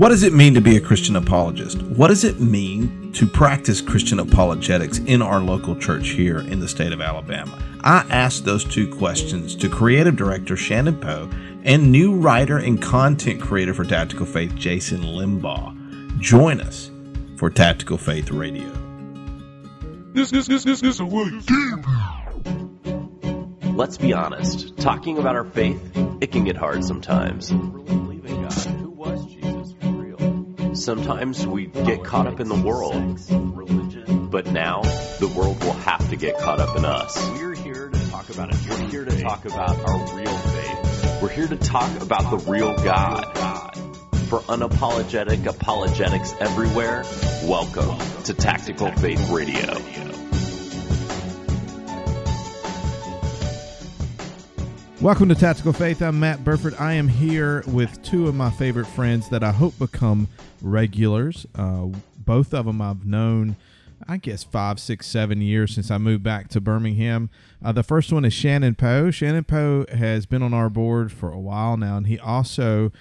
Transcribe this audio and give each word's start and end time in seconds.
What 0.00 0.08
does 0.08 0.22
it 0.22 0.32
mean 0.32 0.54
to 0.54 0.62
be 0.62 0.78
a 0.78 0.80
Christian 0.80 1.16
apologist? 1.16 1.82
What 1.82 2.08
does 2.08 2.24
it 2.24 2.40
mean 2.40 3.12
to 3.12 3.26
practice 3.26 3.82
Christian 3.82 4.18
apologetics 4.18 4.96
in 5.00 5.20
our 5.20 5.40
local 5.40 5.76
church 5.76 6.08
here 6.08 6.38
in 6.38 6.58
the 6.58 6.68
state 6.68 6.94
of 6.94 7.02
Alabama? 7.02 7.62
I 7.84 8.06
asked 8.08 8.46
those 8.46 8.64
two 8.64 8.90
questions 8.90 9.54
to 9.56 9.68
creative 9.68 10.16
director 10.16 10.56
Shannon 10.56 10.98
Poe 10.98 11.28
and 11.64 11.92
new 11.92 12.14
writer 12.16 12.56
and 12.56 12.80
content 12.80 13.42
creator 13.42 13.74
for 13.74 13.84
Tactical 13.84 14.24
Faith, 14.24 14.54
Jason 14.54 15.02
Limbaugh. 15.02 16.18
Join 16.18 16.62
us 16.62 16.90
for 17.36 17.50
Tactical 17.50 17.98
Faith 17.98 18.30
Radio. 18.30 18.70
This, 20.14 20.32
is 20.32 20.46
this, 20.46 20.64
this, 20.64 20.80
this, 20.80 20.98
this, 20.98 21.10
Let's 23.74 23.98
be 23.98 24.14
honest. 24.14 24.78
Talking 24.78 25.18
about 25.18 25.36
our 25.36 25.44
faith, 25.44 25.78
it 26.22 26.32
can 26.32 26.44
get 26.44 26.56
hard 26.56 26.84
sometimes. 26.84 27.52
Sometimes 30.80 31.46
we 31.46 31.66
get 31.66 32.04
caught 32.04 32.26
up 32.26 32.40
in 32.40 32.48
the 32.48 32.54
world. 32.54 33.20
But 34.30 34.46
now, 34.46 34.80
the 35.20 35.30
world 35.36 35.62
will 35.62 35.74
have 35.74 36.08
to 36.08 36.16
get 36.16 36.38
caught 36.38 36.58
up 36.58 36.74
in 36.74 36.86
us. 36.86 37.18
We're 37.32 37.54
here 37.54 37.90
to 37.90 38.10
talk 38.10 38.30
about 38.30 38.48
it. 38.48 38.56
We're 38.66 38.88
here 38.88 39.04
to 39.04 39.20
talk 39.20 39.44
about 39.44 39.78
our 39.78 40.16
real 40.16 40.38
faith. 40.38 41.22
We're 41.22 41.28
here 41.28 41.48
to 41.48 41.56
talk 41.56 42.00
about 42.00 42.30
the 42.30 42.50
real 42.50 42.74
God. 42.76 43.24
For 44.28 44.40
unapologetic 44.40 45.44
apologetics 45.44 46.34
everywhere, 46.40 47.02
welcome 47.44 47.98
to 48.24 48.32
Tactical 48.32 48.90
Faith 48.92 49.28
Radio. 49.28 50.09
Welcome 55.00 55.30
to 55.30 55.34
Tactical 55.34 55.72
Faith. 55.72 56.02
I'm 56.02 56.20
Matt 56.20 56.44
Burford. 56.44 56.74
I 56.78 56.92
am 56.92 57.08
here 57.08 57.64
with 57.66 58.02
two 58.02 58.28
of 58.28 58.34
my 58.34 58.50
favorite 58.50 58.84
friends 58.84 59.30
that 59.30 59.42
I 59.42 59.50
hope 59.50 59.78
become 59.78 60.28
regulars. 60.60 61.46
Uh, 61.54 61.86
both 62.18 62.52
of 62.52 62.66
them 62.66 62.82
I've 62.82 63.06
known, 63.06 63.56
I 64.06 64.18
guess, 64.18 64.44
five, 64.44 64.78
six, 64.78 65.06
seven 65.06 65.40
years 65.40 65.74
since 65.74 65.90
I 65.90 65.96
moved 65.96 66.22
back 66.22 66.48
to 66.48 66.60
Birmingham. 66.60 67.30
Uh, 67.64 67.72
the 67.72 67.82
first 67.82 68.12
one 68.12 68.26
is 68.26 68.34
Shannon 68.34 68.74
Poe. 68.74 69.10
Shannon 69.10 69.44
Poe 69.44 69.86
has 69.90 70.26
been 70.26 70.42
on 70.42 70.52
our 70.52 70.68
board 70.68 71.10
for 71.10 71.32
a 71.32 71.40
while 71.40 71.78
now, 71.78 71.96
and 71.96 72.06
he 72.06 72.18
also 72.18 72.92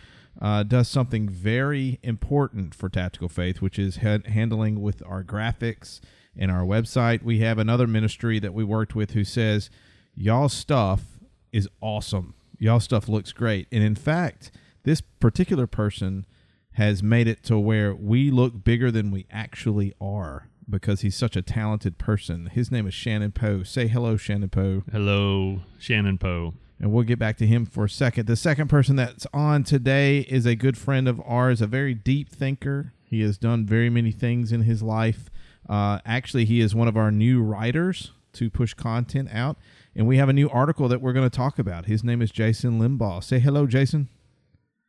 uh, 0.41 0.63
does 0.63 0.87
something 0.87 1.27
very 1.27 1.99
important 2.01 2.73
for 2.73 2.87
Tactical 2.87 3.27
Faith, 3.27 3.61
which 3.61 3.77
is 3.77 3.97
ha- 3.97 4.19
handling 4.25 4.81
with 4.81 5.03
our 5.05 5.21
graphics 5.21 5.99
and 6.37 6.49
our 6.49 6.63
website. 6.63 7.23
We 7.23 7.39
have 7.39 7.57
another 7.57 7.87
ministry 7.87 8.39
that 8.39 8.53
we 8.53 8.63
worked 8.63 8.95
with 8.95 9.11
who 9.11 9.25
says, 9.25 9.69
Y'all 10.15 10.47
stuff 10.47 11.18
is 11.51 11.67
awesome. 11.81 12.33
Y'all 12.57 12.79
stuff 12.79 13.07
looks 13.07 13.31
great. 13.31 13.67
And 13.71 13.83
in 13.83 13.95
fact, 13.95 14.51
this 14.83 15.01
particular 15.01 15.67
person 15.67 16.25
has 16.73 17.03
made 17.03 17.27
it 17.27 17.43
to 17.43 17.57
where 17.57 17.93
we 17.93 18.31
look 18.31 18.63
bigger 18.63 18.91
than 18.91 19.11
we 19.11 19.25
actually 19.31 19.93
are 19.99 20.47
because 20.69 21.01
he's 21.01 21.15
such 21.15 21.35
a 21.35 21.41
talented 21.41 21.97
person. 21.97 22.47
His 22.47 22.71
name 22.71 22.87
is 22.87 22.93
Shannon 22.93 23.31
Poe. 23.31 23.63
Say 23.63 23.87
hello, 23.87 24.17
Shannon 24.17 24.49
Poe. 24.49 24.83
Hello, 24.91 25.61
Shannon 25.79 26.17
Poe. 26.17 26.53
And 26.79 26.91
we'll 26.91 27.03
get 27.03 27.19
back 27.19 27.37
to 27.37 27.47
him 27.47 27.65
for 27.65 27.85
a 27.85 27.89
second. 27.89 28.27
The 28.27 28.35
second 28.35 28.69
person 28.69 28.95
that's 28.95 29.27
on 29.33 29.63
today 29.63 30.19
is 30.19 30.45
a 30.45 30.55
good 30.55 30.77
friend 30.77 31.07
of 31.07 31.21
ours, 31.25 31.61
a 31.61 31.67
very 31.67 31.93
deep 31.93 32.29
thinker. 32.29 32.93
He 33.03 33.21
has 33.21 33.37
done 33.37 33.65
very 33.65 33.89
many 33.89 34.11
things 34.11 34.51
in 34.51 34.61
his 34.61 34.81
life. 34.81 35.29
Uh, 35.67 35.99
actually, 36.05 36.45
he 36.45 36.61
is 36.61 36.73
one 36.73 36.87
of 36.87 36.95
our 36.95 37.11
new 37.11 37.41
writers 37.41 38.11
to 38.33 38.49
push 38.49 38.73
content 38.73 39.29
out. 39.33 39.57
And 39.95 40.07
we 40.07 40.17
have 40.17 40.29
a 40.29 40.33
new 40.33 40.49
article 40.49 40.87
that 40.87 41.01
we're 41.01 41.13
going 41.13 41.29
to 41.29 41.35
talk 41.35 41.59
about. 41.59 41.85
His 41.85 42.03
name 42.03 42.21
is 42.21 42.31
Jason 42.31 42.79
Limbaugh. 42.79 43.23
Say 43.23 43.39
hello, 43.39 43.67
Jason. 43.67 44.07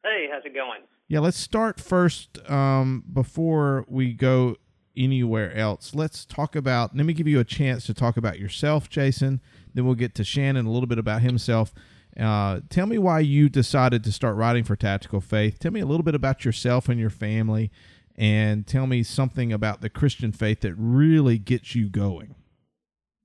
Hey, 0.02 0.28
how's 0.30 0.44
it 0.44 0.54
going? 0.54 0.80
Yeah, 1.08 1.20
let's 1.20 1.38
start 1.38 1.80
first 1.80 2.38
um, 2.48 3.04
before 3.12 3.84
we 3.88 4.12
go 4.12 4.56
anywhere 4.96 5.52
else. 5.56 5.94
Let's 5.94 6.24
talk 6.24 6.54
about, 6.54 6.94
let 6.94 7.06
me 7.06 7.12
give 7.12 7.26
you 7.26 7.40
a 7.40 7.44
chance 7.44 7.86
to 7.86 7.94
talk 7.94 8.16
about 8.16 8.38
yourself, 8.38 8.88
Jason. 8.88 9.40
Then 9.74 9.84
we'll 9.84 9.94
get 9.94 10.14
to 10.16 10.24
Shannon 10.24 10.66
a 10.66 10.70
little 10.70 10.86
bit 10.86 10.98
about 10.98 11.22
himself. 11.22 11.72
Uh, 12.18 12.60
tell 12.68 12.86
me 12.86 12.98
why 12.98 13.20
you 13.20 13.48
decided 13.48 14.04
to 14.04 14.12
start 14.12 14.36
writing 14.36 14.64
for 14.64 14.76
Tactical 14.76 15.20
Faith. 15.20 15.58
Tell 15.58 15.72
me 15.72 15.80
a 15.80 15.86
little 15.86 16.02
bit 16.02 16.14
about 16.14 16.44
yourself 16.44 16.88
and 16.88 17.00
your 17.00 17.10
family, 17.10 17.70
and 18.16 18.66
tell 18.66 18.86
me 18.86 19.02
something 19.02 19.52
about 19.52 19.80
the 19.80 19.88
Christian 19.88 20.32
faith 20.32 20.60
that 20.60 20.74
really 20.74 21.38
gets 21.38 21.74
you 21.74 21.88
going. 21.88 22.34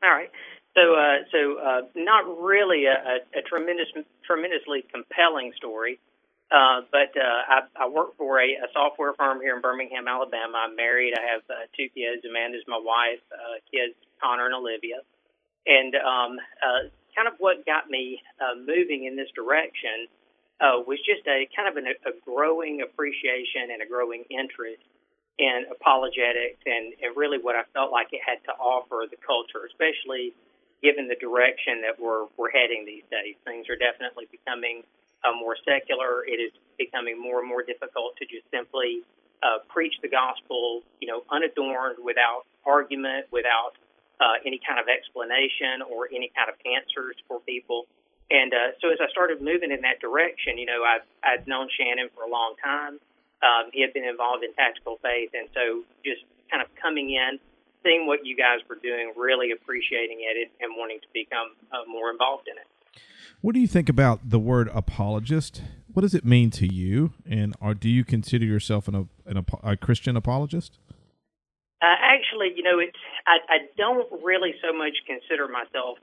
All 0.03 0.11
right. 0.11 0.29
So, 0.75 0.95
uh, 0.95 1.17
so 1.31 1.39
uh, 1.59 1.81
not 1.95 2.27
really 2.43 2.85
a, 2.85 2.93
a, 2.93 3.39
a 3.39 3.41
tremendous, 3.47 3.87
tremendously 4.27 4.83
compelling 4.91 5.53
story, 5.55 5.99
uh, 6.51 6.81
but 6.91 7.15
uh, 7.15 7.63
I, 7.79 7.85
I 7.85 7.89
work 7.89 8.17
for 8.17 8.39
a, 8.39 8.47
a 8.59 8.67
software 8.73 9.13
firm 9.13 9.39
here 9.41 9.55
in 9.55 9.61
Birmingham, 9.61 10.07
Alabama. 10.07 10.67
I'm 10.67 10.75
married. 10.75 11.13
I 11.17 11.31
have 11.31 11.41
uh, 11.49 11.65
two 11.77 11.87
kids. 11.95 12.27
Amanda's 12.27 12.63
my 12.67 12.79
wife. 12.79 13.23
Uh, 13.31 13.63
kids 13.71 13.95
Connor 14.21 14.45
and 14.47 14.55
Olivia, 14.55 14.99
and 15.65 15.95
um, 15.95 16.39
uh, 16.59 16.91
kind 17.15 17.27
of 17.27 17.35
what 17.39 17.65
got 17.65 17.89
me 17.89 18.21
uh, 18.39 18.55
moving 18.59 19.05
in 19.05 19.15
this 19.15 19.31
direction 19.35 20.07
uh, 20.59 20.79
was 20.87 20.99
just 21.03 21.25
a 21.27 21.47
kind 21.55 21.67
of 21.67 21.75
an, 21.79 21.87
a 21.87 22.11
growing 22.23 22.81
appreciation 22.81 23.71
and 23.71 23.81
a 23.81 23.87
growing 23.87 24.23
interest 24.29 24.83
in 25.39 25.65
apologetics 25.71 26.59
and, 26.65 26.95
and 27.03 27.11
really 27.15 27.39
what 27.39 27.55
I 27.55 27.63
felt 27.73 27.91
like 27.91 28.07
it 28.11 28.21
had 28.23 28.39
to 28.47 28.53
offer 28.55 29.03
the 29.09 29.19
culture, 29.19 29.67
especially 29.67 30.31
given 30.85 31.09
the 31.09 31.17
direction 31.17 31.81
that 31.81 31.97
we're 31.97 32.29
we're 32.37 32.53
heading 32.53 32.85
these 32.85 33.01
days. 33.09 33.33
Things 33.41 33.65
are 33.73 33.75
definitely 33.75 34.29
becoming 34.29 34.85
uh, 35.25 35.33
more 35.33 35.57
secular. 35.65 36.21
It 36.29 36.37
is 36.37 36.53
becoming 36.77 37.17
more 37.17 37.41
and 37.41 37.49
more 37.49 37.65
difficult 37.65 38.13
to 38.21 38.29
just 38.29 38.45
simply 38.53 39.01
uh, 39.41 39.65
preach 39.73 39.97
the 40.05 40.11
gospel, 40.13 40.85
you 41.01 41.09
know, 41.09 41.25
unadorned, 41.33 41.97
without 41.97 42.45
argument, 42.69 43.25
without 43.33 43.73
uh, 44.21 44.37
any 44.45 44.61
kind 44.61 44.77
of 44.77 44.85
explanation 44.85 45.81
or 45.89 46.05
any 46.13 46.29
kind 46.37 46.53
of 46.53 46.55
answers 46.69 47.17
for 47.27 47.41
people. 47.41 47.89
And 48.29 48.53
uh, 48.53 48.77
so 48.81 48.93
as 48.93 49.01
I 49.01 49.09
started 49.09 49.41
moving 49.41 49.73
in 49.73 49.81
that 49.81 50.01
direction, 50.01 50.57
you 50.57 50.65
know, 50.65 50.81
I've, 50.85 51.05
I'd 51.21 51.45
known 51.45 51.69
Shannon 51.73 52.09
for 52.13 52.23
a 52.25 52.29
long 52.29 52.55
time. 52.61 52.97
Um, 53.45 53.69
he 53.73 53.81
had 53.81 53.93
been 53.93 54.05
involved 54.05 54.43
in 54.43 54.53
tactical 54.53 54.97
faith, 55.01 55.29
and 55.33 55.49
so 55.53 55.85
just 56.01 56.25
kind 56.49 56.61
of 56.61 56.69
coming 56.81 57.13
in 57.13 57.37
seeing 57.85 58.07
what 58.07 58.25
you 58.25 58.35
guys 58.35 58.59
were 58.67 58.79
doing, 58.81 59.13
really 59.15 59.51
appreciating 59.51 60.17
it, 60.21 60.51
and 60.59 60.73
wanting 60.75 60.99
to 60.99 61.07
become 61.13 61.53
uh, 61.71 61.87
more 61.87 62.09
involved 62.09 62.47
in 62.47 62.57
it. 62.57 62.67
What 63.41 63.53
do 63.53 63.61
you 63.61 63.67
think 63.67 63.89
about 63.89 64.31
the 64.31 64.39
word 64.39 64.69
apologist? 64.73 65.61
What 65.93 66.01
does 66.01 66.15
it 66.15 66.25
mean 66.25 66.49
to 66.51 66.65
you? 66.65 67.13
And 67.29 67.53
are, 67.61 67.75
do 67.75 67.89
you 67.89 68.03
consider 68.03 68.45
yourself 68.45 68.87
an, 68.87 69.07
an, 69.25 69.45
a 69.63 69.77
Christian 69.77 70.17
apologist? 70.17 70.79
Uh, 71.81 71.85
actually, 72.01 72.53
you 72.55 72.63
know, 72.63 72.79
it's 72.79 72.97
I, 73.27 73.37
I 73.53 73.57
don't 73.77 74.07
really 74.23 74.55
so 74.63 74.75
much 74.75 74.93
consider 75.05 75.47
myself 75.47 75.99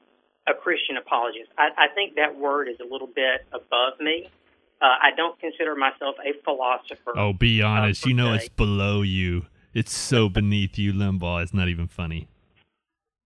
a 0.46 0.54
Christian 0.54 0.96
apologist. 0.96 1.50
I, 1.58 1.70
I 1.76 1.88
think 1.94 2.14
that 2.16 2.38
word 2.38 2.68
is 2.68 2.76
a 2.80 2.84
little 2.84 3.08
bit 3.08 3.46
above 3.52 3.98
me. 4.00 4.28
Uh, 4.80 4.84
I 4.84 5.10
don't 5.16 5.38
consider 5.40 5.74
myself 5.74 6.16
a 6.24 6.32
philosopher. 6.44 7.16
Oh, 7.16 7.32
be 7.32 7.62
honest. 7.62 8.04
Uh, 8.04 8.08
you 8.08 8.14
know, 8.14 8.34
it's 8.34 8.48
below 8.48 9.02
you. 9.02 9.46
It's 9.74 9.94
so 9.94 10.28
beneath 10.28 10.78
you, 10.78 10.92
Limbaugh. 10.92 11.42
It's 11.42 11.54
not 11.54 11.68
even 11.68 11.88
funny. 11.88 12.28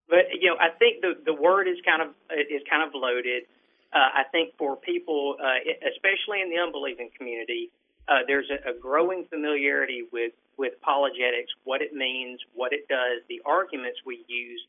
But 0.09 0.27
you 0.41 0.49
know, 0.49 0.57
I 0.61 0.71
think 0.79 1.03
the 1.03 1.15
the 1.25 1.34
word 1.34 1.67
is 1.67 1.77
kind 1.84 2.03
of 2.03 2.09
is 2.31 2.62
kind 2.71 2.87
of 2.87 2.95
loaded. 2.95 3.45
Uh, 3.93 4.23
I 4.23 4.23
think 4.31 4.55
for 4.59 4.77
people, 4.77 5.37
uh, 5.41 5.59
especially 5.91 6.43
in 6.43 6.51
the 6.51 6.59
unbelieving 6.59 7.11
community, 7.17 7.71
uh, 8.09 8.21
there's 8.27 8.51
a, 8.51 8.71
a 8.71 8.75
growing 8.75 9.25
familiarity 9.29 10.05
with 10.12 10.33
with 10.57 10.75
apologetics, 10.83 11.53
what 11.65 11.83
it 11.83 11.93
means, 11.93 12.41
what 12.55 12.73
it 12.73 12.89
does, 12.89 13.21
the 13.28 13.43
arguments 13.45 13.99
we 14.07 14.25
use, 14.28 14.63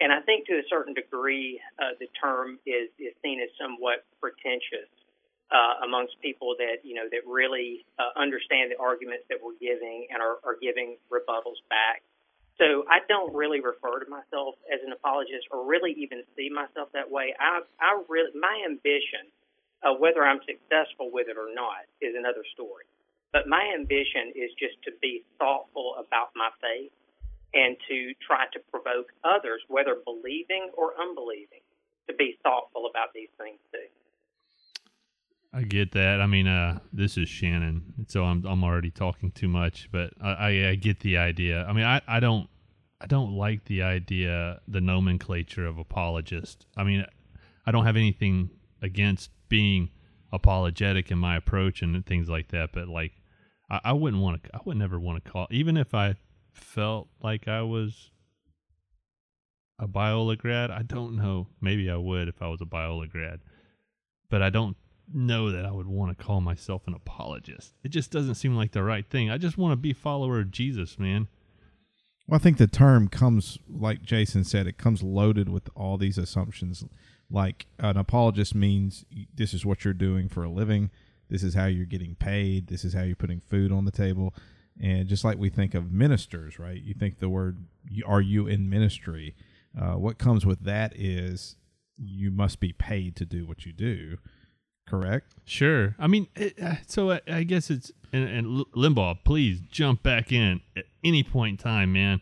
and 0.00 0.12
I 0.12 0.20
think 0.20 0.46
to 0.46 0.54
a 0.54 0.62
certain 0.70 0.94
degree, 0.94 1.60
uh, 1.78 1.98
the 1.98 2.06
term 2.20 2.58
is 2.66 2.88
is 2.98 3.12
seen 3.22 3.40
as 3.40 3.48
somewhat 3.58 4.04
pretentious 4.20 4.88
uh, 5.50 5.86
amongst 5.86 6.18
people 6.20 6.54
that 6.58 6.82
you 6.82 6.94
know 6.94 7.06
that 7.10 7.22
really 7.26 7.86
uh, 7.98 8.10
understand 8.18 8.70
the 8.70 8.78
arguments 8.82 9.24
that 9.30 9.38
we're 9.38 9.58
giving 9.62 10.06
and 10.10 10.18
are, 10.22 10.42
are 10.42 10.58
giving 10.60 10.98
rebuttals 11.10 11.62
back. 11.70 12.02
So 12.58 12.88
I 12.88 13.04
don't 13.06 13.36
really 13.36 13.60
refer 13.60 14.00
to 14.00 14.08
myself 14.08 14.56
as 14.72 14.80
an 14.80 14.90
apologist, 14.90 15.46
or 15.52 15.68
really 15.68 15.92
even 16.00 16.24
see 16.34 16.48
myself 16.48 16.88
that 16.96 17.10
way. 17.10 17.36
I, 17.36 17.60
I 17.78 18.00
really, 18.08 18.32
my 18.32 18.64
ambition, 18.64 19.28
uh, 19.84 19.92
whether 19.92 20.24
I'm 20.24 20.40
successful 20.48 21.12
with 21.12 21.28
it 21.28 21.36
or 21.36 21.52
not, 21.52 21.84
is 22.00 22.16
another 22.16 22.42
story. 22.56 22.88
But 23.32 23.46
my 23.46 23.60
ambition 23.76 24.32
is 24.32 24.48
just 24.56 24.80
to 24.88 24.92
be 25.04 25.22
thoughtful 25.38 26.00
about 26.00 26.32
my 26.32 26.48
faith 26.64 26.92
and 27.52 27.76
to 27.88 28.16
try 28.24 28.48
to 28.56 28.58
provoke 28.72 29.12
others, 29.22 29.60
whether 29.68 30.00
believing 30.04 30.72
or 30.72 30.96
unbelieving, 30.96 31.60
to 32.08 32.14
be 32.16 32.38
thoughtful 32.42 32.88
about 32.88 33.12
these 33.12 33.30
things 33.36 33.60
too. 33.68 33.84
I 35.56 35.62
get 35.62 35.92
that. 35.92 36.20
I 36.20 36.26
mean, 36.26 36.46
uh, 36.46 36.80
this 36.92 37.16
is 37.16 37.30
Shannon, 37.30 37.82
so 38.08 38.24
I'm 38.24 38.44
I'm 38.44 38.62
already 38.62 38.90
talking 38.90 39.30
too 39.30 39.48
much, 39.48 39.88
but 39.90 40.12
I, 40.20 40.30
I, 40.30 40.68
I 40.68 40.74
get 40.74 41.00
the 41.00 41.16
idea. 41.16 41.64
I 41.64 41.72
mean, 41.72 41.86
I, 41.86 42.02
I 42.06 42.20
don't 42.20 42.46
I 43.00 43.06
don't 43.06 43.32
like 43.32 43.64
the 43.64 43.82
idea, 43.82 44.60
the 44.68 44.82
nomenclature 44.82 45.66
of 45.66 45.78
apologist. 45.78 46.66
I 46.76 46.84
mean, 46.84 47.06
I 47.64 47.72
don't 47.72 47.86
have 47.86 47.96
anything 47.96 48.50
against 48.82 49.30
being 49.48 49.88
apologetic 50.30 51.10
in 51.10 51.16
my 51.16 51.36
approach 51.36 51.80
and 51.80 52.04
things 52.04 52.28
like 52.28 52.48
that, 52.48 52.72
but 52.74 52.86
like, 52.86 53.12
I, 53.70 53.80
I 53.84 53.92
wouldn't 53.94 54.22
want 54.22 54.44
to. 54.44 54.50
I 54.54 54.60
would 54.66 54.76
never 54.76 55.00
want 55.00 55.24
to 55.24 55.30
call, 55.30 55.46
even 55.50 55.78
if 55.78 55.94
I 55.94 56.16
felt 56.52 57.08
like 57.22 57.48
I 57.48 57.62
was 57.62 58.10
a 59.78 59.88
Biola 59.88 60.36
grad. 60.36 60.70
I 60.70 60.82
don't 60.82 61.16
know. 61.16 61.46
Maybe 61.62 61.90
I 61.90 61.96
would 61.96 62.28
if 62.28 62.42
I 62.42 62.48
was 62.48 62.60
a 62.60 62.66
Biola 62.66 63.10
grad, 63.10 63.40
but 64.28 64.42
I 64.42 64.50
don't 64.50 64.76
know 65.12 65.50
that 65.50 65.64
I 65.64 65.72
would 65.72 65.86
want 65.86 66.16
to 66.16 66.24
call 66.24 66.40
myself 66.40 66.86
an 66.86 66.94
apologist. 66.94 67.74
It 67.82 67.88
just 67.88 68.10
doesn't 68.10 68.34
seem 68.36 68.56
like 68.56 68.72
the 68.72 68.82
right 68.82 69.08
thing. 69.08 69.30
I 69.30 69.38
just 69.38 69.58
want 69.58 69.72
to 69.72 69.76
be 69.76 69.92
follower 69.92 70.40
of 70.40 70.50
Jesus, 70.50 70.98
man. 70.98 71.28
Well, 72.26 72.40
I 72.40 72.42
think 72.42 72.58
the 72.58 72.66
term 72.66 73.08
comes, 73.08 73.58
like 73.68 74.02
Jason 74.02 74.42
said, 74.44 74.66
it 74.66 74.78
comes 74.78 75.02
loaded 75.02 75.48
with 75.48 75.68
all 75.76 75.96
these 75.96 76.18
assumptions. 76.18 76.84
Like 77.30 77.66
an 77.78 77.96
apologist 77.96 78.54
means 78.54 79.04
this 79.34 79.54
is 79.54 79.64
what 79.64 79.84
you're 79.84 79.94
doing 79.94 80.28
for 80.28 80.42
a 80.42 80.50
living, 80.50 80.90
this 81.28 81.42
is 81.42 81.54
how 81.54 81.66
you're 81.66 81.86
getting 81.86 82.14
paid, 82.16 82.66
this 82.66 82.84
is 82.84 82.94
how 82.94 83.02
you're 83.02 83.16
putting 83.16 83.40
food 83.40 83.70
on 83.70 83.84
the 83.84 83.92
table. 83.92 84.34
And 84.80 85.08
just 85.08 85.24
like 85.24 85.38
we 85.38 85.48
think 85.48 85.74
of 85.74 85.92
ministers, 85.92 86.58
right? 86.58 86.80
You 86.80 86.94
think 86.94 87.18
the 87.18 87.28
word, 87.28 87.64
are 88.06 88.20
you 88.20 88.46
in 88.46 88.68
ministry? 88.68 89.34
Uh, 89.80 89.94
what 89.94 90.18
comes 90.18 90.44
with 90.44 90.64
that 90.64 90.92
is 90.96 91.56
you 91.96 92.30
must 92.30 92.60
be 92.60 92.72
paid 92.72 93.16
to 93.16 93.24
do 93.24 93.46
what 93.46 93.64
you 93.64 93.72
do, 93.72 94.18
correct? 94.88 95.34
Sure. 95.44 95.94
I 95.98 96.06
mean, 96.06 96.28
it, 96.36 96.60
uh, 96.62 96.76
so 96.86 97.12
I, 97.12 97.20
I, 97.26 97.42
guess 97.42 97.70
it's 97.70 97.92
and, 98.12 98.28
and 98.28 98.66
Limbaugh, 98.74 99.18
please 99.24 99.60
jump 99.70 100.02
back 100.02 100.32
in 100.32 100.60
at 100.76 100.84
any 101.04 101.22
point 101.22 101.60
in 101.60 101.64
time, 101.64 101.92
man. 101.92 102.20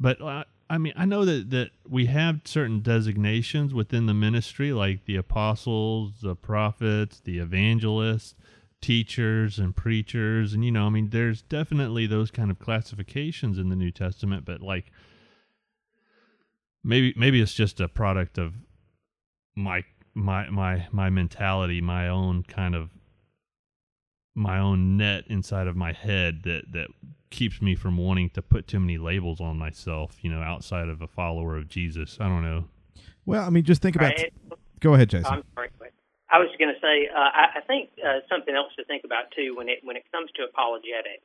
But 0.00 0.20
uh, 0.20 0.44
I 0.68 0.78
mean, 0.78 0.92
I 0.96 1.04
know 1.04 1.24
that 1.24 1.50
that 1.50 1.70
we 1.88 2.06
have 2.06 2.40
certain 2.44 2.80
designations 2.80 3.72
within 3.72 4.06
the 4.06 4.14
ministry, 4.14 4.72
like 4.72 5.04
the 5.04 5.16
apostles, 5.16 6.14
the 6.22 6.34
prophets, 6.34 7.20
the 7.20 7.38
evangelists, 7.38 8.34
teachers, 8.80 9.58
and 9.58 9.74
preachers, 9.74 10.52
and 10.52 10.64
you 10.64 10.72
know, 10.72 10.86
I 10.86 10.90
mean, 10.90 11.10
there's 11.10 11.42
definitely 11.42 12.06
those 12.06 12.30
kind 12.30 12.50
of 12.50 12.58
classifications 12.58 13.58
in 13.58 13.68
the 13.68 13.76
New 13.76 13.90
Testament, 13.90 14.44
but 14.44 14.60
like 14.60 14.90
maybe 16.82 17.14
maybe 17.16 17.40
it's 17.40 17.54
just 17.54 17.80
a 17.80 17.88
product 17.88 18.38
of 18.38 18.54
my 19.56 19.84
my 20.14 20.48
my 20.50 20.86
my 20.92 21.10
mentality, 21.10 21.80
my 21.80 22.08
own 22.08 22.42
kind 22.44 22.74
of 22.74 22.90
my 24.34 24.58
own 24.58 24.96
net 24.96 25.24
inside 25.28 25.66
of 25.66 25.76
my 25.76 25.92
head 25.92 26.42
that 26.44 26.72
that 26.72 26.88
keeps 27.30 27.60
me 27.60 27.74
from 27.74 27.96
wanting 27.96 28.30
to 28.30 28.42
put 28.42 28.66
too 28.66 28.80
many 28.80 28.96
labels 28.98 29.40
on 29.40 29.58
myself, 29.58 30.16
you 30.22 30.30
know, 30.30 30.40
outside 30.40 30.88
of 30.88 31.02
a 31.02 31.08
follower 31.08 31.56
of 31.56 31.68
Jesus. 31.68 32.18
I 32.20 32.28
don't 32.28 32.42
know. 32.42 32.66
Well, 33.26 33.44
I 33.44 33.50
mean, 33.50 33.64
just 33.64 33.82
think 33.82 33.96
about. 33.96 34.14
Right. 34.16 34.32
Go 34.80 34.94
ahead, 34.94 35.10
Jason. 35.10 35.26
I'm 35.26 35.42
sorry. 35.54 35.70
I 36.30 36.38
was 36.38 36.50
going 36.58 36.74
to 36.74 36.80
say, 36.80 37.06
uh, 37.06 37.30
I, 37.30 37.58
I 37.58 37.60
think 37.62 37.90
uh, 38.02 38.18
something 38.28 38.54
else 38.54 38.74
to 38.76 38.84
think 38.84 39.04
about 39.04 39.30
too 39.36 39.54
when 39.54 39.68
it 39.68 39.78
when 39.82 39.96
it 39.96 40.04
comes 40.10 40.30
to 40.34 40.42
apologetics 40.42 41.22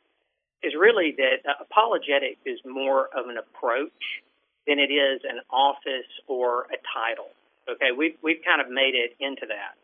is 0.62 0.74
really 0.78 1.16
that 1.18 1.42
uh, 1.50 1.64
apologetics 1.66 2.42
is 2.46 2.60
more 2.66 3.10
of 3.18 3.28
an 3.28 3.38
approach 3.38 4.22
than 4.68 4.78
it 4.78 4.94
is 4.94 5.22
an 5.24 5.42
office 5.50 6.10
or 6.28 6.70
a 6.70 6.78
title. 6.94 7.34
Okay, 7.70 7.92
we've 7.96 8.18
we've 8.24 8.42
kind 8.44 8.62
of 8.62 8.72
made 8.72 8.96
it 8.96 9.14
into 9.20 9.46
that. 9.46 9.78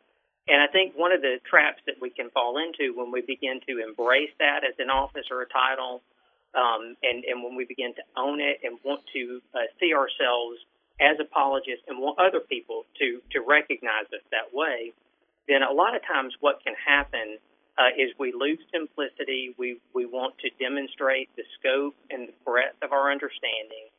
And 0.48 0.62
I 0.62 0.68
think 0.70 0.94
one 0.94 1.12
of 1.12 1.22
the 1.22 1.42
traps 1.50 1.82
that 1.88 1.98
we 2.00 2.10
can 2.10 2.30
fall 2.30 2.58
into 2.58 2.94
when 2.94 3.12
we 3.12 3.22
begin 3.22 3.62
to 3.68 3.82
embrace 3.82 4.30
that 4.38 4.62
as 4.62 4.78
an 4.78 4.90
office 4.90 5.26
or 5.32 5.42
a 5.42 5.50
title, 5.50 6.02
um, 6.54 6.96
and, 7.02 7.26
and 7.26 7.42
when 7.44 7.56
we 7.56 7.66
begin 7.66 7.94
to 7.98 8.06
own 8.16 8.40
it 8.40 8.62
and 8.64 8.78
want 8.86 9.02
to 9.14 9.42
uh, 9.58 9.66
see 9.80 9.94
ourselves 9.94 10.62
as 11.02 11.18
apologists 11.20 11.84
and 11.90 11.98
want 11.98 12.20
other 12.20 12.40
people 12.40 12.86
to, 13.02 13.20
to 13.34 13.42
recognize 13.42 14.06
us 14.14 14.24
that 14.30 14.54
way, 14.54 14.94
then 15.50 15.62
a 15.66 15.74
lot 15.74 15.96
of 15.96 16.06
times 16.06 16.34
what 16.40 16.62
can 16.64 16.74
happen 16.78 17.42
uh, 17.78 17.92
is 17.98 18.14
we 18.18 18.32
lose 18.32 18.62
simplicity. 18.72 19.54
We, 19.58 19.82
we 19.94 20.06
want 20.06 20.38
to 20.46 20.50
demonstrate 20.62 21.28
the 21.36 21.44
scope 21.60 21.96
and 22.10 22.30
the 22.30 22.38
breadth 22.46 22.80
of 22.82 22.94
our 22.94 23.12
understanding. 23.12 23.90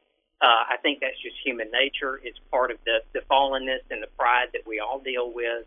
Uh, 0.41 0.69
I 0.69 0.77
think 0.83 1.00
that's 1.00 1.17
just 1.23 1.37
human 1.44 1.71
nature. 1.73 2.21
It's 2.23 2.38
part 2.50 2.71
of 2.71 2.77
the, 2.85 3.00
the 3.15 3.25
fallenness 3.31 3.85
and 3.91 4.03
the 4.03 4.12
pride 4.19 4.53
that 4.53 4.67
we 4.67 4.81
all 4.81 5.00
deal 5.00 5.33
with 5.33 5.65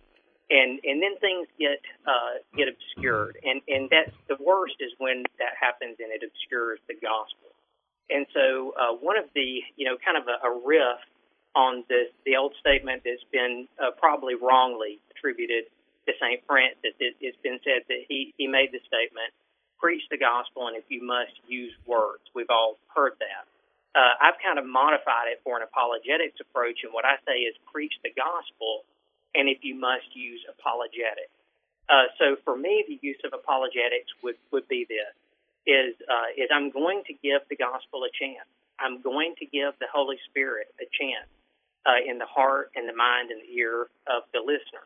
and 0.49 0.81
and 0.83 1.01
then 1.01 1.17
things 1.21 1.47
get 1.59 1.81
uh, 2.05 2.41
get 2.57 2.67
obscured, 2.67 3.37
and 3.43 3.61
and 3.69 3.89
that's 3.89 4.13
the 4.27 4.37
worst 4.41 4.75
is 4.81 4.91
when 4.97 5.23
that 5.37 5.53
happens 5.59 5.97
and 5.99 6.09
it 6.09 6.25
obscures 6.25 6.79
the 6.89 6.97
gospel. 6.97 7.53
And 8.09 8.25
so 8.33 8.73
uh, 8.73 8.93
one 8.97 9.17
of 9.17 9.29
the 9.35 9.61
you 9.77 9.85
know 9.85 9.95
kind 10.01 10.17
of 10.17 10.25
a, 10.25 10.37
a 10.41 10.51
riff 10.65 11.01
on 11.53 11.85
the 11.87 12.09
the 12.25 12.35
old 12.35 12.53
statement 12.59 13.05
that's 13.05 13.25
been 13.31 13.67
uh, 13.77 13.93
probably 13.97 14.33
wrongly 14.33 14.97
attributed 15.13 15.69
to 16.09 16.11
Saint 16.17 16.41
Francis. 16.49 16.97
It, 16.97 17.13
it's 17.21 17.37
been 17.45 17.61
said 17.61 17.85
that 17.87 18.09
he 18.09 18.33
he 18.37 18.49
made 18.49 18.73
the 18.73 18.81
statement, 18.89 19.29
"Preach 19.77 20.01
the 20.09 20.17
gospel, 20.17 20.65
and 20.65 20.75
if 20.75 20.89
you 20.89 21.05
must, 21.05 21.37
use 21.45 21.73
words." 21.85 22.25
We've 22.33 22.49
all 22.49 22.81
heard 22.89 23.13
that. 23.21 23.45
Uh, 23.95 24.13
I've 24.21 24.37
kind 24.37 24.59
of 24.59 24.65
modified 24.65 25.33
it 25.33 25.41
for 25.43 25.57
an 25.57 25.63
apologetics 25.65 26.37
approach, 26.39 26.85
and 26.85 26.93
what 26.93 27.05
I 27.05 27.17
say 27.25 27.45
is 27.45 27.55
preach 27.73 27.93
the 28.03 28.13
gospel 28.13 28.85
and 29.35 29.49
if 29.49 29.61
you 29.61 29.75
must 29.75 30.09
use 30.13 30.41
apologetics. 30.49 31.33
Uh, 31.89 32.09
so 32.17 32.37
for 32.45 32.55
me, 32.55 32.85
the 32.87 32.99
use 33.01 33.17
of 33.25 33.33
apologetics 33.33 34.09
would, 34.21 34.37
would 34.51 34.67
be 34.67 34.85
this: 34.85 35.13
is 35.65 35.97
uh, 36.05 36.29
is 36.37 36.49
I'm 36.53 36.69
going 36.69 37.01
to 37.07 37.13
give 37.13 37.41
the 37.49 37.57
gospel 37.57 38.05
a 38.05 38.11
chance. 38.13 38.45
I'm 38.79 39.01
going 39.01 39.35
to 39.39 39.45
give 39.45 39.73
the 39.79 39.89
Holy 39.91 40.17
Spirit 40.29 40.69
a 40.79 40.85
chance 40.85 41.29
uh, 41.85 41.99
in 42.05 42.17
the 42.17 42.29
heart 42.29 42.71
and 42.75 42.87
the 42.87 42.95
mind 42.95 43.31
and 43.31 43.41
the 43.41 43.51
ear 43.57 43.89
of 44.07 44.23
the 44.33 44.39
listener. 44.39 44.85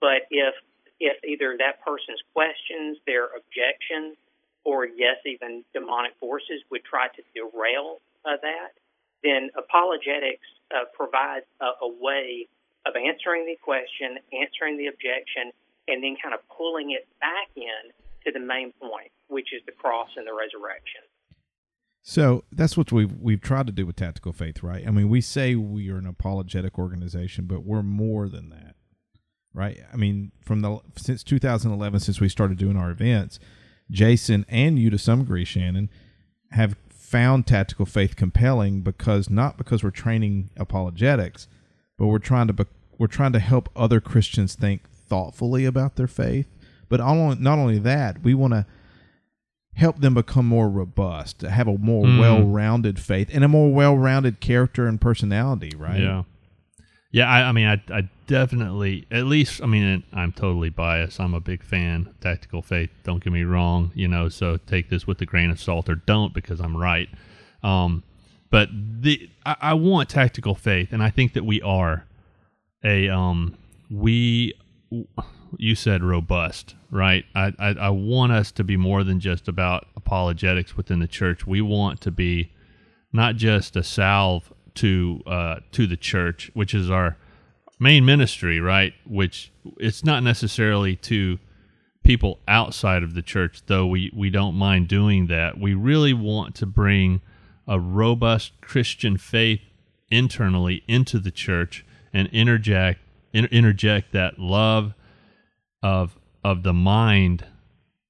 But 0.00 0.30
if 0.30 0.54
if 1.00 1.22
either 1.22 1.56
that 1.58 1.82
person's 1.84 2.22
questions, 2.34 2.98
their 3.06 3.30
objections, 3.34 4.16
or 4.64 4.86
yes, 4.86 5.18
even 5.26 5.64
demonic 5.74 6.14
forces 6.18 6.62
would 6.70 6.84
try 6.84 7.08
to 7.08 7.22
derail 7.34 7.98
uh, 8.28 8.36
that, 8.42 8.76
then 9.24 9.48
apologetics 9.56 10.44
uh, 10.70 10.84
provides 10.92 11.46
a, 11.60 11.72
a 11.80 11.88
way 11.88 12.46
of 12.86 12.92
answering 12.94 13.46
the 13.46 13.56
question, 13.64 14.20
answering 14.36 14.76
the 14.76 14.86
objection, 14.86 15.50
and 15.88 16.04
then 16.04 16.16
kind 16.22 16.34
of 16.34 16.40
pulling 16.52 16.92
it 16.92 17.08
back 17.20 17.48
in 17.56 17.88
to 18.24 18.32
the 18.32 18.44
main 18.44 18.72
point, 18.80 19.10
which 19.28 19.52
is 19.56 19.62
the 19.64 19.72
cross 19.72 20.08
and 20.16 20.26
the 20.26 20.32
resurrection. 20.32 21.00
So 22.02 22.44
that's 22.52 22.76
what 22.76 22.92
we've 22.92 23.12
we've 23.12 23.40
tried 23.40 23.66
to 23.66 23.72
do 23.72 23.84
with 23.84 23.96
Tactical 23.96 24.32
Faith, 24.32 24.62
right? 24.62 24.86
I 24.86 24.90
mean, 24.90 25.08
we 25.08 25.20
say 25.20 25.54
we 25.54 25.90
are 25.90 25.98
an 25.98 26.06
apologetic 26.06 26.78
organization, 26.78 27.46
but 27.46 27.64
we're 27.64 27.82
more 27.82 28.28
than 28.28 28.50
that, 28.50 28.76
right? 29.52 29.80
I 29.92 29.96
mean, 29.96 30.32
from 30.40 30.60
the 30.60 30.78
since 30.96 31.22
2011, 31.22 32.00
since 32.00 32.20
we 32.20 32.28
started 32.28 32.56
doing 32.56 32.76
our 32.76 32.90
events, 32.90 33.38
Jason 33.90 34.46
and 34.48 34.78
you 34.78 34.90
to 34.90 34.98
some 34.98 35.20
degree, 35.20 35.44
Shannon, 35.44 35.90
have 36.52 36.76
found 37.08 37.46
Tactical 37.46 37.86
Faith 37.86 38.16
compelling 38.16 38.82
because 38.82 39.30
not 39.30 39.56
because 39.56 39.82
we're 39.82 39.90
training 39.90 40.50
apologetics, 40.58 41.48
but 41.96 42.06
we're 42.06 42.18
trying 42.18 42.46
to 42.48 42.52
be, 42.52 42.64
we're 42.98 43.06
trying 43.06 43.32
to 43.32 43.38
help 43.38 43.70
other 43.74 43.98
Christians 43.98 44.54
think 44.54 44.82
thoughtfully 44.90 45.64
about 45.64 45.96
their 45.96 46.06
faith. 46.06 46.46
But 46.90 46.98
not 46.98 47.58
only 47.58 47.78
that, 47.78 48.22
we 48.22 48.34
want 48.34 48.52
to 48.52 48.66
help 49.74 50.00
them 50.00 50.14
become 50.14 50.46
more 50.46 50.68
robust, 50.68 51.38
to 51.38 51.50
have 51.50 51.66
a 51.66 51.78
more 51.78 52.04
mm. 52.04 52.20
well-rounded 52.20 52.98
faith 52.98 53.30
and 53.32 53.42
a 53.42 53.48
more 53.48 53.72
well-rounded 53.72 54.40
character 54.40 54.86
and 54.86 55.00
personality. 55.00 55.72
Right? 55.76 56.00
Yeah. 56.00 56.24
Yeah, 57.10 57.28
I, 57.28 57.48
I 57.48 57.52
mean, 57.52 57.66
I, 57.66 57.82
I 57.90 58.08
definitely, 58.26 59.06
at 59.10 59.24
least, 59.24 59.62
I 59.62 59.66
mean, 59.66 60.02
I'm 60.12 60.32
totally 60.32 60.68
biased. 60.68 61.20
I'm 61.20 61.32
a 61.32 61.40
big 61.40 61.62
fan 61.62 62.08
of 62.08 62.20
tactical 62.20 62.60
faith. 62.60 62.90
Don't 63.02 63.24
get 63.24 63.32
me 63.32 63.44
wrong, 63.44 63.92
you 63.94 64.08
know. 64.08 64.28
So 64.28 64.58
take 64.58 64.90
this 64.90 65.06
with 65.06 65.20
a 65.22 65.26
grain 65.26 65.50
of 65.50 65.60
salt, 65.60 65.88
or 65.88 65.94
don't, 65.94 66.34
because 66.34 66.60
I'm 66.60 66.76
right. 66.76 67.08
Um, 67.62 68.02
but 68.50 68.68
the 68.72 69.28
I, 69.46 69.56
I 69.60 69.74
want 69.74 70.08
tactical 70.10 70.54
faith, 70.54 70.92
and 70.92 71.02
I 71.02 71.10
think 71.10 71.32
that 71.32 71.44
we 71.44 71.62
are 71.62 72.06
a 72.84 73.08
um 73.08 73.56
we 73.90 74.54
you 75.56 75.74
said 75.74 76.02
robust, 76.02 76.74
right? 76.90 77.24
I, 77.34 77.52
I, 77.58 77.68
I 77.68 77.90
want 77.90 78.32
us 78.32 78.52
to 78.52 78.64
be 78.64 78.76
more 78.76 79.02
than 79.02 79.20
just 79.20 79.48
about 79.48 79.86
apologetics 79.96 80.76
within 80.76 80.98
the 80.98 81.06
church. 81.06 81.46
We 81.46 81.60
want 81.62 82.00
to 82.02 82.10
be 82.10 82.52
not 83.12 83.36
just 83.36 83.76
a 83.76 83.82
salve 83.82 84.52
to 84.78 85.22
uh, 85.26 85.56
to 85.72 85.86
the 85.86 85.96
church, 85.96 86.50
which 86.54 86.74
is 86.74 86.90
our 86.90 87.16
main 87.78 88.04
ministry, 88.04 88.60
right? 88.60 88.94
Which 89.06 89.52
it's 89.78 90.04
not 90.04 90.22
necessarily 90.22 90.96
to 90.96 91.38
people 92.04 92.38
outside 92.48 93.02
of 93.02 93.14
the 93.14 93.22
church, 93.22 93.62
though 93.66 93.86
we 93.86 94.12
we 94.14 94.30
don't 94.30 94.54
mind 94.54 94.88
doing 94.88 95.26
that. 95.26 95.58
We 95.58 95.74
really 95.74 96.12
want 96.12 96.54
to 96.56 96.66
bring 96.66 97.20
a 97.66 97.78
robust 97.78 98.52
Christian 98.60 99.18
faith 99.18 99.60
internally 100.10 100.82
into 100.88 101.18
the 101.18 101.30
church 101.30 101.84
and 102.12 102.28
interject 102.28 103.00
interject 103.34 104.12
that 104.12 104.38
love 104.38 104.94
of 105.82 106.16
of 106.42 106.62
the 106.62 106.72
mind 106.72 107.44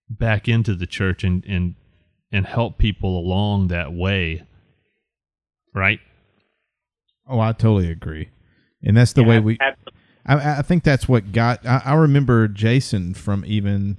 back 0.08 0.48
into 0.48 0.74
the 0.74 0.86
church 0.86 1.24
and 1.24 1.44
and 1.44 1.74
and 2.30 2.46
help 2.46 2.78
people 2.78 3.18
along 3.18 3.68
that 3.68 3.92
way 3.92 4.44
right 5.74 6.00
oh 7.28 7.40
i 7.40 7.52
totally 7.52 7.90
agree 7.90 8.28
and 8.82 8.96
that's 8.96 9.12
the 9.12 9.22
yeah, 9.22 9.28
way 9.28 9.40
we 9.40 9.58
I, 10.26 10.58
I 10.58 10.62
think 10.62 10.84
that's 10.84 11.08
what 11.08 11.32
got 11.32 11.64
I, 11.66 11.82
I 11.84 11.94
remember 11.94 12.48
jason 12.48 13.14
from 13.14 13.44
even 13.46 13.98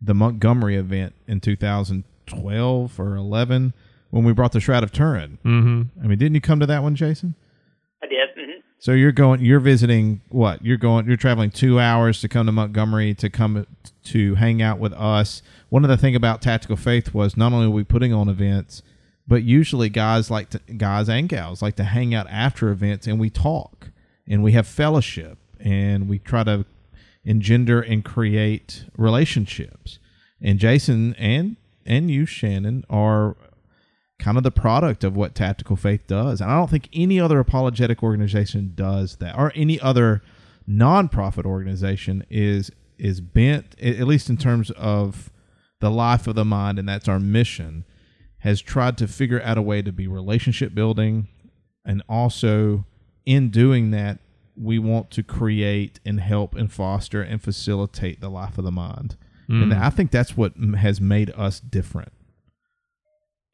the 0.00 0.14
Montgomery 0.14 0.76
event 0.76 1.14
in 1.26 1.40
2012 1.40 3.00
or 3.00 3.16
11 3.16 3.74
when 4.10 4.24
we 4.24 4.32
brought 4.32 4.52
the 4.52 4.60
Shroud 4.60 4.82
of 4.82 4.92
Turin. 4.92 5.38
Mm-hmm. 5.44 6.02
I 6.02 6.06
mean, 6.06 6.18
didn't 6.18 6.34
you 6.34 6.40
come 6.40 6.60
to 6.60 6.66
that 6.66 6.82
one, 6.82 6.94
Jason? 6.94 7.34
I 8.02 8.06
did. 8.06 8.28
hmm 8.36 8.60
So 8.78 8.92
you're 8.92 9.12
going, 9.12 9.40
you're 9.44 9.60
visiting 9.60 10.20
what? 10.28 10.64
You're 10.64 10.76
going, 10.76 11.06
you're 11.06 11.16
traveling 11.16 11.50
two 11.50 11.80
hours 11.80 12.20
to 12.20 12.28
come 12.28 12.46
to 12.46 12.52
Montgomery 12.52 13.14
to 13.14 13.30
come 13.30 13.66
to 14.04 14.34
hang 14.36 14.62
out 14.62 14.78
with 14.78 14.92
us. 14.92 15.42
One 15.68 15.84
of 15.84 15.90
the 15.90 15.96
thing 15.96 16.14
about 16.14 16.42
Tactical 16.42 16.76
Faith 16.76 17.14
was 17.14 17.36
not 17.36 17.52
only 17.52 17.66
are 17.66 17.70
we 17.70 17.84
putting 17.84 18.12
on 18.12 18.28
events, 18.28 18.82
but 19.28 19.42
usually 19.42 19.88
guys 19.88 20.30
like 20.30 20.50
to, 20.50 20.58
guys 20.76 21.08
and 21.08 21.28
gals 21.28 21.62
like 21.62 21.76
to 21.76 21.84
hang 21.84 22.14
out 22.14 22.26
after 22.28 22.70
events 22.70 23.06
and 23.06 23.18
we 23.18 23.30
talk 23.30 23.90
and 24.28 24.42
we 24.42 24.52
have 24.52 24.66
fellowship 24.66 25.38
and 25.60 26.08
we 26.08 26.18
try 26.18 26.44
to 26.44 26.64
engender 27.24 27.80
and 27.80 28.04
create 28.04 28.84
relationships. 28.96 29.98
And 30.40 30.58
Jason 30.58 31.14
and 31.14 31.56
and 31.84 32.10
you, 32.10 32.26
Shannon, 32.26 32.84
are 32.90 33.36
kind 34.18 34.36
of 34.36 34.42
the 34.42 34.50
product 34.50 35.04
of 35.04 35.16
what 35.16 35.34
Tactical 35.34 35.76
Faith 35.76 36.06
does. 36.06 36.40
And 36.40 36.50
I 36.50 36.56
don't 36.56 36.70
think 36.70 36.88
any 36.92 37.20
other 37.20 37.38
apologetic 37.38 38.02
organization 38.02 38.72
does 38.74 39.16
that, 39.16 39.36
or 39.36 39.52
any 39.54 39.78
other 39.80 40.22
nonprofit 40.68 41.44
organization 41.44 42.24
is 42.30 42.70
is 42.98 43.20
bent, 43.20 43.78
at 43.80 44.06
least 44.06 44.30
in 44.30 44.36
terms 44.36 44.70
of 44.72 45.30
the 45.80 45.90
life 45.90 46.26
of 46.26 46.34
the 46.34 46.44
mind, 46.44 46.78
and 46.78 46.88
that's 46.88 47.08
our 47.08 47.20
mission, 47.20 47.84
has 48.46 48.60
tried 48.60 48.96
to 48.98 49.08
figure 49.08 49.42
out 49.42 49.58
a 49.58 49.62
way 49.62 49.82
to 49.82 49.90
be 49.90 50.06
relationship 50.06 50.72
building, 50.72 51.26
and 51.84 52.02
also 52.08 52.86
in 53.24 53.50
doing 53.50 53.90
that, 53.90 54.20
we 54.56 54.78
want 54.78 55.10
to 55.10 55.22
create 55.22 55.98
and 56.06 56.20
help 56.20 56.54
and 56.54 56.72
foster 56.72 57.20
and 57.20 57.42
facilitate 57.42 58.20
the 58.20 58.30
life 58.30 58.56
of 58.56 58.64
the 58.64 58.70
mind. 58.70 59.16
And 59.48 59.74
I 59.74 59.90
think 59.90 60.10
that's 60.10 60.36
what 60.36 60.54
has 60.78 61.00
made 61.00 61.30
us 61.36 61.60
different. 61.60 62.12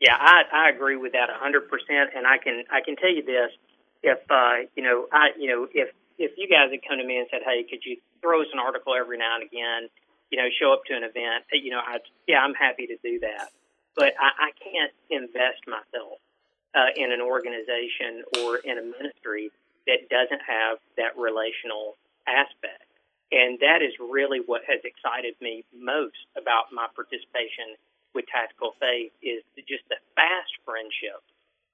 Yeah, 0.01 0.17
I, 0.19 0.43
I 0.53 0.71
agree 0.71 0.97
with 0.97 1.13
that 1.13 1.31
a 1.31 1.39
hundred 1.39 1.69
percent, 1.69 2.11
and 2.17 2.27
I 2.27 2.37
can 2.37 2.65
I 2.71 2.81
can 2.85 2.97
tell 2.97 3.13
you 3.13 3.25
this: 3.25 3.51
if 4.03 4.19
uh, 4.31 4.69
you 4.77 4.83
know, 4.83 5.07
I 5.13 5.31
you 5.39 5.49
know, 5.49 5.69
if 5.73 5.89
if 6.19 6.33
you 6.37 6.49
guys 6.49 6.71
had 6.71 6.81
come 6.87 6.99
to 6.99 7.05
me 7.05 7.19
and 7.19 7.29
said, 7.31 7.41
"Hey, 7.45 7.65
could 7.69 7.81
you 7.85 7.97
throw 8.21 8.41
us 8.41 8.49
an 8.53 8.59
article 8.59 8.95
every 8.99 9.17
now 9.17 9.37
and 9.37 9.45
again?" 9.45 9.89
You 10.31 10.39
know, 10.39 10.49
show 10.61 10.73
up 10.73 10.83
to 10.89 10.97
an 10.97 11.05
event. 11.05 11.45
You 11.53 11.71
know, 11.71 11.81
I 11.81 11.99
yeah, 12.27 12.41
I'm 12.41 12.55
happy 12.55 12.87
to 12.89 12.97
do 13.05 13.21
that, 13.21 13.53
but 13.97 14.15
I, 14.19 14.49
I 14.49 14.51
can't 14.59 14.93
invest 15.11 15.67
myself 15.67 16.19
uh, 16.75 16.93
in 16.97 17.13
an 17.13 17.21
organization 17.21 18.25
or 18.41 18.57
in 18.65 18.79
a 18.79 18.85
ministry 18.85 19.51
that 19.87 20.09
doesn't 20.09 20.43
have 20.47 20.79
that 20.97 21.19
relational 21.19 21.97
aspect. 22.27 22.87
And 23.33 23.59
that 23.61 23.81
is 23.81 23.97
really 23.99 24.41
what 24.45 24.63
has 24.69 24.81
excited 24.85 25.35
me 25.41 25.65
most 25.73 26.21
about 26.37 26.69
my 26.73 26.87
participation 26.95 27.81
with 28.15 28.29
Tactical 28.29 28.77
Faith 28.77 29.13
is 29.25 29.41
just 29.65 29.89
the 29.89 29.97
fast 30.15 30.53
friendship 30.65 31.25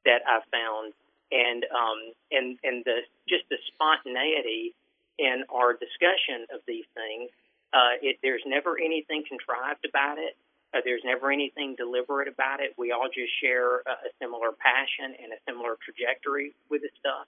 that 0.07 0.23
I 0.23 0.39
found 0.55 0.95
and 1.31 1.67
um, 1.75 2.01
and 2.31 2.57
and 2.63 2.85
the 2.87 3.03
just 3.29 3.45
the 3.51 3.59
spontaneity 3.75 4.75
in 5.19 5.43
our 5.51 5.75
discussion 5.75 6.47
of 6.55 6.63
these 6.67 6.87
things. 6.95 7.31
Uh, 7.75 8.01
it, 8.01 8.17
there's 8.23 8.43
never 8.47 8.79
anything 8.79 9.25
contrived 9.29 9.85
about 9.85 10.17
it. 10.17 10.39
Uh, 10.75 10.81
there's 10.85 11.03
never 11.05 11.33
anything 11.33 11.75
deliberate 11.77 12.29
about 12.29 12.61
it. 12.61 12.75
We 12.77 12.93
all 12.93 13.09
just 13.09 13.33
share 13.41 13.81
a, 13.89 13.95
a 14.05 14.11
similar 14.21 14.53
passion 14.53 15.17
and 15.17 15.33
a 15.33 15.41
similar 15.49 15.77
trajectory 15.81 16.53
with 16.69 16.83
the 16.83 16.91
stuff 17.01 17.27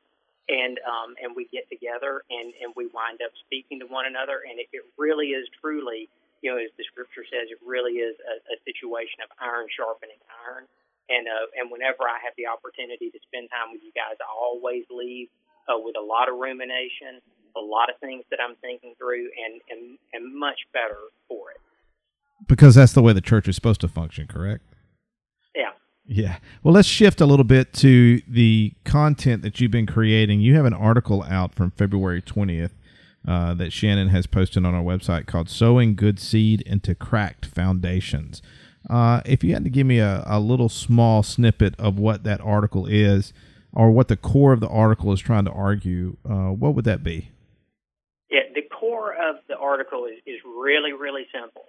and 0.50 0.82
um, 0.82 1.14
and 1.22 1.30
we 1.38 1.46
get 1.54 1.70
together 1.70 2.26
and, 2.26 2.50
and 2.58 2.74
we 2.74 2.90
wind 2.90 3.22
up 3.22 3.30
speaking 3.46 3.78
to 3.80 3.86
one 3.86 4.10
another, 4.10 4.42
and 4.42 4.58
it, 4.58 4.66
it 4.74 4.82
really 4.98 5.30
is 5.30 5.46
truly, 5.62 6.10
you 6.42 6.50
know, 6.50 6.58
as 6.58 6.74
the 6.74 6.84
scripture 6.90 7.22
says, 7.30 7.46
it 7.54 7.62
really 7.62 8.02
is 8.02 8.18
a, 8.18 8.34
a 8.50 8.56
situation 8.66 9.22
of 9.22 9.30
iron 9.38 9.70
sharpening 9.70 10.18
iron. 10.42 10.66
And 11.06 11.30
uh, 11.30 11.46
and 11.54 11.70
whenever 11.70 12.10
I 12.10 12.18
have 12.26 12.34
the 12.34 12.50
opportunity 12.50 13.14
to 13.14 13.18
spend 13.30 13.46
time 13.54 13.70
with 13.70 13.86
you 13.86 13.94
guys, 13.94 14.18
I 14.18 14.26
always 14.26 14.84
leave 14.90 15.30
uh, 15.70 15.78
with 15.78 15.94
a 15.94 16.02
lot 16.02 16.26
of 16.26 16.34
rumination, 16.38 17.22
a 17.54 17.62
lot 17.62 17.86
of 17.86 17.98
things 18.02 18.26
that 18.34 18.42
I'm 18.42 18.58
thinking 18.58 18.98
through, 18.98 19.30
and 19.30 19.62
and 19.70 19.82
and 20.14 20.22
much 20.34 20.66
better 20.74 21.14
for 21.30 21.54
it. 21.54 21.62
Because 22.50 22.74
that's 22.74 22.92
the 22.92 23.00
way 23.00 23.12
the 23.12 23.20
church 23.20 23.46
is 23.46 23.54
supposed 23.54 23.80
to 23.82 23.88
function, 23.88 24.26
correct? 24.26 24.64
Yeah. 25.54 25.70
Yeah. 26.04 26.38
Well, 26.64 26.74
let's 26.74 26.88
shift 26.88 27.20
a 27.20 27.26
little 27.26 27.44
bit 27.44 27.72
to 27.74 28.20
the 28.26 28.74
content 28.84 29.42
that 29.42 29.60
you've 29.60 29.70
been 29.70 29.86
creating. 29.86 30.40
You 30.40 30.56
have 30.56 30.64
an 30.64 30.74
article 30.74 31.22
out 31.22 31.54
from 31.54 31.70
February 31.70 32.20
20th 32.20 32.72
uh, 33.26 33.54
that 33.54 33.72
Shannon 33.72 34.08
has 34.08 34.26
posted 34.26 34.66
on 34.66 34.74
our 34.74 34.82
website 34.82 35.26
called 35.28 35.48
Sowing 35.48 35.94
Good 35.94 36.18
Seed 36.18 36.62
into 36.62 36.92
Cracked 36.92 37.46
Foundations. 37.46 38.42
Uh, 38.88 39.20
if 39.24 39.44
you 39.44 39.54
had 39.54 39.62
to 39.62 39.70
give 39.70 39.86
me 39.86 40.00
a, 40.00 40.24
a 40.26 40.40
little 40.40 40.68
small 40.68 41.22
snippet 41.22 41.78
of 41.78 42.00
what 42.00 42.24
that 42.24 42.40
article 42.40 42.84
is 42.84 43.32
or 43.72 43.92
what 43.92 44.08
the 44.08 44.16
core 44.16 44.52
of 44.52 44.58
the 44.58 44.68
article 44.68 45.12
is 45.12 45.20
trying 45.20 45.44
to 45.44 45.52
argue, 45.52 46.16
uh, 46.28 46.48
what 46.48 46.74
would 46.74 46.84
that 46.84 47.04
be? 47.04 47.30
Yeah, 48.28 48.40
the 48.56 48.62
core 48.62 49.12
of 49.12 49.36
the 49.48 49.56
article 49.56 50.06
is, 50.06 50.18
is 50.26 50.40
really, 50.44 50.92
really 50.92 51.28
simple. 51.32 51.66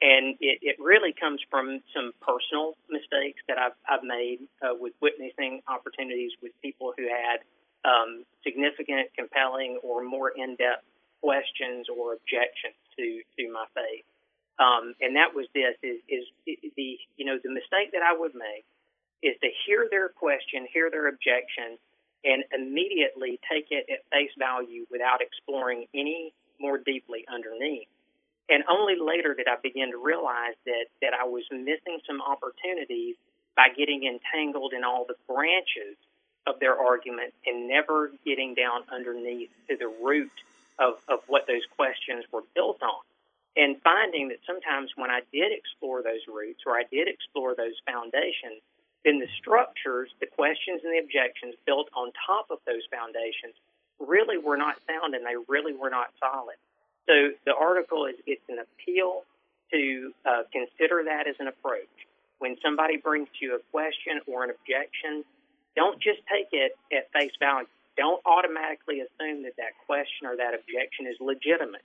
And 0.00 0.38
it, 0.40 0.62
it 0.62 0.76
really 0.78 1.12
comes 1.12 1.40
from 1.50 1.82
some 1.94 2.12
personal 2.22 2.78
mistakes 2.88 3.42
that 3.48 3.58
I've, 3.58 3.74
I've 3.88 4.04
made 4.04 4.46
uh, 4.62 4.78
with 4.78 4.94
witnessing 5.02 5.62
opportunities 5.66 6.30
with 6.40 6.52
people 6.62 6.94
who 6.96 7.08
had 7.10 7.42
um, 7.82 8.24
significant, 8.46 9.10
compelling, 9.18 9.80
or 9.82 10.04
more 10.04 10.30
in 10.30 10.54
depth 10.54 10.86
questions 11.20 11.86
or 11.90 12.14
objections 12.14 12.78
to, 12.94 13.22
to 13.36 13.50
my 13.50 13.66
faith. 13.74 14.06
Um, 14.58 14.94
and 15.00 15.14
that 15.14 15.34
was 15.34 15.46
this 15.54 15.78
is, 15.82 16.02
is 16.10 16.26
the 16.46 16.98
you 17.16 17.24
know 17.24 17.38
the 17.38 17.50
mistake 17.50 17.94
that 17.94 18.02
I 18.02 18.10
would 18.10 18.34
make 18.34 18.66
is 19.22 19.38
to 19.42 19.50
hear 19.66 19.86
their 19.90 20.08
question, 20.08 20.66
hear 20.72 20.90
their 20.90 21.06
objection, 21.06 21.78
and 22.24 22.42
immediately 22.50 23.38
take 23.46 23.70
it 23.70 23.86
at 23.86 24.02
face 24.10 24.34
value 24.38 24.86
without 24.90 25.22
exploring 25.22 25.86
any 25.94 26.34
more 26.58 26.78
deeply 26.78 27.24
underneath. 27.30 27.86
And 28.48 28.64
only 28.68 28.96
later 28.96 29.34
did 29.34 29.46
I 29.46 29.56
begin 29.62 29.90
to 29.92 29.98
realize 29.98 30.54
that, 30.64 30.86
that 31.02 31.12
I 31.12 31.24
was 31.24 31.44
missing 31.50 32.00
some 32.06 32.22
opportunities 32.22 33.16
by 33.56 33.68
getting 33.76 34.04
entangled 34.04 34.72
in 34.72 34.84
all 34.84 35.04
the 35.04 35.16
branches 35.28 35.96
of 36.46 36.58
their 36.60 36.78
argument 36.78 37.34
and 37.44 37.68
never 37.68 38.10
getting 38.24 38.54
down 38.54 38.82
underneath 38.90 39.50
to 39.68 39.76
the 39.76 39.92
root 40.02 40.32
of, 40.78 40.94
of 41.08 41.20
what 41.26 41.46
those 41.46 41.66
questions 41.76 42.24
were 42.32 42.42
built 42.54 42.82
on. 42.82 43.02
And 43.56 43.76
finding 43.82 44.28
that 44.28 44.38
sometimes 44.46 44.92
when 44.96 45.10
I 45.10 45.20
did 45.32 45.52
explore 45.52 46.02
those 46.02 46.22
roots 46.28 46.62
or 46.64 46.78
I 46.78 46.84
did 46.90 47.08
explore 47.08 47.54
those 47.54 47.74
foundations, 47.84 48.62
then 49.04 49.18
the 49.18 49.28
structures, 49.36 50.10
the 50.20 50.26
questions, 50.26 50.80
and 50.84 50.94
the 50.94 51.02
objections 51.02 51.54
built 51.66 51.88
on 51.94 52.12
top 52.24 52.46
of 52.50 52.58
those 52.66 52.86
foundations 52.90 53.54
really 53.98 54.38
were 54.38 54.56
not 54.56 54.78
sound 54.86 55.14
and 55.14 55.26
they 55.26 55.34
really 55.48 55.74
were 55.74 55.90
not 55.90 56.14
solid. 56.20 56.56
So 57.08 57.32
the 57.46 57.54
article 57.56 58.04
is 58.04 58.16
it's 58.26 58.44
an 58.48 58.58
appeal 58.60 59.24
to 59.72 60.12
uh, 60.28 60.42
consider 60.52 61.04
that 61.08 61.26
as 61.26 61.36
an 61.40 61.48
approach. 61.48 61.88
When 62.38 62.56
somebody 62.62 62.98
brings 62.98 63.28
you 63.40 63.56
a 63.56 63.60
question 63.72 64.20
or 64.28 64.44
an 64.44 64.50
objection, 64.50 65.24
don't 65.74 65.98
just 66.00 66.20
take 66.30 66.52
it 66.52 66.76
at 66.92 67.10
face 67.12 67.32
value. 67.40 67.66
Don't 67.96 68.20
automatically 68.24 69.00
assume 69.00 69.42
that 69.42 69.56
that 69.56 69.74
question 69.86 70.28
or 70.28 70.36
that 70.36 70.54
objection 70.54 71.06
is 71.08 71.16
legitimate. 71.18 71.82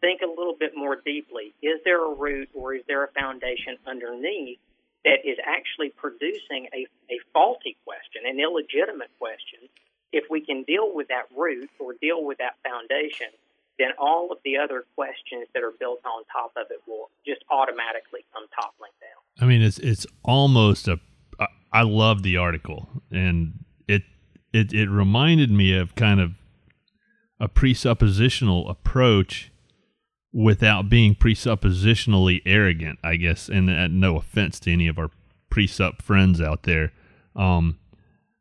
Think 0.00 0.20
a 0.22 0.28
little 0.28 0.54
bit 0.54 0.76
more 0.76 0.94
deeply. 0.94 1.52
Is 1.62 1.80
there 1.84 2.04
a 2.04 2.14
root 2.14 2.48
or 2.54 2.74
is 2.74 2.82
there 2.86 3.02
a 3.02 3.08
foundation 3.08 3.76
underneath 3.86 4.60
that 5.04 5.26
is 5.26 5.38
actually 5.42 5.90
producing 5.90 6.68
a, 6.72 6.86
a 7.10 7.18
faulty 7.32 7.76
question, 7.84 8.22
an 8.26 8.38
illegitimate 8.38 9.10
question? 9.18 9.66
If 10.12 10.30
we 10.30 10.40
can 10.40 10.62
deal 10.62 10.94
with 10.94 11.08
that 11.08 11.26
root 11.36 11.70
or 11.80 11.94
deal 12.00 12.22
with 12.22 12.38
that 12.38 12.54
foundation, 12.62 13.28
then 13.78 13.90
all 13.98 14.32
of 14.32 14.38
the 14.44 14.56
other 14.56 14.84
questions 14.94 15.46
that 15.54 15.62
are 15.62 15.72
built 15.78 16.00
on 16.04 16.24
top 16.32 16.52
of 16.56 16.66
it 16.70 16.80
will 16.86 17.10
just 17.24 17.42
automatically 17.50 18.24
come 18.32 18.44
toppling 18.54 18.90
down. 19.00 19.44
I 19.44 19.48
mean, 19.48 19.62
it's 19.62 19.78
it's 19.78 20.06
almost 20.24 20.88
a. 20.88 20.98
I 21.72 21.82
love 21.82 22.22
the 22.22 22.36
article, 22.36 22.88
and 23.10 23.64
it 23.86 24.02
it 24.52 24.72
it 24.72 24.88
reminded 24.88 25.50
me 25.50 25.76
of 25.76 25.94
kind 25.94 26.20
of 26.20 26.32
a 27.38 27.48
presuppositional 27.48 28.68
approach 28.68 29.52
without 30.32 30.88
being 30.88 31.14
presuppositionally 31.14 32.40
arrogant. 32.44 32.98
I 33.04 33.16
guess, 33.16 33.48
and 33.48 33.70
uh, 33.70 33.86
no 33.86 34.16
offense 34.16 34.58
to 34.60 34.72
any 34.72 34.88
of 34.88 34.98
our 34.98 35.10
presup 35.52 36.02
friends 36.02 36.40
out 36.40 36.64
there, 36.64 36.92
um, 37.36 37.78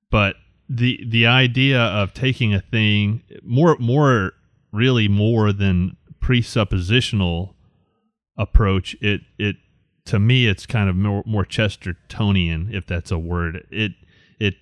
but 0.09 0.35
the 0.67 0.99
the 1.07 1.27
idea 1.27 1.79
of 1.79 2.13
taking 2.13 2.55
a 2.55 2.59
thing 2.59 3.23
more 3.43 3.77
more 3.79 4.33
really 4.71 5.07
more 5.07 5.51
than 5.51 5.97
presuppositional 6.21 7.53
approach. 8.37 8.95
It 9.01 9.21
it 9.37 9.57
to 10.05 10.19
me 10.19 10.47
it's 10.47 10.65
kind 10.65 10.89
of 10.89 10.95
more 10.95 11.23
more 11.25 11.45
chestertonian 11.45 12.73
if 12.73 12.85
that's 12.85 13.11
a 13.11 13.19
word. 13.19 13.67
It 13.71 13.93
it 14.39 14.55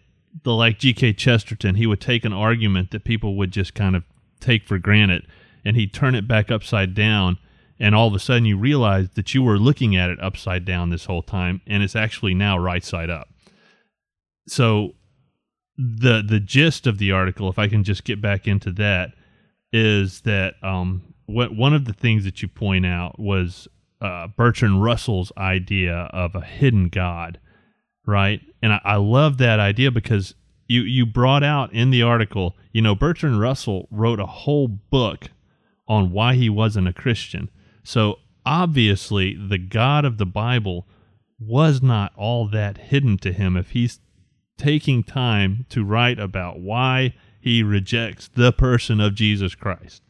the 0.44 0.54
like 0.54 0.80
gk 0.80 1.18
chesterton 1.18 1.76
he 1.76 1.88
would 1.88 2.02
take 2.02 2.26
an 2.26 2.34
argument 2.34 2.92
that 2.92 3.04
people 3.04 3.36
would 3.38 3.52
just 3.52 3.74
kind 3.74 3.96
of 3.96 4.04
take 4.40 4.68
for 4.68 4.78
granted 4.78 5.26
and 5.64 5.78
he'd 5.78 5.94
turn 5.94 6.14
it 6.14 6.28
back 6.28 6.52
upside 6.52 6.94
down 6.94 7.38
and 7.80 7.96
all 7.96 8.08
of 8.08 8.14
a 8.14 8.20
sudden 8.20 8.46
you 8.46 8.58
realize 8.58 9.10
that 9.16 9.34
you 9.34 9.42
were 9.42 9.58
looking 9.58 9.96
at 9.96 10.10
it 10.10 10.22
upside 10.22 10.66
down 10.66 10.90
this 10.90 11.06
whole 11.06 11.24
time 11.24 11.62
and 11.68 11.84
it's 11.84 11.96
actually 11.96 12.34
now 12.34 12.58
right 12.58 12.84
side 12.84 13.10
up. 13.10 13.30
So 14.48 14.94
the 15.78 16.24
the 16.26 16.40
gist 16.40 16.88
of 16.88 16.98
the 17.00 17.12
article 17.12 17.50
if 17.50 17.60
i 17.60 17.68
can 17.68 17.84
just 17.84 18.04
get 18.04 18.22
back 18.22 18.48
into 18.48 18.72
that 18.72 19.12
is 19.75 20.22
that 20.22 20.55
um 20.63 21.13
what 21.25 21.53
one 21.53 21.74
of 21.74 21.86
the 21.86 21.94
things 21.94 22.24
that 22.24 22.41
you 22.41 22.48
point 22.48 22.86
out 22.86 23.20
was 23.20 23.67
uh, 24.01 24.27
Bertrand 24.27 24.84
Russell's 24.84 25.32
idea 25.38 26.10
of 26.13 26.36
a 26.36 26.41
hidden 26.41 26.89
God, 26.89 27.39
right? 28.05 28.39
And 28.62 28.74
I, 28.74 28.82
I 28.84 28.96
love 28.98 29.38
that 29.39 29.60
idea 29.60 29.91
because 29.91 30.36
you 30.67 30.82
you 30.82 31.05
brought 31.05 31.44
out 31.44 31.74
in 31.74 31.89
the 31.91 32.03
article, 32.03 32.55
you 32.72 32.82
know, 32.82 32.96
Bertrand 32.96 33.39
Russell 33.39 33.88
wrote 33.91 34.20
a 34.20 34.25
whole 34.25 34.67
book 34.67 35.29
on 35.88 36.12
why 36.12 36.36
he 36.36 36.50
wasn't 36.50 36.88
a 36.88 36.94
Christian. 36.94 37.50
So 37.84 38.20
obviously, 38.46 39.36
the 39.36 39.58
God 39.58 40.05
of 40.05 40.17
the 40.17 40.25
Bible 40.25 40.88
was 41.39 41.82
not 41.82 42.13
all 42.15 42.48
that 42.48 42.77
hidden 42.77 43.17
to 43.20 43.34
him 43.34 43.58
if 43.58 43.72
he's 43.72 44.00
taking 44.58 45.03
time 45.03 45.65
to 45.70 45.84
write 45.84 46.17
about 46.17 46.60
why 46.60 47.13
he 47.46 47.62
rejects 47.62 48.28
the 48.34 48.52
person 48.52 49.00
of 49.00 49.14
Jesus 49.14 49.54
Christ. 49.54 50.02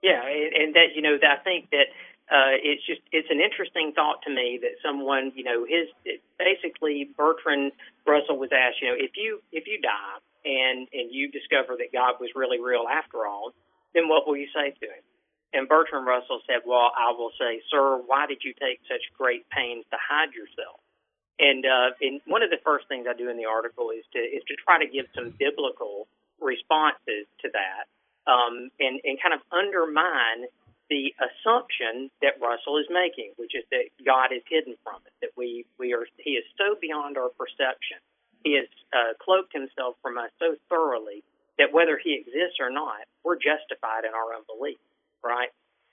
Yeah, 0.00 0.22
and 0.22 0.70
that 0.78 0.94
you 0.94 1.02
know, 1.02 1.18
I 1.18 1.42
think 1.42 1.70
that 1.74 1.90
uh, 2.30 2.54
it's 2.62 2.86
just 2.86 3.02
it's 3.10 3.26
an 3.34 3.42
interesting 3.42 3.90
thought 3.98 4.22
to 4.22 4.30
me 4.30 4.62
that 4.62 4.78
someone 4.78 5.32
you 5.34 5.42
know 5.42 5.66
his 5.66 5.90
basically 6.38 7.10
Bertrand 7.18 7.72
Russell 8.06 8.38
was 8.38 8.50
asked 8.54 8.80
you 8.80 8.88
know 8.88 8.96
if 8.96 9.18
you 9.18 9.42
if 9.50 9.66
you 9.66 9.82
die 9.82 10.22
and 10.46 10.86
and 10.94 11.10
you 11.10 11.34
discover 11.34 11.74
that 11.82 11.90
God 11.92 12.22
was 12.22 12.30
really 12.36 12.62
real 12.62 12.86
after 12.86 13.26
all 13.26 13.50
then 13.92 14.06
what 14.08 14.22
will 14.26 14.36
you 14.36 14.48
say 14.54 14.70
to 14.70 14.86
him 14.86 15.02
and 15.52 15.68
Bertrand 15.68 16.06
Russell 16.06 16.40
said 16.46 16.62
well 16.64 16.94
I 16.96 17.12
will 17.12 17.32
say 17.36 17.60
sir 17.70 18.00
why 18.06 18.24
did 18.24 18.40
you 18.40 18.54
take 18.54 18.80
such 18.88 19.04
great 19.18 19.44
pains 19.50 19.84
to 19.90 19.98
hide 20.00 20.32
yourself 20.32 20.80
and 21.38 21.64
uh, 21.66 21.90
and 22.00 22.20
one 22.26 22.42
of 22.42 22.50
the 22.50 22.62
first 22.64 22.86
things 22.88 23.06
I 23.08 23.14
do 23.16 23.28
in 23.30 23.36
the 23.36 23.46
article 23.46 23.90
is 23.90 24.04
to 24.12 24.18
is 24.20 24.42
to 24.48 24.54
try 24.62 24.78
to 24.78 24.86
give 24.86 25.06
some 25.14 25.34
biblical 25.38 26.06
responses 26.40 27.26
to 27.42 27.48
that 27.52 27.90
um, 28.30 28.70
and 28.78 29.00
and 29.04 29.18
kind 29.20 29.34
of 29.34 29.40
undermine 29.50 30.46
the 30.90 31.14
assumption 31.16 32.10
that 32.20 32.36
Russell 32.40 32.76
is 32.76 32.86
making, 32.92 33.32
which 33.36 33.56
is 33.56 33.64
that 33.72 33.88
God 34.04 34.36
is 34.36 34.44
hidden 34.48 34.76
from 34.84 35.00
us, 35.00 35.14
that 35.22 35.32
we, 35.36 35.64
we 35.78 35.94
are 35.94 36.04
he 36.20 36.36
is 36.36 36.44
so 36.60 36.76
beyond 36.80 37.16
our 37.16 37.30
perception. 37.34 37.98
He 38.44 38.60
has 38.60 38.68
uh, 38.92 39.16
cloaked 39.16 39.56
himself 39.56 39.96
from 40.02 40.18
us 40.18 40.28
so 40.38 40.56
thoroughly 40.68 41.24
that 41.56 41.72
whether 41.72 41.96
he 41.96 42.12
exists 42.12 42.60
or 42.60 42.68
not, 42.68 43.08
we're 43.24 43.40
justified 43.40 44.04
in 44.04 44.12
our 44.12 44.36
unbelief, 44.36 44.76
right? 45.24 45.48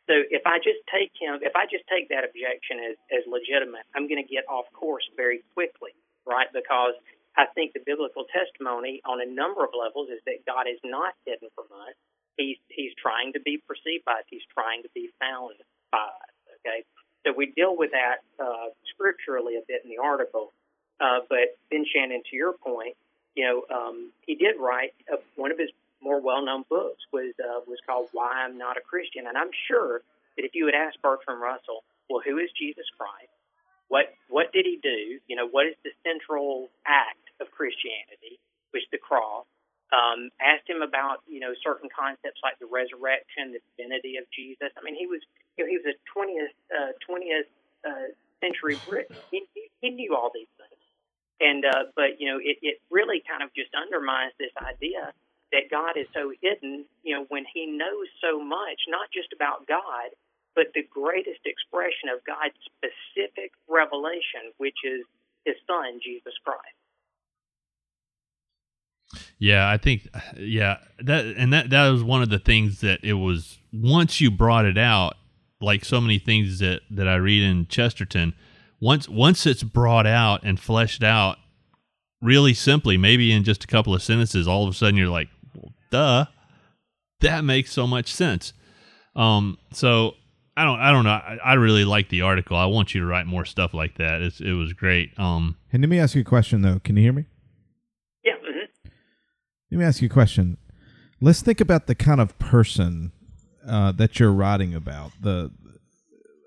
So 0.09 0.17
if 0.17 0.43
I 0.45 0.57
just 0.57 0.81
take 0.89 1.13
him, 1.13 1.39
if 1.45 1.53
I 1.55 1.69
just 1.69 1.85
take 1.87 2.09
that 2.09 2.25
objection 2.25 2.81
as, 2.81 2.95
as 3.13 3.23
legitimate, 3.29 3.85
I'm 3.93 4.09
going 4.09 4.21
to 4.21 4.27
get 4.27 4.49
off 4.49 4.65
course 4.73 5.05
very 5.15 5.45
quickly, 5.53 5.93
right? 6.25 6.49
Because 6.51 6.97
I 7.37 7.47
think 7.53 7.73
the 7.73 7.83
biblical 7.85 8.25
testimony 8.27 8.99
on 9.05 9.21
a 9.21 9.29
number 9.29 9.63
of 9.63 9.71
levels 9.77 10.09
is 10.09 10.19
that 10.25 10.43
God 10.43 10.67
is 10.67 10.81
not 10.83 11.13
hidden 11.23 11.47
from 11.55 11.69
us 11.71 11.95
he's 12.37 12.57
he's 12.67 12.91
trying 13.01 13.33
to 13.33 13.39
be 13.39 13.61
perceived 13.67 14.05
by 14.05 14.23
us. 14.23 14.27
He's 14.29 14.45
trying 14.53 14.83
to 14.83 14.89
be 14.93 15.09
found 15.19 15.55
by 15.91 16.09
us. 16.09 16.33
Okay, 16.59 16.83
so 17.25 17.33
we 17.35 17.51
deal 17.55 17.75
with 17.75 17.91
that 17.91 18.25
uh, 18.39 18.73
scripturally 18.93 19.55
a 19.55 19.63
bit 19.67 19.81
in 19.83 19.89
the 19.89 20.01
article. 20.01 20.53
Uh, 20.99 21.19
but 21.29 21.57
Ben 21.69 21.85
Shannon, 21.85 22.21
to 22.29 22.35
your 22.35 22.53
point, 22.53 22.95
you 23.33 23.45
know, 23.45 23.63
um, 23.73 24.11
he 24.21 24.35
did 24.35 24.55
write 24.59 24.93
uh, 25.11 25.17
one 25.35 25.51
of 25.51 25.57
his 25.57 25.69
more 26.01 26.21
well-known 26.21 26.65
books 26.69 27.01
was 27.13 27.33
uh, 27.39 27.61
was 27.67 27.79
called 27.85 28.09
"Why 28.13 28.43
I'm 28.43 28.57
Not 28.57 28.77
a 28.77 28.81
Christian," 28.81 29.27
and 29.27 29.37
I'm 29.37 29.51
sure 29.67 30.01
that 30.37 30.45
if 30.45 30.51
you 30.53 30.65
had 30.65 30.75
asked 30.75 31.01
Bertrand 31.01 31.41
Russell, 31.41 31.83
well, 32.09 32.21
who 32.25 32.37
is 32.39 32.49
Jesus 32.57 32.85
Christ? 32.97 33.31
What 33.87 34.13
what 34.29 34.51
did 34.53 34.65
he 34.65 34.79
do? 34.81 35.19
You 35.27 35.35
know, 35.35 35.47
what 35.47 35.67
is 35.67 35.75
the 35.83 35.91
central 36.03 36.69
act 36.87 37.27
of 37.39 37.51
Christianity? 37.51 38.39
Which 38.71 38.83
the 38.91 38.97
cross 38.97 39.45
um, 39.91 40.31
asked 40.39 40.67
him 40.69 40.81
about 40.81 41.21
you 41.27 41.39
know 41.39 41.53
certain 41.63 41.89
concepts 41.91 42.39
like 42.43 42.57
the 42.59 42.67
resurrection, 42.71 43.51
the 43.51 43.61
divinity 43.75 44.17
of 44.17 44.25
Jesus. 44.31 44.71
I 44.77 44.81
mean, 44.83 44.95
he 44.95 45.07
was 45.07 45.19
you 45.57 45.65
know 45.65 45.69
he 45.69 45.77
was 45.77 45.87
a 45.91 45.95
twentieth 46.07 46.55
uh, 46.71 46.95
twentieth 47.03 47.51
uh, 47.83 48.15
century 48.39 48.79
Briton. 48.87 49.17
He, 49.29 49.43
he, 49.53 49.69
he 49.81 49.89
knew 49.91 50.15
all 50.15 50.31
these 50.33 50.51
things, 50.55 50.81
and 51.43 51.65
uh, 51.67 51.91
but 51.95 52.19
you 52.19 52.31
know 52.31 52.39
it, 52.39 52.57
it 52.63 52.79
really 52.89 53.21
kind 53.27 53.43
of 53.43 53.51
just 53.53 53.75
undermines 53.75 54.31
this 54.39 54.55
idea 54.55 55.11
that 55.51 55.69
God 55.69 55.97
is 55.97 56.07
so 56.13 56.31
hidden. 56.41 56.85
You 57.03 57.15
know 57.15 57.25
when 57.29 57.45
He 57.53 57.65
knows 57.65 58.07
so 58.21 58.39
much, 58.43 58.87
not 58.87 59.11
just 59.13 59.33
about 59.33 59.67
God, 59.67 60.11
but 60.55 60.73
the 60.73 60.83
greatest 60.83 61.45
expression 61.45 62.09
of 62.13 62.23
God's 62.25 62.55
specific 62.65 63.51
revelation, 63.67 64.51
which 64.57 64.77
is 64.83 65.05
His 65.45 65.55
Son 65.67 65.99
Jesus 66.03 66.33
Christ. 66.43 66.77
Yeah, 69.37 69.69
I 69.69 69.77
think 69.77 70.07
yeah, 70.37 70.77
that 70.99 71.25
and 71.25 71.51
that 71.53 71.69
that 71.71 71.89
was 71.89 72.03
one 72.03 72.21
of 72.21 72.29
the 72.29 72.39
things 72.39 72.81
that 72.81 72.99
it 73.03 73.13
was 73.13 73.57
once 73.73 74.21
you 74.21 74.31
brought 74.31 74.65
it 74.65 74.77
out, 74.77 75.15
like 75.59 75.83
so 75.83 75.99
many 75.99 76.19
things 76.19 76.59
that 76.59 76.81
that 76.91 77.07
I 77.07 77.15
read 77.15 77.43
in 77.43 77.67
Chesterton, 77.67 78.33
once 78.79 79.09
once 79.09 79.45
it's 79.45 79.63
brought 79.63 80.07
out 80.07 80.41
and 80.43 80.59
fleshed 80.59 81.03
out 81.03 81.37
really 82.21 82.53
simply, 82.53 82.97
maybe 82.97 83.31
in 83.31 83.43
just 83.43 83.63
a 83.63 83.67
couple 83.67 83.95
of 83.95 84.03
sentences, 84.03 84.47
all 84.47 84.63
of 84.63 84.69
a 84.69 84.77
sudden 84.77 84.95
you're 84.95 85.09
like, 85.09 85.29
duh. 85.91 86.25
That 87.19 87.43
makes 87.43 87.71
so 87.71 87.85
much 87.85 88.11
sense. 88.11 88.53
Um 89.15 89.57
so 89.71 90.15
I 90.57 90.65
don't 90.65 90.79
I 90.79 90.91
don't 90.91 91.03
know. 91.03 91.11
I, 91.11 91.37
I 91.43 91.53
really 91.53 91.85
like 91.85 92.09
the 92.09 92.23
article. 92.23 92.57
I 92.57 92.65
want 92.65 92.95
you 92.95 93.01
to 93.01 93.07
write 93.07 93.27
more 93.27 93.45
stuff 93.45 93.73
like 93.73 93.97
that. 93.97 94.21
It's, 94.21 94.41
it 94.41 94.53
was 94.53 94.73
great. 94.73 95.11
Um 95.19 95.57
And 95.71 95.83
let 95.83 95.89
me 95.89 95.99
ask 95.99 96.15
you 96.15 96.21
a 96.21 96.25
question 96.25 96.63
though. 96.63 96.79
Can 96.83 96.97
you 96.97 97.03
hear 97.03 97.13
me? 97.13 97.25
Yeah. 98.23 98.33
Let 99.71 99.77
me 99.77 99.85
ask 99.85 100.01
you 100.01 100.07
a 100.07 100.09
question. 100.09 100.57
Let's 101.21 101.41
think 101.41 101.61
about 101.61 101.85
the 101.85 101.95
kind 101.95 102.19
of 102.19 102.37
person 102.39 103.11
uh, 103.67 103.91
that 103.91 104.19
you're 104.19 104.33
writing 104.33 104.73
about. 104.73 105.11
The 105.21 105.51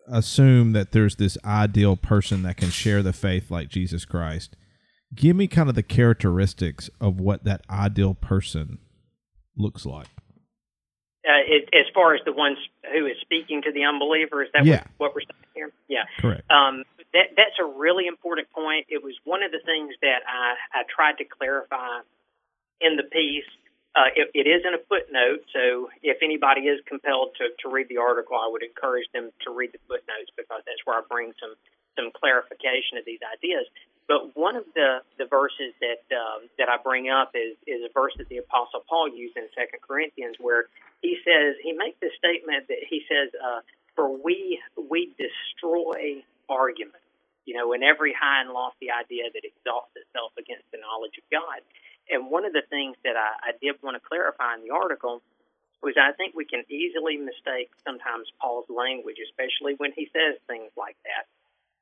assume 0.09 0.72
that 0.72 0.92
there's 0.92 1.16
this 1.16 1.38
ideal 1.44 1.96
person 1.96 2.42
that 2.42 2.57
can 2.57 2.70
share 2.70 3.02
the 3.02 3.12
faith 3.12 3.50
like 3.50 3.68
Jesus 3.68 4.04
Christ. 4.04 4.57
Give 5.14 5.37
me 5.37 5.46
kind 5.46 5.68
of 5.68 5.74
the 5.74 5.83
characteristics 5.83 6.90
of 7.00 7.20
what 7.20 7.44
that 7.44 7.62
ideal 7.70 8.14
person 8.14 8.78
looks 9.57 9.87
like. 9.87 10.07
Uh, 11.25 11.40
it, 11.49 11.73
as 11.73 11.88
far 11.95 12.14
as 12.14 12.21
the 12.27 12.33
ones 12.33 12.59
who 12.93 13.07
is 13.07 13.17
speaking 13.23 13.62
to 13.62 13.73
the 13.73 13.85
unbeliever, 13.85 14.45
is 14.45 14.51
that 14.53 14.67
yeah. 14.67 14.85
what, 14.99 15.09
what, 15.09 15.14
we're 15.17 15.25
saying 15.25 15.49
here? 15.57 15.73
Yeah, 15.88 16.05
correct. 16.21 16.45
Um, 16.53 16.85
that 17.17 17.33
that's 17.33 17.57
a 17.57 17.64
really 17.64 18.07
important 18.07 18.53
point. 18.53 18.93
It 18.93 19.01
was 19.01 19.17
one 19.25 19.40
of 19.40 19.49
the 19.49 19.62
things 19.64 19.97
that 20.03 20.21
I, 20.29 20.59
I 20.75 20.83
tried 20.85 21.17
to 21.23 21.25
clarify 21.25 22.05
in 22.83 23.01
the 23.01 23.09
piece. 23.09 23.49
Uh, 23.97 24.12
it, 24.12 24.29
it 24.35 24.45
is 24.51 24.67
in 24.69 24.75
a 24.75 24.83
footnote, 24.90 25.47
so 25.55 25.88
if 26.03 26.19
anybody 26.21 26.67
is 26.67 26.83
compelled 26.85 27.31
to, 27.38 27.55
to 27.62 27.73
read 27.73 27.87
the 27.88 28.03
article, 28.03 28.35
I 28.35 28.51
would 28.51 28.67
encourage 28.67 29.07
them 29.14 29.31
to 29.47 29.55
read 29.55 29.71
the 29.71 29.81
footnotes 29.87 30.35
because 30.37 30.61
that's 30.67 30.83
where 30.85 30.99
I 30.99 31.07
bring 31.09 31.33
some 31.38 31.55
some 31.97 32.11
clarification 32.11 32.99
of 32.99 33.07
these 33.07 33.23
ideas. 33.23 33.64
But 34.07 34.37
one 34.37 34.57
of 34.57 34.64
the, 34.75 35.01
the 35.17 35.25
verses 35.25 35.73
that 35.81 36.05
um, 36.12 36.49
that 36.59 36.69
I 36.69 36.77
bring 36.83 37.09
up 37.09 37.33
is 37.35 37.57
is 37.67 37.81
a 37.85 37.93
verse 37.93 38.12
that 38.19 38.29
the 38.29 38.38
Apostle 38.38 38.85
Paul 38.88 39.09
used 39.09 39.37
in 39.37 39.49
Second 39.57 39.81
Corinthians, 39.81 40.37
where 40.38 40.69
he 41.01 41.17
says 41.25 41.57
he 41.62 41.73
makes 41.73 41.97
this 42.01 42.12
statement 42.19 42.69
that 42.69 42.85
he 42.85 43.03
says, 43.09 43.33
uh, 43.40 43.61
"For 43.97 44.12
we 44.12 44.61
we 44.77 45.14
destroy 45.17 46.23
arguments." 46.49 47.01
You 47.47 47.57
know, 47.57 47.73
in 47.73 47.83
every 47.83 48.12
high 48.12 48.40
and 48.40 48.53
lofty 48.53 48.88
idea 48.90 49.29
that 49.33 49.45
exalts 49.45 49.93
itself 49.97 50.33
against 50.38 50.64
the 50.73 50.81
knowledge 50.81 51.17
of 51.21 51.25
God. 51.29 51.61
And 52.09 52.31
one 52.31 52.45
of 52.45 52.53
the 52.53 52.64
things 52.69 52.97
that 53.05 53.17
I, 53.17 53.53
I 53.53 53.53
did 53.61 53.81
want 53.83 53.97
to 53.97 54.03
clarify 54.05 54.57
in 54.57 54.64
the 54.64 54.73
article 54.73 55.21
was 55.85 55.95
I 56.01 56.12
think 56.17 56.33
we 56.35 56.45
can 56.49 56.64
easily 56.73 57.17
mistake 57.21 57.69
sometimes 57.85 58.29
Paul's 58.40 58.69
language, 58.73 59.21
especially 59.21 59.77
when 59.77 59.93
he 59.93 60.09
says 60.12 60.40
things 60.49 60.73
like 60.77 60.97
that. 61.05 61.29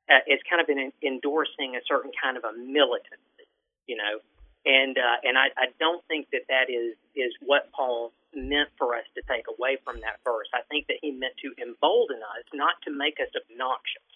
Uh, 0.09 0.19
it's 0.27 0.43
kind 0.49 0.59
of 0.59 0.67
been 0.67 0.91
endorsing 1.01 1.75
a 1.75 1.81
certain 1.87 2.11
kind 2.21 2.35
of 2.35 2.43
a 2.43 2.51
militancy, 2.51 3.47
you 3.87 3.95
know, 3.95 4.19
and 4.65 4.97
uh, 4.97 5.17
and 5.23 5.37
I, 5.37 5.47
I 5.55 5.65
don't 5.79 6.03
think 6.07 6.27
that 6.31 6.47
that 6.49 6.69
is 6.71 6.95
is 7.15 7.31
what 7.43 7.71
Paul 7.71 8.11
meant 8.35 8.69
for 8.77 8.95
us 8.95 9.05
to 9.15 9.21
take 9.29 9.45
away 9.47 9.77
from 9.83 10.01
that 10.01 10.19
verse. 10.23 10.47
I 10.53 10.61
think 10.69 10.87
that 10.87 10.97
he 11.01 11.11
meant 11.11 11.33
to 11.43 11.53
embolden 11.61 12.17
us, 12.17 12.43
not 12.53 12.75
to 12.85 12.91
make 12.91 13.19
us 13.19 13.31
obnoxious 13.35 14.11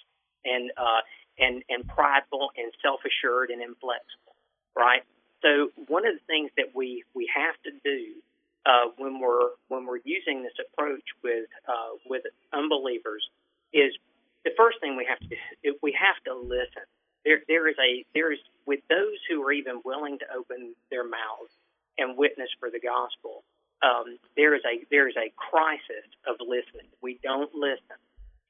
and 0.45 0.71
uh, 0.75 1.01
and 1.39 1.63
and 1.69 1.87
prideful 1.87 2.51
and 2.57 2.71
self 2.83 3.01
assured 3.03 3.49
and 3.49 3.61
inflexible, 3.61 4.35
right? 4.75 5.03
So 5.41 5.71
one 5.87 6.05
of 6.05 6.15
the 6.15 6.25
things 6.27 6.51
that 6.57 6.75
we 6.75 7.03
we 7.13 7.29
have 7.35 7.55
to 7.63 7.71
do 7.83 8.15
uh, 8.65 8.91
when 8.97 9.19
we're 9.19 9.55
when 9.67 9.85
we're 9.85 10.03
using 10.03 10.43
this 10.43 10.55
approach 10.59 11.05
with 11.23 11.47
uh, 11.67 11.95
with 12.09 12.23
unbelievers 12.53 13.23
is 13.73 13.91
the 14.45 14.51
first 14.57 14.79
thing 14.81 14.97
we 14.97 15.05
have 15.09 15.19
to 15.19 15.27
do. 15.63 15.75
We 15.83 15.97
have 15.99 16.17
to 16.25 16.35
listen. 16.35 16.85
There 17.25 17.41
there 17.47 17.67
is 17.69 17.75
a 17.79 18.05
there 18.13 18.31
is 18.33 18.39
with 18.67 18.81
those 18.89 19.19
who 19.29 19.43
are 19.43 19.51
even 19.53 19.81
willing 19.85 20.19
to 20.19 20.25
open 20.37 20.75
their 20.91 21.03
mouths 21.07 21.53
and 21.97 22.17
witness 22.17 22.49
for 22.59 22.69
the 22.71 22.79
gospel. 22.79 23.43
um, 23.83 24.17
there 24.37 24.55
is 24.55 24.63
a 24.65 24.85
there 24.91 25.07
is 25.09 25.15
a 25.17 25.31
crisis 25.37 26.07
of 26.27 26.37
listening. 26.41 26.89
We 27.01 27.19
don't 27.23 27.53
listen, 27.53 27.99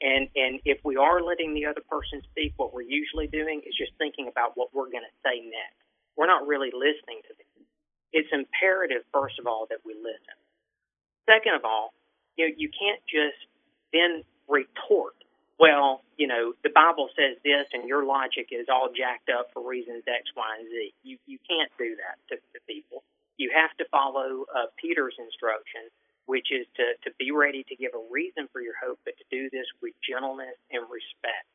and 0.02 0.30
and 0.36 0.62
if 0.66 0.80
we 0.86 0.96
are 0.98 1.22
letting 1.22 1.54
the 1.54 1.66
other 1.68 1.82
person 1.90 2.22
speak, 2.32 2.54
what 2.58 2.74
we're 2.74 2.88
usually 2.88 3.28
doing 3.28 3.62
is 3.68 3.76
just 3.78 3.94
thinking 3.98 4.28
about 4.30 4.54
what 4.56 4.74
we're 4.74 4.92
going 4.92 5.08
to 5.08 5.18
say 5.24 5.42
next. 5.44 5.80
We're 6.18 6.28
not 6.32 6.48
really 6.48 6.72
listening 6.74 7.22
to 7.28 7.34
them. 7.36 7.66
It's 8.14 8.30
imperative, 8.32 9.04
first 9.14 9.40
of 9.40 9.48
all, 9.48 9.68
that 9.70 9.80
we 9.86 9.94
listen. 9.96 10.38
Second 11.30 11.56
of 11.56 11.66
all, 11.66 11.94
you 12.38 12.48
know, 12.50 12.56
you 12.58 12.70
can't 12.70 13.02
just 13.08 13.40
then 13.94 14.24
retort. 14.48 15.16
Well, 15.60 16.02
you 16.18 16.28
know, 16.28 16.54
the 16.64 16.70
Bible 16.74 17.10
says 17.18 17.38
this, 17.44 17.68
and 17.74 17.88
your 17.90 18.06
logic 18.06 18.50
is 18.52 18.68
all 18.70 18.90
jacked 18.94 19.30
up 19.30 19.50
for 19.54 19.66
reasons 19.66 20.04
X, 20.08 20.30
Y, 20.38 20.50
and 20.60 20.70
Z. 20.70 20.94
You 21.04 21.18
you 21.26 21.40
can't 21.50 21.72
do 21.78 21.98
that 21.98 22.18
to, 22.30 22.36
to 22.38 22.60
people. 22.68 23.04
You 23.38 23.52
have 23.54 23.74
to 23.78 23.86
follow 23.90 24.46
uh, 24.54 24.70
Peter's 24.78 25.18
instruction, 25.18 25.90
which 26.26 26.50
is 26.54 26.66
to 26.78 26.86
to 27.10 27.16
be 27.18 27.32
ready 27.32 27.66
to 27.70 27.76
give 27.76 27.94
a 27.98 28.04
reason 28.12 28.50
for 28.54 28.62
your 28.62 28.78
hope, 28.78 29.00
but 29.06 29.18
to 29.18 29.26
do 29.32 29.50
this 29.50 29.66
with 29.82 29.94
gentleness 30.06 30.58
and 30.72 30.86
respect. 30.90 31.50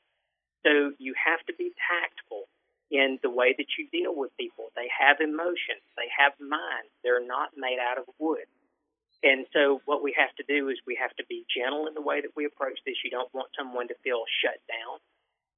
So 0.66 0.94
you 0.98 1.14
have 1.18 1.42
to 1.46 1.54
be 1.54 1.70
tactful 1.78 2.46
in 2.90 3.18
the 3.22 3.30
way 3.30 3.54
that 3.56 3.70
you 3.78 3.88
deal 3.90 4.14
with 4.14 4.36
people. 4.38 4.70
They 4.76 4.90
have 4.90 5.20
emotions, 5.22 5.82
they 5.96 6.10
have 6.18 6.34
minds. 6.42 6.90
They're 7.02 7.24
not 7.24 7.54
made 7.56 7.78
out 7.78 7.98
of 7.98 8.06
wood. 8.18 8.46
And 9.22 9.46
so 9.54 9.80
what 9.86 10.02
we 10.02 10.14
have 10.18 10.34
to 10.36 10.44
do 10.50 10.68
is 10.68 10.82
we 10.86 10.98
have 10.98 11.14
to 11.16 11.24
be 11.30 11.46
gentle 11.46 11.86
in 11.86 11.94
the 11.94 12.02
way 12.02 12.20
that 12.20 12.34
we 12.34 12.44
approach 12.44 12.78
this. 12.84 12.98
You 13.04 13.10
don't 13.10 13.32
want 13.32 13.54
someone 13.56 13.86
to 13.88 13.94
feel 14.02 14.26
shut 14.42 14.58
down. 14.66 14.98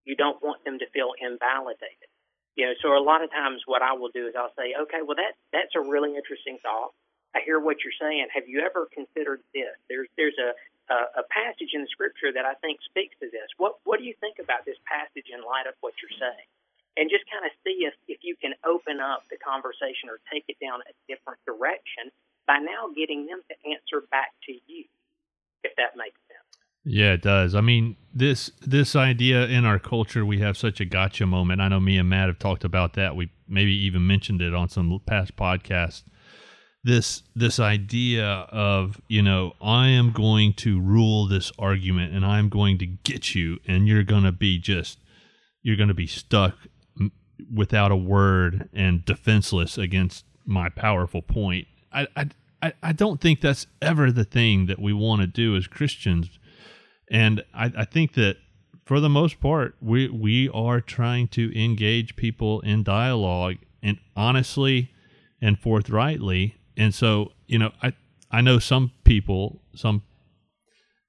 You 0.05 0.17
don't 0.17 0.41
want 0.45 0.65
them 0.65 0.79
to 0.79 0.87
feel 0.93 1.17
invalidated. 1.17 2.13
You 2.57 2.69
know, 2.69 2.75
so 2.85 2.93
a 2.93 3.03
lot 3.03 3.25
of 3.25 3.33
times 3.33 3.65
what 3.65 3.83
I 3.83 3.97
will 3.97 4.13
do 4.13 4.29
is 4.29 4.37
I'll 4.37 4.53
say, 4.55 4.77
okay, 4.87 5.01
well 5.01 5.17
that 5.17 5.35
that's 5.51 5.75
a 5.75 5.81
really 5.81 6.15
interesting 6.15 6.61
thought. 6.63 6.93
I 7.35 7.41
hear 7.43 7.59
what 7.59 7.83
you're 7.83 7.97
saying. 7.99 8.29
Have 8.31 8.47
you 8.47 8.63
ever 8.63 8.87
considered 8.93 9.41
this? 9.57 9.75
There's 9.89 10.09
there's 10.15 10.39
a 10.39 10.53
a, 10.93 11.25
a 11.25 11.25
passage 11.33 11.73
in 11.73 11.81
the 11.81 11.91
scripture 11.91 12.31
that 12.37 12.45
I 12.45 12.55
think 12.61 12.79
speaks 12.85 13.17
to 13.25 13.33
this. 13.33 13.49
What 13.57 13.81
what 13.89 13.99
do 13.99 14.05
you 14.05 14.15
think 14.21 14.39
about 14.39 14.69
this 14.69 14.79
passage 14.85 15.33
in 15.33 15.41
light 15.41 15.67
of 15.67 15.75
what 15.81 15.97
you're 16.05 16.15
saying? 16.21 16.49
And 16.95 17.11
just 17.11 17.27
kind 17.27 17.43
of 17.43 17.51
see 17.65 17.89
if 17.89 17.97
if 18.07 18.21
you 18.23 18.37
can 18.37 18.55
open 18.63 19.01
up 19.01 19.25
the 19.33 19.41
conversation 19.41 20.13
or 20.13 20.21
take 20.31 20.45
it 20.47 20.61
down 20.61 20.85
a 20.85 20.95
different 21.09 21.41
direction 21.49 22.13
by 22.47 22.59
now 22.59 22.93
getting 22.97 23.27
them 23.27 23.41
to 23.49 23.71
answer 23.71 24.07
back 24.11 24.33
to 24.47 24.53
you, 24.53 24.85
if 25.63 25.73
that 25.77 25.97
makes 25.97 26.19
sense. 26.29 26.45
Yeah, 26.85 27.15
it 27.15 27.23
does. 27.23 27.55
I 27.55 27.63
mean, 27.63 27.97
this 28.13 28.51
this 28.61 28.95
idea 28.95 29.47
in 29.47 29.65
our 29.65 29.79
culture, 29.79 30.25
we 30.25 30.41
have 30.41 30.57
such 30.57 30.81
a 30.81 30.85
gotcha 30.85 31.25
moment. 31.27 31.63
I 31.63 31.69
know 31.69 31.81
me 31.81 31.97
and 31.97 32.09
Matt 32.09 32.29
have 32.29 32.39
talked 32.39 32.65
about 32.65 32.93
that. 32.95 33.17
We 33.17 33.31
maybe 33.49 33.73
even 33.73 34.07
mentioned 34.07 34.43
it 34.43 34.55
on 34.55 34.69
some 34.69 35.01
past 35.07 35.35
podcasts. 35.35 36.03
This 36.83 37.23
this 37.35 37.59
idea 37.59 38.27
of 38.27 39.01
you 39.09 39.23
know 39.23 39.55
I 39.63 39.89
am 39.89 40.13
going 40.13 40.53
to 40.55 40.79
rule 40.79 41.27
this 41.27 41.51
argument 41.59 42.13
and 42.13 42.27
I'm 42.27 42.51
going 42.51 42.77
to 42.79 42.87
get 42.87 43.35
you 43.35 43.59
and 43.67 43.89
you're 43.89 44.05
going 44.05 44.25
to 44.25 44.33
be 44.33 44.59
just 44.59 44.99
you're 45.63 45.77
going 45.77 45.89
to 45.89 45.95
be 45.95 46.07
stuck 46.07 46.55
without 47.53 47.91
a 47.91 47.97
word 47.97 48.69
and 48.75 49.05
defenseless 49.07 49.79
against 49.79 50.27
my 50.45 50.69
powerful 50.69 51.23
point 51.23 51.67
I, 51.95 52.31
I, 52.63 52.73
I 52.83 52.93
don't 52.93 53.21
think 53.21 53.41
that's 53.41 53.67
ever 53.81 54.11
the 54.11 54.25
thing 54.25 54.67
that 54.67 54.81
we 54.81 54.93
want 54.93 55.21
to 55.21 55.27
do 55.27 55.57
as 55.57 55.67
Christians. 55.67 56.39
And 57.11 57.45
I, 57.55 57.73
I 57.79 57.85
think 57.85 58.15
that 58.15 58.37
for 58.85 59.01
the 59.01 59.09
most 59.09 59.41
part, 59.41 59.77
we 59.81 60.09
we 60.09 60.49
are 60.51 60.81
trying 60.81 61.29
to 61.29 61.59
engage 61.59 62.17
people 62.17 62.61
in 62.61 62.83
dialogue 62.83 63.57
and 63.83 63.99
honestly 64.17 64.91
and 65.41 65.59
forthrightly. 65.59 66.57
And 66.77 66.95
so, 66.95 67.33
you 67.47 67.59
know, 67.59 67.73
I 67.83 67.93
I 68.31 68.41
know 68.41 68.59
some 68.59 68.93
people 69.05 69.63
some 69.75 70.03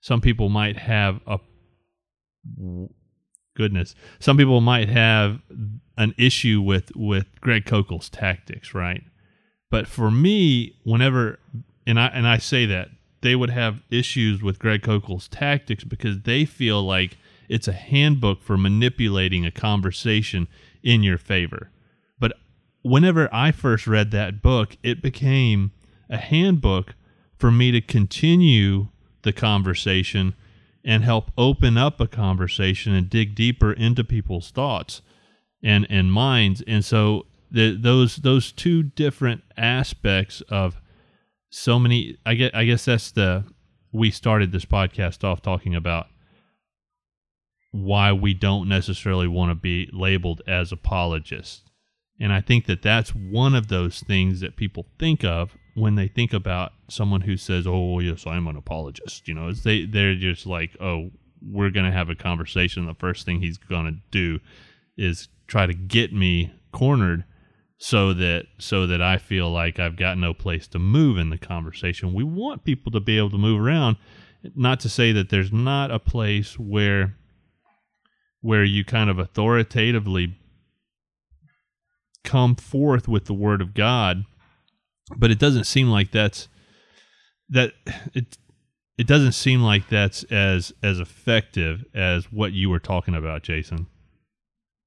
some 0.01 0.21
people 0.21 0.49
might 0.49 0.77
have 0.77 1.19
a 1.25 1.39
goodness. 3.55 3.95
Some 4.19 4.37
people 4.37 4.61
might 4.61 4.89
have 4.89 5.41
an 5.97 6.13
issue 6.17 6.61
with 6.61 6.91
with 6.95 7.27
Greg 7.41 7.65
Koukl's 7.65 8.09
tactics, 8.09 8.73
right? 8.73 9.03
But 9.75 9.87
for 9.87 10.09
me, 10.09 10.73
whenever 10.85 11.37
and 11.85 11.99
I 11.99 12.07
and 12.07 12.25
I 12.25 12.37
say 12.37 12.65
that 12.65 12.91
they 13.19 13.35
would 13.35 13.49
have 13.49 13.83
issues 13.89 14.41
with 14.41 14.57
Greg 14.57 14.83
Koukl's 14.83 15.27
tactics 15.27 15.83
because 15.83 16.21
they 16.21 16.45
feel 16.45 16.81
like 16.81 17.17
it's 17.49 17.67
a 17.67 17.73
handbook 17.73 18.41
for 18.41 18.55
manipulating 18.55 19.45
a 19.45 19.51
conversation 19.51 20.47
in 20.81 21.03
your 21.03 21.17
favor. 21.17 21.71
But 22.17 22.37
whenever 22.83 23.27
I 23.33 23.51
first 23.51 23.85
read 23.85 24.11
that 24.11 24.41
book, 24.41 24.77
it 24.81 25.01
became 25.01 25.73
a 26.09 26.15
handbook 26.15 26.95
for 27.37 27.51
me 27.51 27.71
to 27.71 27.81
continue 27.81 28.87
the 29.23 29.33
conversation 29.33 30.35
and 30.85 31.03
help 31.03 31.31
open 31.37 31.77
up 31.77 31.99
a 31.99 32.07
conversation 32.07 32.93
and 32.93 33.09
dig 33.09 33.35
deeper 33.35 33.73
into 33.73 34.05
people's 34.05 34.51
thoughts 34.51 35.01
and 35.61 35.85
and 35.89 36.13
minds. 36.13 36.63
And 36.65 36.85
so 36.85 37.25
the, 37.55 37.77
those 37.77 38.17
those 38.17 38.51
two 38.51 38.83
different 38.83 39.41
aspects 39.55 40.41
of 40.49 40.81
so 41.49 41.79
many 41.79 42.17
I 42.25 42.33
guess, 42.35 42.51
I 42.53 42.65
guess 42.65 42.83
that's 42.85 43.11
the 43.11 43.45
we 43.93 44.11
started 44.11 44.51
this 44.51 44.65
podcast 44.65 45.23
off 45.23 45.41
talking 45.41 45.73
about 45.73 46.07
why 47.71 48.11
we 48.11 48.33
don't 48.33 48.67
necessarily 48.67 49.29
want 49.29 49.51
to 49.51 49.55
be 49.55 49.89
labeled 49.93 50.41
as 50.45 50.73
apologists. 50.73 51.61
And 52.19 52.33
I 52.33 52.41
think 52.41 52.65
that 52.65 52.81
that's 52.81 53.15
one 53.15 53.55
of 53.55 53.69
those 53.69 54.01
things 54.01 54.41
that 54.41 54.57
people 54.57 54.85
think 54.99 55.23
of 55.23 55.55
when 55.75 55.95
they 55.95 56.09
think 56.09 56.33
about 56.33 56.73
someone 56.89 57.21
who 57.21 57.37
says, 57.37 57.65
"Oh, 57.65 57.99
yes, 57.99 58.27
I'm 58.27 58.47
an 58.47 58.57
apologist." 58.57 59.29
You 59.29 59.33
know, 59.33 59.53
they 59.53 59.85
they're 59.85 60.15
just 60.15 60.45
like, 60.45 60.75
"Oh, 60.81 61.11
we're 61.41 61.69
going 61.69 61.85
to 61.85 61.91
have 61.91 62.09
a 62.09 62.15
conversation. 62.15 62.85
The 62.85 62.95
first 62.95 63.25
thing 63.25 63.39
he's 63.39 63.57
going 63.57 63.85
to 63.85 63.99
do 64.11 64.39
is 64.97 65.29
try 65.47 65.65
to 65.65 65.73
get 65.73 66.11
me 66.11 66.51
cornered 66.73 67.23
so 67.77 68.13
that 68.13 68.45
so 68.57 68.87
that 68.87 69.01
I 69.01 69.17
feel 69.17 69.51
like 69.51 69.79
I've 69.79 69.97
got 69.97 70.17
no 70.17 70.33
place 70.33 70.67
to 70.69 70.79
move 70.79 71.17
in 71.17 71.29
the 71.29 71.37
conversation. 71.37 72.13
We 72.13 72.23
want 72.23 72.63
people 72.63 72.91
to 72.93 72.99
be 72.99 73.17
able 73.17 73.31
to 73.31 73.37
move 73.37 73.59
around, 73.61 73.97
not 74.55 74.79
to 74.81 74.89
say 74.89 75.11
that 75.11 75.29
there's 75.29 75.51
not 75.51 75.91
a 75.91 75.99
place 75.99 76.57
where 76.57 77.17
where 78.41 78.63
you 78.63 78.85
kind 78.85 79.09
of 79.09 79.19
authoritatively 79.19 80.37
come 82.23 82.55
forth 82.55 83.07
with 83.07 83.25
the 83.25 83.33
word 83.33 83.61
of 83.61 83.73
God, 83.73 84.23
but 85.17 85.31
it 85.31 85.39
doesn't 85.39 85.65
seem 85.65 85.89
like 85.89 86.11
that's 86.11 86.47
that 87.49 87.73
it 88.13 88.37
it 88.97 89.07
doesn't 89.07 89.33
seem 89.33 89.61
like 89.61 89.89
that's 89.89 90.23
as 90.25 90.71
as 90.81 90.99
effective 90.99 91.83
as 91.93 92.31
what 92.31 92.53
you 92.53 92.69
were 92.69 92.79
talking 92.79 93.15
about, 93.15 93.43
Jason. 93.43 93.87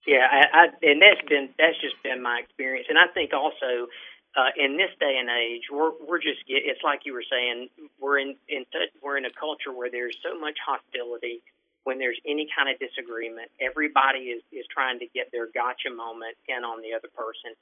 Yeah, 0.09 0.25
I, 0.25 0.41
I, 0.49 0.65
and 0.89 1.05
that's 1.05 1.21
been 1.29 1.53
that's 1.61 1.77
just 1.85 2.01
been 2.01 2.25
my 2.25 2.41
experience, 2.41 2.89
and 2.89 2.97
I 2.97 3.13
think 3.13 3.37
also 3.37 3.93
uh, 4.33 4.57
in 4.57 4.81
this 4.81 4.89
day 4.97 5.21
and 5.21 5.29
age, 5.29 5.69
we're 5.69 5.93
we're 6.01 6.17
just 6.23 6.41
it's 6.49 6.81
like 6.81 7.05
you 7.05 7.13
were 7.13 7.29
saying, 7.29 7.69
we're 8.01 8.17
in 8.17 8.33
in 8.49 8.65
we're 9.05 9.21
in 9.21 9.29
a 9.29 9.35
culture 9.37 9.69
where 9.69 9.93
there's 9.93 10.17
so 10.25 10.33
much 10.41 10.57
hostility. 10.65 11.45
When 11.85 12.01
there's 12.01 12.21
any 12.25 12.49
kind 12.57 12.69
of 12.73 12.81
disagreement, 12.81 13.53
everybody 13.61 14.33
is 14.33 14.41
is 14.49 14.65
trying 14.73 14.97
to 15.05 15.09
get 15.13 15.29
their 15.29 15.53
gotcha 15.53 15.93
moment 15.93 16.41
in 16.49 16.65
on 16.65 16.81
the 16.81 16.97
other 16.97 17.13
person. 17.13 17.53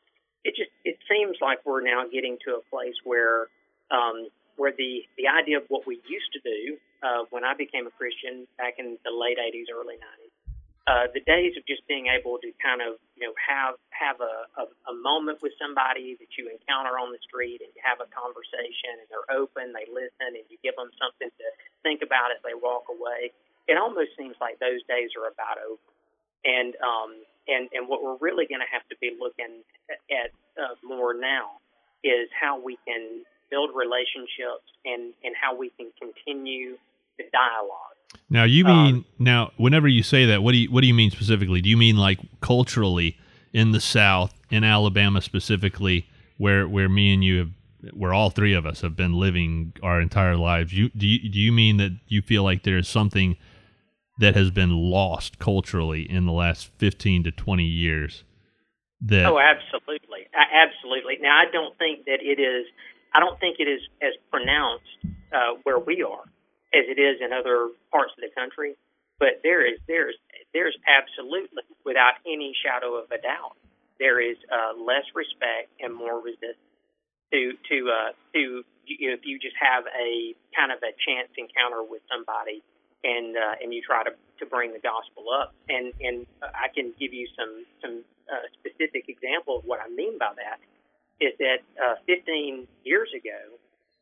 It 0.47 0.55
just 0.55 0.71
it 0.87 1.03
seems 1.11 1.43
like 1.43 1.67
we're 1.67 1.83
now 1.83 2.07
getting 2.07 2.39
to 2.47 2.63
a 2.63 2.63
place 2.71 2.95
where 3.03 3.51
um, 3.91 4.31
where 4.55 4.71
the 4.71 5.03
the 5.19 5.27
idea 5.27 5.59
of 5.59 5.67
what 5.67 5.83
we 5.83 5.99
used 6.07 6.31
to 6.39 6.43
do 6.47 6.79
uh, 7.03 7.27
when 7.35 7.43
I 7.43 7.59
became 7.59 7.91
a 7.91 7.95
Christian 7.99 8.47
back 8.55 8.79
in 8.79 9.03
the 9.03 9.11
late 9.11 9.43
'80s, 9.43 9.67
early 9.75 9.99
'90s 9.99 10.36
uh, 10.87 11.11
the 11.11 11.23
days 11.27 11.59
of 11.59 11.67
just 11.67 11.83
being 11.91 12.07
able 12.07 12.39
to 12.39 12.55
kind 12.63 12.79
of 12.79 13.03
you 13.19 13.27
know 13.27 13.35
have 13.35 13.75
have 13.91 14.23
a, 14.23 14.47
a, 14.63 14.65
a 14.91 14.95
moment 15.03 15.43
with 15.43 15.51
somebody 15.59 16.15
that 16.23 16.31
you 16.39 16.47
encounter 16.47 16.95
on 16.95 17.11
the 17.11 17.19
street 17.27 17.59
and 17.59 17.71
you 17.75 17.83
have 17.83 17.99
a 17.99 18.07
conversation 18.15 19.03
and 19.03 19.07
they're 19.11 19.27
open, 19.35 19.75
they 19.75 19.87
listen, 19.91 20.39
and 20.39 20.47
you 20.47 20.55
give 20.63 20.79
them 20.79 20.91
something 20.95 21.27
to 21.27 21.47
think 21.83 22.07
about 22.07 22.31
as 22.31 22.39
they 22.47 22.55
walk 22.55 22.87
away. 22.87 23.35
It 23.67 23.75
almost 23.75 24.15
seems 24.15 24.39
like 24.39 24.63
those 24.63 24.79
days 24.87 25.11
are 25.19 25.27
about 25.27 25.59
over. 25.59 25.83
And 26.47 26.79
um, 26.79 27.11
and 27.51 27.67
and 27.75 27.91
what 27.91 28.07
we're 28.07 28.23
really 28.23 28.47
going 28.47 28.63
to 28.63 28.71
have 28.71 28.87
to 28.87 28.97
be 29.03 29.11
looking 29.19 29.67
at 29.91 30.31
uh, 30.55 30.79
more 30.87 31.19
now 31.19 31.59
is 32.07 32.31
how 32.31 32.63
we 32.63 32.79
can 32.87 33.27
build 33.51 33.75
relationships 33.75 34.71
and 34.87 35.11
and 35.27 35.35
how 35.35 35.59
we 35.59 35.75
can 35.75 35.91
continue 35.99 36.79
the 37.19 37.27
dialogue 37.35 37.96
now 38.29 38.45
you 38.45 38.65
mean 38.65 38.95
um, 38.97 39.05
now 39.19 39.53
whenever 39.57 39.87
you 39.87 40.03
say 40.03 40.27
that, 40.27 40.43
what 40.43 40.53
do 40.53 40.59
you 40.59 40.71
what 40.71 40.81
do 40.81 40.87
you 40.87 40.95
mean 40.95 41.11
specifically? 41.11 41.61
Do 41.61 41.69
you 41.69 41.77
mean 41.77 41.97
like 41.97 42.19
culturally 42.41 43.17
in 43.53 43.73
the 43.73 43.81
South, 43.81 44.35
in 44.51 44.65
Alabama 44.65 45.23
specifically, 45.23 46.09
where 46.39 46.69
where 46.69 46.89
me 46.89 47.15
and 47.15 47.23
you 47.23 47.39
have 47.39 47.51
where 47.95 48.13
all 48.13 48.31
three 48.31 48.53
of 48.53 48.67
us 48.67 48.81
have 48.81 48.97
been 48.97 49.13
living 49.13 49.73
our 49.83 50.01
entire 50.01 50.37
lives? 50.37 50.73
You 50.73 50.89
do 50.91 51.07
you 51.07 51.31
do 51.31 51.39
you 51.39 51.53
mean 51.53 51.77
that 51.77 51.93
you 52.09 52.21
feel 52.21 52.43
like 52.43 52.65
there's 52.65 52.89
something 52.89 53.37
that 54.19 54.35
has 54.35 54.51
been 54.51 54.71
lost 54.71 55.39
culturally 55.39 56.11
in 56.11 56.25
the 56.27 56.33
last 56.33 56.71
15 56.79 57.25
to 57.25 57.31
20 57.31 57.65
years? 57.65 58.25
That 59.03 59.27
Oh, 59.27 59.39
absolutely. 59.39 60.27
Absolutely. 60.35 61.19
Now 61.21 61.37
I 61.37 61.51
don't 61.53 61.77
think 61.79 62.07
that 62.07 62.19
it 62.23 62.41
is 62.41 62.67
I 63.15 63.21
don't 63.21 63.39
think 63.39 63.61
it 63.61 63.69
is 63.69 63.81
as 64.03 64.15
pronounced 64.31 64.85
uh, 65.33 65.61
where 65.63 65.79
we 65.79 66.03
are 66.03 66.25
as 66.77 66.85
it 66.93 67.01
is 67.01 67.25
in 67.25 67.33
other 67.33 67.73
parts 67.91 68.13
of 68.13 68.21
the 68.21 68.33
country. 68.37 68.77
But 69.19 69.41
there 69.43 69.65
is 69.65 69.81
there's 69.89 70.17
there's 70.53 70.77
absolutely, 70.85 71.65
without 71.85 72.21
any 72.29 72.53
shadow 72.61 73.01
of 73.01 73.09
a 73.11 73.17
doubt, 73.17 73.57
there 73.99 74.21
is 74.21 74.37
uh, 74.53 74.77
less 74.77 75.09
respect 75.17 75.73
and 75.81 75.95
more 75.95 76.21
resistance 76.21 76.61
to 77.33 77.57
to 77.73 77.77
uh, 77.89 78.11
to 78.35 78.63
you 78.87 79.09
know, 79.09 79.15
if 79.17 79.25
you 79.25 79.39
just 79.39 79.57
have 79.59 79.85
a 79.89 80.37
kind 80.55 80.71
of 80.71 80.79
a 80.85 80.93
chance 81.03 81.33
encounter 81.41 81.83
with 81.83 82.03
somebody 82.13 82.63
and 83.05 83.37
uh, 83.37 83.63
and 83.63 83.73
you 83.73 83.83
try 83.83 84.05
to 84.05 84.13
to 84.39 84.45
bring 84.47 84.73
the 84.73 84.83
gospel 84.83 85.33
up 85.33 85.55
and 85.69 85.93
and 86.01 86.27
I 86.43 86.69
can 86.75 86.93
give 87.01 87.13
you 87.13 87.27
some 87.37 87.65
some 87.83 88.05
uh, 88.31 88.47
specific 88.61 89.09
example 89.09 89.59
of 89.59 89.65
what 89.65 89.81
I 89.81 89.89
mean 89.89 90.19
by 90.19 90.33
that 90.37 90.61
is 91.21 91.33
that 91.39 91.65
uh, 91.81 91.97
15 92.07 92.69
years 92.85 93.09
ago 93.17 93.57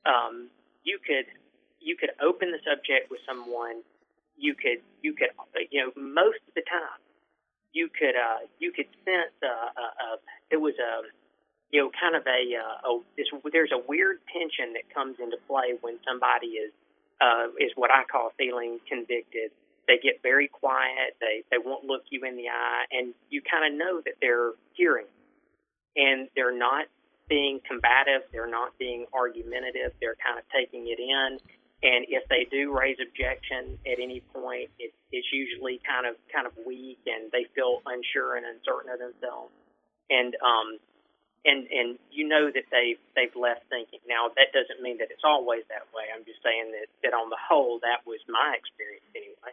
um, 0.05 0.51
you 0.83 0.99
could 0.99 1.27
you 1.85 1.97
could 1.97 2.11
open 2.21 2.51
the 2.51 2.59
subject 2.65 3.11
with 3.11 3.21
someone 3.29 3.85
you 4.37 4.55
could 4.55 4.83
you 5.03 5.15
could 5.15 5.31
you 5.71 5.81
know 5.85 5.93
most 5.95 6.41
of 6.49 6.55
the 6.55 6.65
time 6.67 6.99
you 7.75 7.89
could 7.89 8.17
uh, 8.17 8.47
you 8.59 8.73
could 8.73 8.89
sense 9.05 9.35
uh, 9.43 9.47
uh, 9.49 10.15
uh, 10.15 10.17
it 10.51 10.57
was 10.57 10.75
a 10.79 11.03
you 11.71 11.83
know 11.83 11.91
kind 12.01 12.17
of 12.17 12.23
a, 12.27 12.41
uh, 12.57 12.89
a 12.89 13.01
this, 13.17 13.27
there's 13.53 13.73
a 13.73 13.83
weird 13.87 14.19
tension 14.33 14.73
that 14.73 14.89
comes 14.95 15.17
into 15.21 15.37
play 15.47 15.75
when 15.83 15.99
somebody 16.07 16.57
is 16.59 16.73
uh, 17.21 17.51
is 17.59 17.73
what 17.75 17.91
I 17.91 18.05
call 18.11 18.33
feeling 18.39 18.79
convicted. 18.89 19.51
They 19.87 19.99
get 20.03 20.23
very 20.23 20.49
quiet. 20.49 21.19
They 21.21 21.43
they 21.51 21.59
won't 21.59 21.85
look 21.85 22.03
you 22.11 22.25
in 22.25 22.37
the 22.37 22.49
eye, 22.49 22.85
and 22.91 23.13
you 23.29 23.43
kind 23.43 23.67
of 23.67 23.79
know 23.79 24.01
that 24.07 24.15
they're 24.23 24.53
hearing, 24.73 25.11
and 25.97 26.29
they're 26.35 26.57
not 26.57 26.87
being 27.29 27.61
combative. 27.67 28.23
They're 28.33 28.51
not 28.51 28.79
being 28.79 29.07
argumentative. 29.13 29.93
They're 30.01 30.17
kind 30.25 30.39
of 30.39 30.45
taking 30.55 30.87
it 30.89 31.01
in, 31.01 31.39
and 31.85 32.09
if 32.09 32.25
they 32.33 32.49
do 32.49 32.73
raise 32.73 32.97
objection 32.97 33.77
at 33.85 34.01
any 34.01 34.25
point, 34.33 34.73
it, 34.81 34.97
it's 35.13 35.29
usually 35.29 35.85
kind 35.85 36.09
of 36.09 36.17
kind 36.33 36.49
of 36.49 36.57
weak, 36.65 36.99
and 37.05 37.29
they 37.29 37.45
feel 37.53 37.85
unsure 37.85 38.41
and 38.41 38.49
uncertain 38.49 38.89
of 38.89 38.99
themselves. 38.99 39.53
And 40.09 40.33
um, 40.41 40.81
and 41.45 41.69
and 41.69 42.01
you 42.09 42.25
know 42.25 42.49
that 42.49 42.73
they 42.73 42.97
they've 43.13 43.37
left 43.37 43.69
thinking. 43.69 44.01
Now 44.09 44.33
that 44.33 44.57
doesn't 44.57 44.81
mean 44.81 44.97
that 45.05 45.13
it's 45.13 45.29
always 45.29 45.69
that 45.69 45.85
way. 45.93 46.09
I'm 46.09 46.25
just 46.25 46.41
saying 46.41 46.73
that 46.73 46.89
that 47.05 47.13
on 47.13 47.29
the 47.29 47.37
whole, 47.37 47.85
that 47.85 48.09
was 48.09 48.25
my 48.33 48.57
experience 48.57 49.05
anyway. 49.13 49.53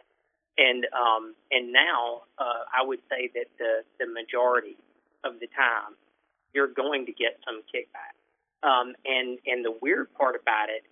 And 0.56 0.88
um, 0.96 1.36
and 1.52 1.68
now 1.68 2.24
uh, 2.40 2.64
I 2.72 2.80
would 2.80 3.04
say 3.12 3.28
that 3.36 3.52
the 3.60 3.84
the 4.00 4.08
majority 4.08 4.80
of 5.20 5.36
the 5.36 5.52
time, 5.52 6.00
you're 6.56 6.72
going 6.72 7.04
to 7.06 7.12
get 7.12 7.36
some 7.44 7.60
kickback. 7.68 8.16
Um, 8.64 8.96
and 9.04 9.36
and 9.44 9.60
the 9.60 9.76
weird 9.84 10.08
part 10.16 10.32
about 10.40 10.72
it, 10.72 10.88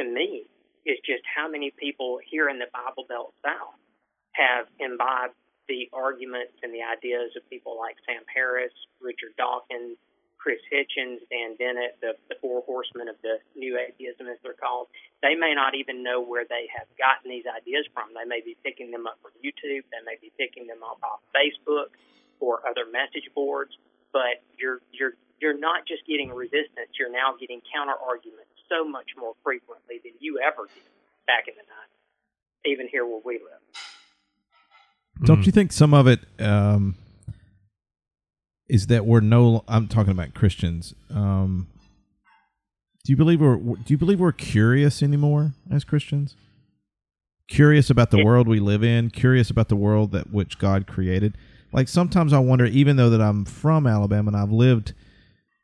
to 0.00 0.04
me, 0.08 0.48
is 0.86 0.98
just 1.04 1.22
how 1.24 1.48
many 1.48 1.70
people 1.70 2.18
here 2.24 2.48
in 2.48 2.58
the 2.58 2.66
Bible 2.72 3.04
Belt 3.08 3.34
South 3.42 3.78
have 4.32 4.66
imbibed 4.78 5.34
the 5.68 5.88
arguments 5.92 6.56
and 6.62 6.72
the 6.72 6.82
ideas 6.82 7.36
of 7.36 7.44
people 7.50 7.76
like 7.78 7.96
Sam 8.06 8.24
Harris, 8.32 8.72
Richard 9.00 9.36
Dawkins, 9.36 9.98
Chris 10.38 10.62
Hitchens, 10.72 11.18
Dan 11.28 11.58
Dennett, 11.58 11.98
the, 12.00 12.14
the 12.30 12.36
four 12.40 12.62
horsemen 12.64 13.10
of 13.10 13.16
the 13.20 13.42
New 13.58 13.76
Atheism, 13.76 14.30
as 14.30 14.38
they're 14.42 14.56
called. 14.56 14.86
They 15.20 15.34
may 15.34 15.52
not 15.52 15.74
even 15.74 16.02
know 16.02 16.22
where 16.22 16.46
they 16.48 16.70
have 16.72 16.86
gotten 16.96 17.28
these 17.28 17.44
ideas 17.44 17.84
from. 17.92 18.14
They 18.14 18.24
may 18.24 18.40
be 18.40 18.56
picking 18.64 18.90
them 18.90 19.06
up 19.06 19.18
from 19.20 19.34
YouTube. 19.44 19.84
They 19.90 20.02
may 20.06 20.16
be 20.22 20.32
picking 20.38 20.66
them 20.66 20.80
up 20.80 21.02
off 21.02 21.20
Facebook 21.34 21.92
or 22.40 22.62
other 22.64 22.86
message 22.86 23.28
boards. 23.34 23.76
But 24.12 24.40
you're 24.56 24.80
you're 24.94 25.18
you're 25.42 25.58
not 25.58 25.84
just 25.84 26.06
getting 26.06 26.30
resistance. 26.32 26.96
You're 26.96 27.12
now 27.12 27.34
getting 27.36 27.60
counter 27.68 27.98
arguments 27.98 28.47
so 28.68 28.88
much 28.88 29.10
more 29.18 29.34
frequently 29.42 30.00
than 30.02 30.12
you 30.20 30.38
ever 30.38 30.66
did 30.66 30.82
back 31.26 31.48
in 31.48 31.54
the 31.56 31.62
90s, 31.62 32.72
even 32.72 32.88
here 32.88 33.06
where 33.06 33.20
we 33.24 33.34
live. 33.34 33.84
Don't 35.24 35.44
you 35.46 35.52
think 35.52 35.72
some 35.72 35.94
of 35.94 36.06
it 36.06 36.20
um, 36.38 36.94
is 38.68 38.86
that 38.86 39.04
we're 39.04 39.20
no? 39.20 39.64
I'm 39.66 39.88
talking 39.88 40.12
about 40.12 40.34
Christians. 40.34 40.94
Um, 41.10 41.66
do 43.04 43.12
you 43.12 43.16
believe 43.16 43.40
we're 43.40 43.56
Do 43.56 43.84
you 43.86 43.98
believe 43.98 44.20
we're 44.20 44.32
curious 44.32 45.02
anymore 45.02 45.52
as 45.72 45.82
Christians? 45.82 46.36
Curious 47.48 47.88
about 47.88 48.10
the 48.10 48.22
world 48.22 48.46
we 48.46 48.60
live 48.60 48.84
in. 48.84 49.10
Curious 49.10 49.50
about 49.50 49.68
the 49.68 49.76
world 49.76 50.12
that 50.12 50.30
which 50.30 50.58
God 50.58 50.86
created. 50.86 51.36
Like 51.72 51.88
sometimes 51.88 52.32
I 52.32 52.38
wonder, 52.38 52.66
even 52.66 52.96
though 52.96 53.10
that 53.10 53.22
I'm 53.22 53.44
from 53.44 53.86
Alabama 53.86 54.28
and 54.28 54.36
I've 54.36 54.52
lived 54.52 54.92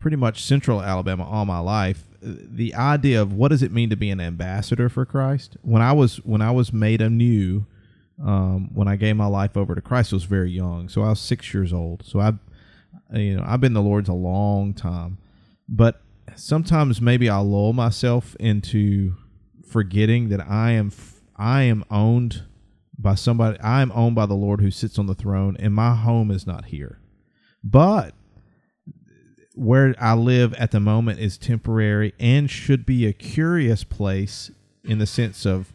pretty 0.00 0.16
much 0.16 0.42
central 0.42 0.82
Alabama 0.82 1.24
all 1.28 1.44
my 1.44 1.58
life, 1.58 2.04
the 2.24 2.74
idea 2.74 3.20
of 3.20 3.32
what 3.32 3.48
does 3.48 3.62
it 3.62 3.72
mean 3.72 3.90
to 3.90 3.96
be 3.96 4.10
an 4.10 4.20
ambassador 4.20 4.88
for 4.88 5.04
Christ? 5.04 5.56
When 5.62 5.82
I 5.82 5.92
was 5.92 6.16
when 6.24 6.40
I 6.40 6.50
was 6.50 6.72
made 6.72 7.02
anew, 7.02 7.66
um, 8.22 8.70
when 8.72 8.88
I 8.88 8.96
gave 8.96 9.16
my 9.16 9.26
life 9.26 9.56
over 9.56 9.74
to 9.74 9.80
Christ, 9.80 10.12
I 10.12 10.16
was 10.16 10.24
very 10.24 10.50
young. 10.50 10.88
So 10.88 11.02
I 11.02 11.10
was 11.10 11.20
six 11.20 11.52
years 11.52 11.72
old. 11.72 12.02
So 12.04 12.20
I, 12.20 12.32
you 13.12 13.36
know, 13.36 13.44
I've 13.46 13.60
been 13.60 13.74
the 13.74 13.82
Lord's 13.82 14.08
a 14.08 14.14
long 14.14 14.72
time, 14.72 15.18
but 15.68 16.00
sometimes 16.34 17.00
maybe 17.00 17.28
I 17.28 17.38
lull 17.38 17.72
myself 17.72 18.34
into 18.40 19.14
forgetting 19.68 20.30
that 20.30 20.40
I 20.48 20.72
am 20.72 20.92
I 21.36 21.62
am 21.62 21.84
owned 21.90 22.44
by 22.98 23.16
somebody. 23.16 23.58
I 23.60 23.82
am 23.82 23.92
owned 23.92 24.14
by 24.14 24.26
the 24.26 24.34
Lord 24.34 24.60
who 24.60 24.70
sits 24.70 24.98
on 24.98 25.06
the 25.06 25.14
throne, 25.14 25.56
and 25.58 25.74
my 25.74 25.94
home 25.94 26.30
is 26.30 26.46
not 26.46 26.66
here. 26.66 27.00
But 27.62 28.14
where 29.54 29.94
I 29.98 30.14
live 30.14 30.52
at 30.54 30.72
the 30.72 30.80
moment 30.80 31.20
is 31.20 31.38
temporary 31.38 32.12
and 32.18 32.50
should 32.50 32.84
be 32.84 33.06
a 33.06 33.12
curious 33.12 33.84
place 33.84 34.50
in 34.82 34.98
the 34.98 35.06
sense 35.06 35.46
of 35.46 35.72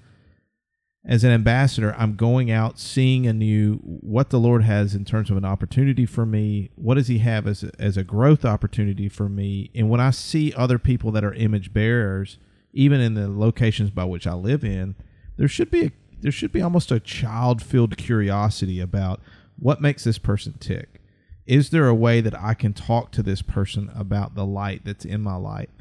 as 1.06 1.24
an 1.24 1.32
ambassador, 1.32 1.96
I'm 1.98 2.16
going 2.16 2.52
out 2.52 2.78
seeing 2.78 3.26
anew 3.26 3.78
what 3.78 4.30
the 4.30 4.40
Lord 4.40 4.64
has 4.64 4.94
in 4.94 5.06
terms 5.06 5.32
of 5.32 5.38
an 5.38 5.46
opportunity 5.46 6.06
for 6.06 6.26
me. 6.26 6.70
What 6.76 6.96
does 6.96 7.08
He 7.08 7.20
have 7.20 7.48
as 7.48 7.64
a, 7.64 7.72
as 7.80 7.96
a 7.96 8.04
growth 8.04 8.44
opportunity 8.44 9.08
for 9.08 9.30
me? 9.30 9.72
And 9.74 9.90
when 9.90 10.02
I 10.02 10.12
see 10.12 10.54
other 10.54 10.78
people 10.78 11.12
that 11.14 11.24
are 11.24 11.34
image 11.34 11.74
bearers, 11.74 12.38
even 12.74 13.00
in 13.00 13.14
the 13.14 13.30
locations 13.30 13.92
by 13.92 14.04
which 14.04 14.28
I 14.28 14.34
live 14.34 14.64
in, 14.64 14.96
there 15.38 15.48
should 15.48 15.72
be 15.72 15.86
a, 15.86 15.92
there 16.20 16.34
should 16.34 16.52
be 16.52 16.62
almost 16.62 16.92
a 16.92 17.00
child 17.00 17.62
filled 17.62 17.98
curiosity 17.98 18.82
about 18.82 19.22
what 19.58 19.82
makes 19.82 20.04
this 20.04 20.18
person 20.18 20.56
tick 20.60 20.99
is 21.50 21.72
there 21.72 21.88
a 21.88 21.96
way 21.96 22.22
that 22.22 22.40
I 22.40 22.54
can 22.54 22.74
talk 22.74 23.12
to 23.14 23.24
this 23.24 23.42
person 23.42 23.90
about 23.96 24.36
the 24.36 24.46
light 24.46 24.82
that's 24.86 25.04
in 25.04 25.22
my 25.22 25.36
light? 25.36 25.72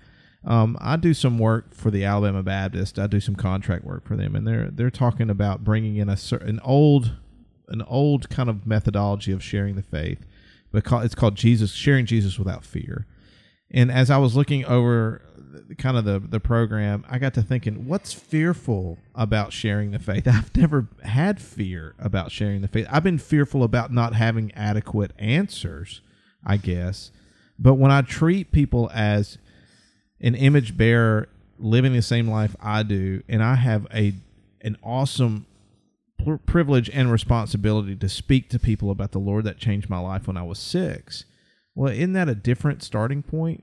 Um, 0.43 0.79
I 0.81 0.97
do 0.97 1.13
some 1.13 1.39
work 1.39 1.75
for 1.75 1.91
the 1.91 2.05
Alabama 2.05 2.43
Baptist. 2.43 2.99
I 2.99 3.07
do 3.07 3.21
some 3.21 3.37
contract 3.37 3.85
work 3.85 4.07
for 4.07 4.17
them, 4.17 4.35
and 4.35 4.47
they're 4.47 4.71
they're 4.71 4.91
talking 4.91 5.29
about 5.29 5.65
bringing 5.65 5.97
in 5.97 6.09
a 6.09 6.17
an 6.41 6.59
old 6.61 7.17
an 7.69 7.83
old 7.83 8.31
kind 8.31 8.49
of 8.49 8.67
methodology 8.67 9.31
of 9.31 9.45
sharing 9.45 9.77
the 9.77 9.83
faith, 9.83 10.25
but 10.73 10.85
it's 11.05 11.15
called 11.15 11.35
Jesus 11.35 11.73
sharing 11.75 12.07
Jesus 12.07 12.39
without 12.39 12.65
fear. 12.65 13.07
And 13.71 13.91
as 13.93 14.11
I 14.11 14.19
was 14.19 14.35
looking 14.35 14.65
over 14.65 15.23
kind 15.77 15.97
of 15.97 16.05
the 16.05 16.19
the 16.19 16.41
program, 16.41 17.05
I 17.09 17.19
got 17.19 17.35
to 17.35 17.43
thinking, 17.43 17.87
what's 17.87 18.13
fearful 18.13 18.99
about 19.15 19.53
sharing 19.53 19.91
the 19.91 19.99
faith? 19.99 20.27
I've 20.29 20.55
never 20.57 20.89
had 21.03 21.41
fear 21.41 21.95
about 21.99 22.33
sharing 22.33 22.63
the 22.63 22.69
faith. 22.69 22.87
I've 22.91 23.05
been 23.05 23.19
fearful 23.19 23.63
about 23.63 23.93
not 23.93 24.15
having 24.15 24.53
adequate 24.53 25.13
answers, 25.19 26.01
I 26.45 26.57
guess. 26.57 27.11
But 27.59 27.75
when 27.75 27.91
I 27.91 28.03
treat 28.03 28.53
people 28.53 28.91
as 28.95 29.39
an 30.21 30.35
image 30.35 30.77
bearer 30.77 31.29
living 31.59 31.93
the 31.93 32.03
same 32.03 32.29
life 32.29 32.55
I 32.61 32.83
do, 32.83 33.23
and 33.29 33.43
I 33.43 33.57
have 33.57 33.87
a 33.93 34.15
an 34.61 34.77
awesome 34.83 35.47
privilege 36.47 36.91
and 36.91 37.11
responsibility 37.11 37.95
to 37.95 38.09
speak 38.09 38.51
to 38.51 38.59
people 38.59 38.91
about 38.91 39.13
the 39.13 39.19
Lord 39.19 39.45
that 39.45 39.59
changed 39.59 39.89
my 39.89 39.99
life 39.99 40.27
when 40.27 40.37
I 40.37 40.43
was 40.43 40.59
six. 40.59 41.25
Well, 41.79 41.93
isn't 41.93 42.13
that 42.15 42.29
a 42.29 42.35
different 42.35 42.83
starting 42.83 43.23
point 43.23 43.63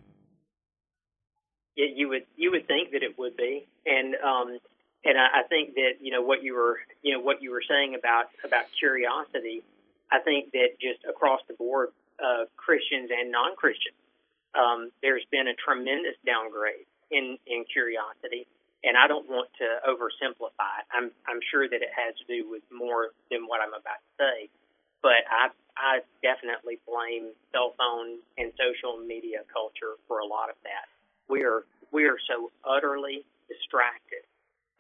it, 1.76 1.96
you 1.96 2.08
would 2.10 2.24
you 2.36 2.52
would 2.52 2.68
think 2.68 2.92
that 2.92 3.04
it 3.04 3.18
would 3.20 3.36
be, 3.36 3.68
and 3.86 4.16
um, 4.24 4.60
and 5.04 5.18
I, 5.20 5.42
I 5.42 5.44
think 5.50 5.76
that 5.76 6.00
you 6.00 6.12
know 6.12 6.22
what 6.22 6.44
you 6.44 6.56
were 6.56 6.80
you 7.04 7.14
know 7.14 7.20
what 7.20 7.42
you 7.42 7.52
were 7.52 7.64
saying 7.68 7.96
about 7.96 8.32
about 8.44 8.66
curiosity. 8.80 9.64
I 10.12 10.20
think 10.20 10.52
that 10.54 10.80
just 10.80 11.04
across 11.04 11.42
the 11.48 11.56
board, 11.56 11.90
uh, 12.24 12.46
Christians 12.56 13.10
and 13.12 13.32
non 13.32 13.56
Christians, 13.56 14.00
um, 14.56 14.92
there's 15.02 15.26
been 15.32 15.48
a 15.48 15.56
tremendous 15.60 16.16
downgrade 16.26 16.88
in 17.12 17.38
in 17.46 17.66
curiosity, 17.68 18.48
and 18.84 18.96
I 18.96 19.08
don't 19.08 19.28
want 19.28 19.50
to 19.60 19.68
oversimplify. 19.84 20.88
I'm 20.96 21.12
I'm 21.28 21.44
sure 21.52 21.68
that 21.68 21.82
it 21.84 21.92
has 21.92 22.16
to 22.24 22.26
do 22.32 22.50
with 22.50 22.64
more 22.72 23.12
than 23.30 23.52
what 23.52 23.60
I'm 23.60 23.76
about 23.76 24.00
to 24.00 24.12
say, 24.16 24.50
but 25.04 25.28
I 25.28 25.52
I 25.78 26.00
definitely 26.24 26.80
blame 26.88 27.32
cell 27.52 27.76
phone 27.78 28.20
and 28.38 28.52
social 28.56 28.98
media 28.98 29.44
culture 29.52 30.00
for 30.08 30.20
a 30.20 30.26
lot 30.26 30.50
of 30.50 30.56
that 30.64 30.88
we 31.30 31.44
are 31.44 31.66
we 31.92 32.06
are 32.06 32.18
so 32.28 32.52
utterly 32.64 33.26
distracted 33.48 34.26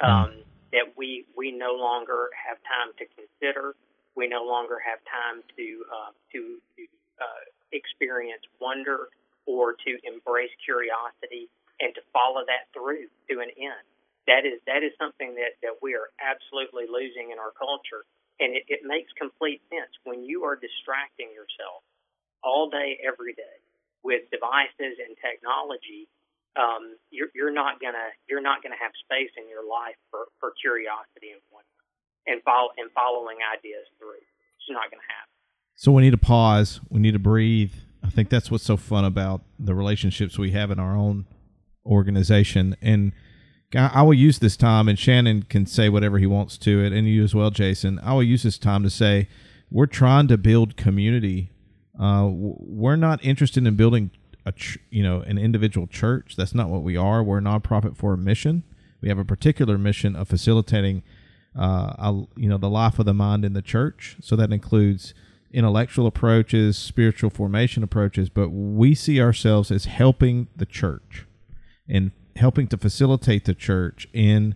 hmm. 0.02 0.10
um, 0.10 0.32
that 0.72 0.94
we 0.98 1.26
we 1.38 1.52
no 1.52 1.74
longer 1.74 2.30
have 2.36 2.58
time 2.66 2.94
to 3.00 3.06
consider. 3.16 3.76
We 4.16 4.28
no 4.28 4.46
longer 4.46 4.80
have 4.80 5.00
time 5.04 5.44
to 5.58 5.68
uh, 5.92 6.12
to, 6.34 6.40
to 6.78 6.82
uh, 7.20 7.44
experience 7.72 8.44
wonder 8.60 9.10
or 9.46 9.74
to 9.74 9.92
embrace 10.04 10.54
curiosity. 10.64 11.50
and 11.84 11.92
to 11.94 12.02
follow 12.16 12.40
that 12.48 12.72
through 12.72 13.12
to 13.28 13.44
an 13.44 13.52
end. 13.60 13.86
That 14.28 14.48
is 14.48 14.64
that 14.66 14.82
is 14.82 14.96
something 14.98 15.36
that, 15.36 15.60
that 15.62 15.76
we 15.84 15.94
are 15.94 16.08
absolutely 16.24 16.88
losing 16.88 17.32
in 17.32 17.38
our 17.38 17.52
culture. 17.52 18.08
And 18.40 18.56
it, 18.56 18.64
it 18.68 18.82
makes 18.84 19.12
complete 19.16 19.62
sense 19.72 19.92
when 20.04 20.24
you 20.24 20.44
are 20.44 20.56
distracting 20.56 21.32
yourself 21.32 21.84
all 22.44 22.70
day, 22.70 23.00
every 23.00 23.34
day 23.34 23.58
with 24.04 24.28
devices 24.30 25.00
and 25.00 25.16
technology. 25.18 26.08
Um, 26.56 26.96
you're, 27.12 27.28
you're 27.36 27.52
not 27.52 27.82
gonna 27.84 28.16
you're 28.32 28.44
not 28.44 28.64
gonna 28.64 28.80
have 28.80 28.92
space 29.04 29.32
in 29.36 29.50
your 29.50 29.68
life 29.68 30.00
for, 30.12 30.32
for 30.40 30.56
curiosity 30.56 31.36
and 31.36 31.44
wonder 31.52 31.76
and 32.28 32.42
follow 32.44 32.70
and 32.78 32.92
following 32.92 33.38
ideas 33.44 33.88
through. 34.00 34.24
It's 34.24 34.70
not 34.70 34.90
gonna 34.92 35.04
happen. 35.04 35.36
So 35.76 35.92
we 35.92 36.04
need 36.04 36.12
to 36.12 36.18
pause. 36.18 36.80
We 36.90 37.00
need 37.00 37.12
to 37.12 37.20
breathe. 37.20 37.74
I 38.04 38.10
think 38.10 38.30
that's 38.30 38.50
what's 38.50 38.64
so 38.64 38.78
fun 38.78 39.04
about 39.04 39.42
the 39.60 39.76
relationships 39.76 40.38
we 40.38 40.52
have 40.52 40.72
in 40.72 40.80
our 40.80 40.96
own 40.96 41.26
organization. 41.86 42.76
And 42.82 43.12
I 43.74 44.04
will 44.04 44.14
use 44.14 44.40
this 44.40 44.56
time, 44.56 44.88
and 44.88 44.98
Shannon 44.98 45.44
can 45.44 45.66
say 45.66 45.90
whatever 45.90 46.20
he 46.20 46.28
wants 46.28 46.58
to 46.60 46.84
it, 46.84 46.94
and 46.94 47.08
you 47.08 47.24
as 47.24 47.34
well, 47.34 47.50
Jason. 47.50 48.00
I 48.04 48.14
will 48.14 48.24
use 48.24 48.44
this 48.44 48.58
time 48.58 48.84
to 48.84 48.90
say 48.90 49.28
we're 49.72 49.86
trying 49.88 50.28
to 50.28 50.38
build 50.38 50.78
community. 50.78 51.52
Uh, 52.00 52.30
we're 52.30 52.96
not 52.96 53.24
interested 53.24 53.66
in 53.66 53.76
building 53.76 54.12
a 54.46 54.52
ch- 54.52 54.78
you 54.92 55.04
know 55.04 55.22
an 55.22 55.38
individual 55.38 55.88
church. 55.88 56.36
That's 56.38 56.54
not 56.54 56.70
what 56.70 56.84
we 56.84 56.96
are. 56.96 57.24
We're 57.24 57.40
a 57.40 57.42
nonprofit 57.42 57.98
for 57.98 58.14
a 58.14 58.18
mission. 58.18 58.64
We 59.02 59.10
have 59.10 59.18
a 59.18 59.26
particular 59.26 59.78
mission 59.78 60.16
of 60.16 60.28
facilitating, 60.28 61.04
uh, 61.58 61.94
a, 61.98 62.24
you 62.36 62.50
know, 62.50 62.58
the 62.58 62.70
life 62.70 63.00
of 63.00 63.06
the 63.06 63.14
mind 63.14 63.46
in 63.46 63.54
the 63.54 63.62
church. 63.62 64.18
So 64.22 64.36
that 64.36 64.52
includes 64.52 65.14
intellectual 65.52 66.08
approaches, 66.08 66.78
spiritual 66.78 67.30
formation 67.30 67.84
approaches, 67.84 68.30
but 68.30 68.50
we 68.50 68.94
see 68.94 69.22
ourselves 69.22 69.72
as 69.72 69.86
helping 69.86 70.48
the 70.56 70.66
church 70.66 71.26
and 71.88 72.12
helping 72.36 72.68
to 72.68 72.78
facilitate 72.78 73.46
the 73.46 73.54
church 73.54 74.08
in 74.14 74.56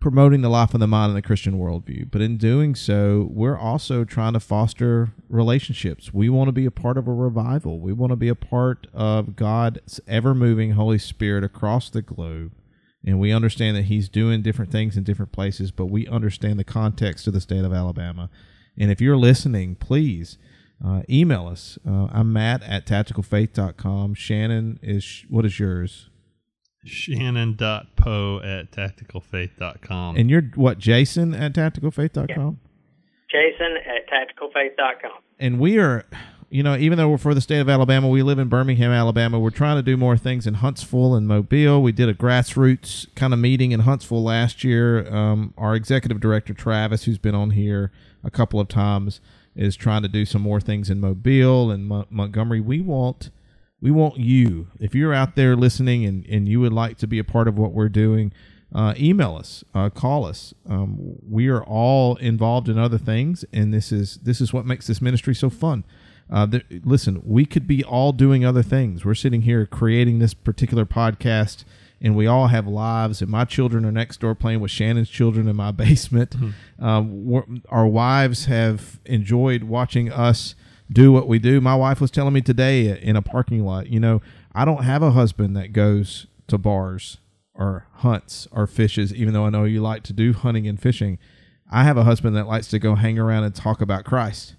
promoting 0.00 0.42
the 0.42 0.48
life 0.48 0.74
of 0.74 0.80
the 0.80 0.86
mind 0.86 1.10
in 1.10 1.14
the 1.14 1.22
Christian 1.22 1.58
worldview. 1.58 2.10
But 2.10 2.20
in 2.20 2.36
doing 2.36 2.74
so, 2.74 3.28
we're 3.30 3.58
also 3.58 4.04
trying 4.04 4.34
to 4.34 4.40
foster 4.40 5.12
relationships. 5.28 6.12
We 6.12 6.28
want 6.28 6.48
to 6.48 6.52
be 6.52 6.66
a 6.66 6.70
part 6.70 6.98
of 6.98 7.08
a 7.08 7.12
revival. 7.12 7.80
We 7.80 7.92
want 7.92 8.10
to 8.10 8.16
be 8.16 8.28
a 8.28 8.34
part 8.34 8.86
of 8.92 9.36
God's 9.36 10.00
ever 10.06 10.34
moving 10.34 10.72
Holy 10.72 10.98
Spirit 10.98 11.44
across 11.44 11.88
the 11.90 12.02
globe. 12.02 12.52
And 13.04 13.18
we 13.18 13.32
understand 13.32 13.76
that 13.76 13.84
He's 13.84 14.08
doing 14.08 14.42
different 14.42 14.70
things 14.70 14.96
in 14.96 15.04
different 15.04 15.32
places, 15.32 15.70
but 15.70 15.86
we 15.86 16.06
understand 16.06 16.58
the 16.58 16.64
context 16.64 17.26
of 17.26 17.32
the 17.32 17.40
state 17.40 17.64
of 17.64 17.72
Alabama. 17.72 18.28
And 18.76 18.90
if 18.90 19.00
you're 19.00 19.16
listening, 19.16 19.76
please 19.76 20.36
uh, 20.84 21.02
email 21.08 21.46
us. 21.46 21.78
Uh, 21.88 22.08
I'm 22.12 22.32
Matt 22.32 22.62
at 22.64 22.84
tacticalfaith.com. 22.86 24.14
Shannon 24.14 24.78
is, 24.82 25.24
what 25.28 25.46
is 25.46 25.58
yours? 25.58 26.10
Shannon.poe 26.86 28.40
at 28.42 28.70
tacticalfaith.com. 28.70 30.16
And 30.16 30.30
you're 30.30 30.42
what, 30.54 30.78
Jason 30.78 31.34
at 31.34 31.52
tacticalfaith.com? 31.54 32.58
Jason 33.30 33.76
at 33.76 34.08
tacticalfaith.com. 34.08 35.22
And 35.38 35.58
we 35.60 35.78
are, 35.78 36.04
you 36.48 36.62
know, 36.62 36.76
even 36.76 36.96
though 36.96 37.08
we're 37.08 37.18
for 37.18 37.34
the 37.34 37.40
state 37.40 37.58
of 37.58 37.68
Alabama, 37.68 38.08
we 38.08 38.22
live 38.22 38.38
in 38.38 38.48
Birmingham, 38.48 38.92
Alabama. 38.92 39.38
We're 39.38 39.50
trying 39.50 39.76
to 39.76 39.82
do 39.82 39.96
more 39.96 40.16
things 40.16 40.46
in 40.46 40.54
Huntsville 40.54 41.14
and 41.14 41.26
Mobile. 41.28 41.82
We 41.82 41.92
did 41.92 42.08
a 42.08 42.14
grassroots 42.14 43.12
kind 43.14 43.32
of 43.32 43.38
meeting 43.38 43.72
in 43.72 43.80
Huntsville 43.80 44.22
last 44.22 44.64
year. 44.64 45.06
Um, 45.12 45.52
our 45.58 45.74
executive 45.74 46.20
director, 46.20 46.54
Travis, 46.54 47.04
who's 47.04 47.18
been 47.18 47.34
on 47.34 47.50
here 47.50 47.90
a 48.24 48.30
couple 48.30 48.60
of 48.60 48.68
times, 48.68 49.20
is 49.54 49.76
trying 49.76 50.02
to 50.02 50.08
do 50.08 50.24
some 50.24 50.42
more 50.42 50.60
things 50.60 50.88
in 50.88 51.00
Mobile 51.00 51.70
and 51.70 51.86
Mo- 51.86 52.06
Montgomery. 52.10 52.60
We 52.60 52.80
want 52.80 53.30
we 53.80 53.90
want 53.90 54.18
you. 54.18 54.68
If 54.80 54.94
you're 54.94 55.14
out 55.14 55.36
there 55.36 55.56
listening 55.56 56.04
and, 56.04 56.26
and 56.26 56.48
you 56.48 56.60
would 56.60 56.72
like 56.72 56.96
to 56.98 57.06
be 57.06 57.18
a 57.18 57.24
part 57.24 57.48
of 57.48 57.58
what 57.58 57.72
we're 57.72 57.88
doing, 57.88 58.32
uh, 58.74 58.94
email 58.98 59.36
us, 59.36 59.64
uh, 59.74 59.90
call 59.90 60.24
us. 60.24 60.54
Um, 60.68 61.16
we 61.28 61.48
are 61.48 61.62
all 61.62 62.16
involved 62.16 62.68
in 62.68 62.78
other 62.78 62.98
things, 62.98 63.44
and 63.52 63.72
this 63.72 63.92
is 63.92 64.16
this 64.18 64.40
is 64.40 64.52
what 64.52 64.66
makes 64.66 64.86
this 64.86 65.00
ministry 65.00 65.34
so 65.34 65.50
fun. 65.50 65.84
Uh, 66.28 66.46
listen, 66.84 67.22
we 67.24 67.46
could 67.46 67.66
be 67.66 67.84
all 67.84 68.12
doing 68.12 68.44
other 68.44 68.62
things. 68.62 69.04
We're 69.04 69.14
sitting 69.14 69.42
here 69.42 69.64
creating 69.66 70.18
this 70.18 70.34
particular 70.34 70.84
podcast, 70.84 71.64
and 72.00 72.16
we 72.16 72.26
all 72.26 72.48
have 72.48 72.66
lives. 72.66 73.22
And 73.22 73.30
my 73.30 73.44
children 73.44 73.84
are 73.84 73.92
next 73.92 74.20
door 74.20 74.34
playing 74.34 74.60
with 74.60 74.72
Shannon's 74.72 75.08
children 75.08 75.46
in 75.48 75.54
my 75.54 75.70
basement. 75.72 76.30
Mm-hmm. 76.30 76.84
Um, 76.84 77.62
our 77.68 77.86
wives 77.86 78.46
have 78.46 79.00
enjoyed 79.04 79.64
watching 79.64 80.10
us 80.10 80.56
do 80.90 81.12
what 81.12 81.28
we 81.28 81.38
do. 81.38 81.60
My 81.60 81.74
wife 81.74 82.00
was 82.00 82.10
telling 82.10 82.34
me 82.34 82.40
today 82.40 82.98
in 83.00 83.16
a 83.16 83.22
parking 83.22 83.64
lot, 83.64 83.88
you 83.88 84.00
know, 84.00 84.22
I 84.54 84.64
don't 84.64 84.84
have 84.84 85.02
a 85.02 85.10
husband 85.12 85.56
that 85.56 85.72
goes 85.72 86.26
to 86.48 86.58
bars 86.58 87.18
or 87.54 87.86
hunts 87.94 88.46
or 88.52 88.66
fishes, 88.66 89.12
even 89.14 89.32
though 89.32 89.46
I 89.46 89.50
know 89.50 89.64
you 89.64 89.80
like 89.80 90.02
to 90.04 90.12
do 90.12 90.32
hunting 90.32 90.66
and 90.66 90.80
fishing. 90.80 91.18
I 91.70 91.84
have 91.84 91.96
a 91.96 92.04
husband 92.04 92.36
that 92.36 92.46
likes 92.46 92.68
to 92.68 92.78
go 92.78 92.94
hang 92.94 93.18
around 93.18 93.44
and 93.44 93.54
talk 93.54 93.80
about 93.80 94.04
Christ. 94.04 94.54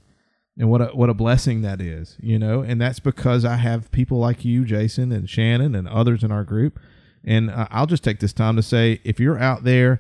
And 0.58 0.70
what 0.70 0.82
a 0.82 0.86
what 0.88 1.10
a 1.10 1.14
blessing 1.14 1.62
that 1.62 1.80
is, 1.80 2.18
you 2.20 2.40
know, 2.40 2.62
and 2.62 2.82
that's 2.82 3.00
because 3.00 3.46
I 3.46 3.58
have 3.58 3.92
people 3.92 4.18
like 4.18 4.44
you, 4.44 4.66
Jason 4.66 5.12
and 5.12 5.30
Shannon 5.30 5.76
and 5.76 5.88
others 5.88 6.24
in 6.24 6.32
our 6.32 6.44
group. 6.44 6.80
And 7.24 7.52
uh, 7.52 7.68
I'll 7.70 7.86
just 7.86 8.04
take 8.04 8.20
this 8.20 8.34
time 8.34 8.56
to 8.56 8.64
say 8.64 9.00
if 9.04 9.20
you're 9.20 9.38
out 9.38 9.64
there, 9.64 10.00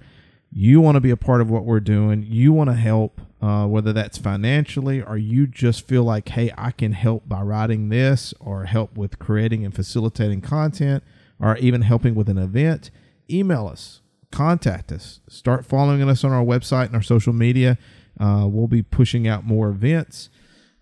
you 0.52 0.82
want 0.82 0.96
to 0.96 1.02
be 1.02 1.12
a 1.12 1.18
part 1.18 1.42
of 1.42 1.52
what 1.52 1.66
we're 1.66 1.80
doing, 1.80 2.26
you 2.28 2.54
want 2.54 2.72
to 2.72 2.76
help 2.76 3.22
uh, 3.42 3.68
whether 3.68 3.94
that's 3.94 4.18
financially 4.18 5.02
or 5.02 5.18
you 5.18 5.46
just 5.46 5.88
feel 5.88 6.04
like, 6.04 6.30
hey, 6.30 6.52
I 6.58 6.72
can 6.72 6.94
help 6.94 7.30
by 7.30 7.42
writing 7.42 7.90
this 7.90 8.34
or 8.40 8.66
help 8.66 8.98
with 8.98 9.20
creating 9.20 9.64
and 9.64 9.74
facilitating 9.74 10.42
content 10.42 11.04
or 11.40 11.56
even 11.58 11.84
helping 11.84 12.16
with 12.16 12.30
an 12.30 12.38
event, 12.38 12.90
email 13.30 13.68
us, 13.68 14.02
contact 14.32 14.92
us, 14.92 15.20
start 15.30 15.66
following 15.66 16.08
us 16.08 16.24
on 16.24 16.32
our 16.32 16.44
website 16.44 16.88
and 16.88 16.96
our 16.96 17.04
social 17.04 17.34
media. 17.34 17.78
Uh, 18.20 18.48
we'll 18.50 18.68
be 18.68 18.82
pushing 18.82 19.28
out 19.28 19.46
more 19.46 19.70
events. 19.70 20.30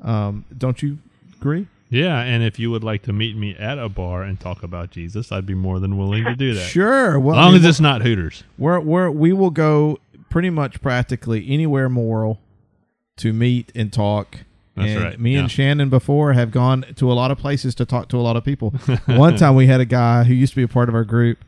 Um, 0.01 0.45
don't 0.57 0.81
you 0.81 0.99
agree? 1.33 1.67
Yeah, 1.89 2.21
and 2.21 2.41
if 2.41 2.57
you 2.57 2.71
would 2.71 2.83
like 2.83 3.03
to 3.03 3.13
meet 3.13 3.37
me 3.37 3.55
at 3.55 3.77
a 3.77 3.89
bar 3.89 4.23
and 4.23 4.39
talk 4.39 4.63
about 4.63 4.91
Jesus, 4.91 5.31
I'd 5.31 5.45
be 5.45 5.53
more 5.53 5.79
than 5.79 5.97
willing 5.97 6.23
to 6.23 6.35
do 6.35 6.53
that. 6.53 6.61
sure. 6.61 7.19
Well, 7.19 7.35
as 7.35 7.45
long 7.45 7.55
as 7.55 7.65
it's 7.65 7.79
not 7.79 8.01
Hooters. 8.01 8.43
We're, 8.57 8.79
we're, 8.79 9.11
we 9.11 9.33
will 9.33 9.51
go 9.51 9.99
pretty 10.29 10.49
much 10.49 10.81
practically 10.81 11.47
anywhere 11.47 11.89
moral 11.89 12.41
to 13.17 13.33
meet 13.33 13.71
and 13.75 13.91
talk. 13.91 14.39
That's 14.75 14.89
and 14.89 15.03
right. 15.03 15.19
Me 15.19 15.33
yeah. 15.33 15.41
and 15.41 15.51
Shannon 15.51 15.89
before 15.89 16.33
have 16.33 16.51
gone 16.51 16.85
to 16.97 17.11
a 17.11 17.13
lot 17.13 17.31
of 17.31 17.37
places 17.37 17.75
to 17.75 17.85
talk 17.85 18.09
to 18.09 18.17
a 18.17 18.21
lot 18.21 18.35
of 18.35 18.43
people. 18.43 18.71
One 19.05 19.37
time 19.37 19.55
we 19.55 19.67
had 19.67 19.79
a 19.79 19.85
guy 19.85 20.23
who 20.23 20.33
used 20.33 20.53
to 20.53 20.57
be 20.57 20.63
a 20.63 20.67
part 20.67 20.89
of 20.89 20.95
our 20.95 21.05
group 21.05 21.39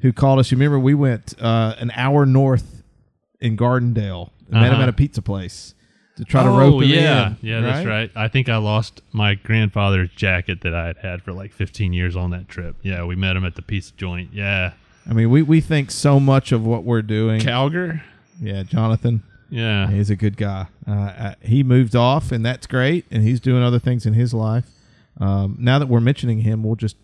who 0.00 0.12
called 0.12 0.38
us. 0.38 0.50
You 0.50 0.56
remember 0.56 0.78
we 0.78 0.94
went 0.94 1.34
uh, 1.40 1.74
an 1.78 1.90
hour 1.94 2.26
north 2.26 2.82
in 3.40 3.56
Gardendale 3.56 4.30
and 4.48 4.56
uh-huh. 4.56 4.60
met 4.60 4.66
him 4.66 4.74
uh-huh. 4.74 4.82
at 4.82 4.88
a 4.90 4.92
pizza 4.92 5.22
place 5.22 5.74
to 6.16 6.24
try 6.24 6.42
oh, 6.42 6.44
to 6.44 6.50
rope 6.50 6.82
him 6.82 6.90
yeah. 6.90 7.28
in. 7.28 7.36
Yeah, 7.40 7.54
right? 7.54 7.62
that's 7.62 7.86
right. 7.86 8.10
I 8.14 8.28
think 8.28 8.48
I 8.48 8.58
lost 8.58 9.00
my 9.12 9.34
grandfather's 9.34 10.10
jacket 10.10 10.60
that 10.60 10.74
I 10.74 10.86
had 10.86 10.96
had 10.98 11.22
for 11.22 11.32
like 11.32 11.52
15 11.52 11.92
years 11.92 12.16
on 12.16 12.30
that 12.30 12.48
trip. 12.48 12.76
Yeah, 12.82 13.04
we 13.04 13.16
met 13.16 13.36
him 13.36 13.44
at 13.44 13.54
the 13.54 13.62
pizza 13.62 13.92
joint. 13.96 14.32
Yeah. 14.32 14.74
I 15.08 15.12
mean, 15.12 15.30
we, 15.30 15.42
we 15.42 15.60
think 15.60 15.90
so 15.90 16.20
much 16.20 16.52
of 16.52 16.64
what 16.64 16.84
we're 16.84 17.02
doing. 17.02 17.40
Calger? 17.40 18.02
Yeah, 18.40 18.62
Jonathan. 18.62 19.22
Yeah, 19.54 19.88
he's 19.88 20.10
a 20.10 20.16
good 20.16 20.36
guy. 20.36 20.66
Uh, 20.84 20.90
uh, 20.90 21.34
he 21.40 21.62
moved 21.62 21.94
off, 21.94 22.32
and 22.32 22.44
that's 22.44 22.66
great. 22.66 23.06
And 23.12 23.22
he's 23.22 23.38
doing 23.38 23.62
other 23.62 23.78
things 23.78 24.04
in 24.04 24.12
his 24.12 24.34
life. 24.34 24.66
Um, 25.20 25.56
now 25.60 25.78
that 25.78 25.86
we're 25.86 26.00
mentioning 26.00 26.40
him, 26.40 26.64
we'll 26.64 26.74
just 26.74 26.96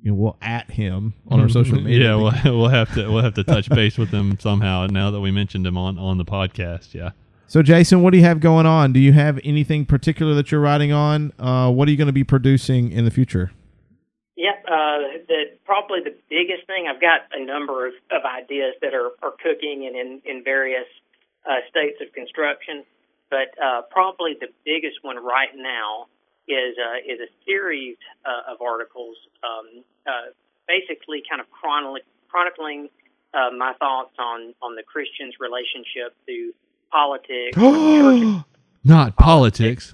you 0.00 0.12
know 0.12 0.14
we'll 0.14 0.36
at 0.40 0.70
him 0.70 1.14
on 1.26 1.40
our 1.40 1.48
social 1.48 1.80
media. 1.80 2.10
yeah, 2.10 2.14
we'll, 2.14 2.32
we'll 2.58 2.68
have 2.68 2.94
to 2.94 3.10
we'll 3.10 3.24
have 3.24 3.34
to 3.34 3.42
touch 3.42 3.68
base 3.68 3.98
with 3.98 4.10
him 4.10 4.38
somehow. 4.38 4.86
Now 4.86 5.10
that 5.10 5.20
we 5.20 5.32
mentioned 5.32 5.66
him 5.66 5.76
on 5.76 5.98
on 5.98 6.16
the 6.16 6.24
podcast, 6.24 6.94
yeah. 6.94 7.10
So, 7.48 7.60
Jason, 7.60 8.02
what 8.02 8.12
do 8.12 8.18
you 8.18 8.24
have 8.24 8.38
going 8.38 8.66
on? 8.66 8.92
Do 8.92 9.00
you 9.00 9.12
have 9.12 9.40
anything 9.42 9.84
particular 9.84 10.34
that 10.34 10.52
you're 10.52 10.60
writing 10.60 10.92
on? 10.92 11.32
Uh, 11.40 11.72
what 11.72 11.88
are 11.88 11.90
you 11.90 11.96
going 11.96 12.06
to 12.06 12.12
be 12.12 12.24
producing 12.24 12.92
in 12.92 13.04
the 13.04 13.10
future? 13.10 13.50
Yep, 14.36 14.64
uh, 14.68 14.98
the 15.26 15.42
probably 15.64 16.00
the 16.04 16.14
biggest 16.30 16.66
thing 16.68 16.86
I've 16.88 17.00
got 17.00 17.22
a 17.32 17.44
number 17.44 17.86
of, 17.86 17.94
of 18.12 18.22
ideas 18.24 18.74
that 18.82 18.94
are, 18.94 19.10
are 19.22 19.32
cooking 19.42 19.86
and 19.86 19.96
in, 19.96 20.22
in 20.24 20.44
various 20.44 20.86
uh, 21.48 21.62
states 21.70 21.98
of 22.00 22.12
construction. 22.12 22.84
But 23.30 23.54
uh, 23.62 23.82
probably 23.90 24.36
the 24.38 24.48
biggest 24.64 25.02
one 25.02 25.16
right 25.16 25.54
now 25.56 26.06
is 26.48 26.76
uh, 26.78 26.98
is 27.04 27.18
a 27.20 27.30
series 27.44 27.96
uh, 28.24 28.52
of 28.52 28.60
articles, 28.60 29.16
um, 29.42 29.82
uh, 30.06 30.30
basically 30.68 31.22
kind 31.28 31.40
of 31.40 31.50
chronicling, 31.50 32.02
chronicling 32.28 32.88
uh, 33.34 33.50
my 33.56 33.72
thoughts 33.78 34.14
on 34.18 34.54
on 34.62 34.76
the 34.76 34.82
Christian's 34.82 35.34
relationship 35.40 36.14
to 36.26 36.52
politics. 36.90 37.56
Not 38.84 39.16
politics. 39.16 39.92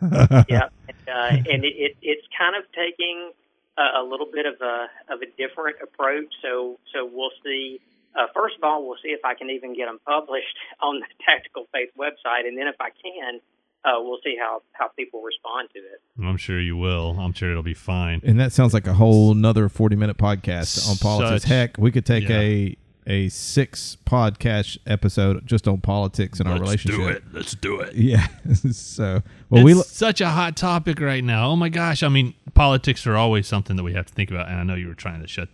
yeah, 0.48 0.68
and, 0.88 1.08
uh, 1.08 1.50
and 1.50 1.64
it, 1.64 1.74
it, 1.76 1.96
it's 2.00 2.26
kind 2.38 2.54
of 2.56 2.64
taking 2.72 3.32
a, 3.76 4.00
a 4.00 4.02
little 4.02 4.28
bit 4.32 4.46
of 4.46 4.60
a 4.60 4.86
of 5.12 5.22
a 5.22 5.26
different 5.36 5.76
approach. 5.82 6.32
So 6.40 6.78
so 6.94 7.08
we'll 7.10 7.32
see 7.44 7.80
uh, 8.16 8.26
first 8.34 8.56
of 8.56 8.64
all, 8.64 8.86
we'll 8.86 8.98
see 9.02 9.10
if 9.10 9.24
I 9.24 9.34
can 9.34 9.50
even 9.50 9.74
get 9.74 9.86
them 9.86 9.98
published 10.06 10.56
on 10.80 11.00
the 11.00 11.06
Tactical 11.24 11.66
Faith 11.72 11.90
website, 11.98 12.46
and 12.46 12.56
then 12.58 12.66
if 12.66 12.76
I 12.80 12.90
can, 12.90 13.40
uh, 13.84 14.00
we'll 14.00 14.18
see 14.22 14.36
how 14.38 14.62
how 14.72 14.88
people 14.88 15.22
respond 15.22 15.68
to 15.74 15.78
it. 15.78 16.00
I'm 16.24 16.36
sure 16.36 16.60
you 16.60 16.76
will. 16.76 17.16
I'm 17.18 17.32
sure 17.32 17.50
it'll 17.50 17.62
be 17.62 17.74
fine. 17.74 18.20
And 18.24 18.38
that 18.38 18.52
sounds 18.52 18.74
like 18.74 18.86
a 18.86 18.94
whole 18.94 19.32
another 19.32 19.68
forty 19.68 19.96
minute 19.96 20.18
podcast 20.18 20.88
on 20.90 20.96
politics. 20.96 21.42
Such- 21.42 21.48
Heck, 21.50 21.78
we 21.78 21.90
could 21.90 22.04
take 22.04 22.28
yeah. 22.28 22.40
a 22.40 22.76
a 23.06 23.28
six 23.30 23.96
podcast 24.04 24.78
episode 24.86 25.46
just 25.46 25.66
on 25.66 25.80
politics 25.80 26.38
and 26.38 26.48
our 26.48 26.60
relationship. 26.60 27.00
Let's 27.00 27.08
do 27.08 27.16
it. 27.16 27.22
Let's 27.32 27.54
do 27.54 27.80
it. 27.80 27.94
Yeah. 28.00 28.26
so 28.72 29.22
well, 29.48 29.64
we 29.64 29.74
lo- 29.74 29.82
such 29.82 30.20
a 30.20 30.28
hot 30.28 30.56
topic 30.56 31.00
right 31.00 31.24
now. 31.24 31.48
Oh 31.50 31.56
my 31.56 31.68
gosh! 31.68 32.02
I 32.02 32.08
mean, 32.08 32.34
politics 32.54 33.06
are 33.06 33.16
always 33.16 33.46
something 33.46 33.76
that 33.76 33.82
we 33.82 33.94
have 33.94 34.06
to 34.06 34.12
think 34.12 34.30
about. 34.30 34.48
And 34.48 34.58
I 34.58 34.62
know 34.62 34.74
you 34.74 34.88
were 34.88 34.94
trying 34.94 35.22
to 35.22 35.26
shut, 35.26 35.48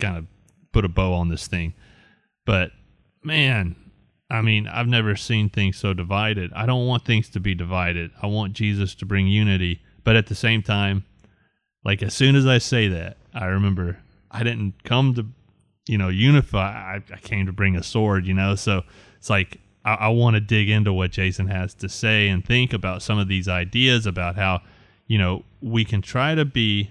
kind 0.00 0.16
of 0.16 0.26
put 0.72 0.84
a 0.84 0.88
bow 0.88 1.12
on 1.14 1.28
this 1.28 1.46
thing, 1.46 1.74
but 2.46 2.70
man, 3.22 3.76
I 4.30 4.42
mean, 4.42 4.68
I've 4.68 4.86
never 4.86 5.16
seen 5.16 5.50
things 5.50 5.76
so 5.76 5.92
divided. 5.92 6.52
I 6.54 6.64
don't 6.64 6.86
want 6.86 7.04
things 7.04 7.28
to 7.30 7.40
be 7.40 7.54
divided. 7.54 8.12
I 8.22 8.28
want 8.28 8.52
Jesus 8.52 8.94
to 8.96 9.06
bring 9.06 9.26
unity, 9.26 9.82
but 10.04 10.14
at 10.14 10.28
the 10.28 10.36
same 10.36 10.62
time, 10.62 11.04
like 11.84 12.02
as 12.02 12.14
soon 12.14 12.36
as 12.36 12.46
I 12.46 12.58
say 12.58 12.88
that, 12.88 13.16
I 13.34 13.46
remember 13.46 13.98
I 14.30 14.44
didn't 14.44 14.84
come 14.84 15.14
to, 15.14 15.26
you 15.88 15.98
know, 15.98 16.08
unify. 16.08 16.96
I, 16.96 17.02
I 17.12 17.16
came 17.18 17.46
to 17.46 17.52
bring 17.52 17.76
a 17.76 17.82
sword. 17.82 18.26
You 18.26 18.34
know, 18.34 18.54
so 18.54 18.82
it's 19.16 19.30
like 19.30 19.58
I, 19.84 19.94
I 19.94 20.08
want 20.08 20.34
to 20.34 20.40
dig 20.40 20.68
into 20.70 20.92
what 20.92 21.10
Jason 21.10 21.48
has 21.48 21.74
to 21.74 21.88
say 21.88 22.28
and 22.28 22.44
think 22.44 22.72
about 22.72 23.02
some 23.02 23.18
of 23.18 23.28
these 23.28 23.48
ideas 23.48 24.06
about 24.06 24.36
how, 24.36 24.60
you 25.06 25.18
know, 25.18 25.44
we 25.60 25.84
can 25.84 26.02
try 26.02 26.34
to 26.34 26.44
be 26.44 26.90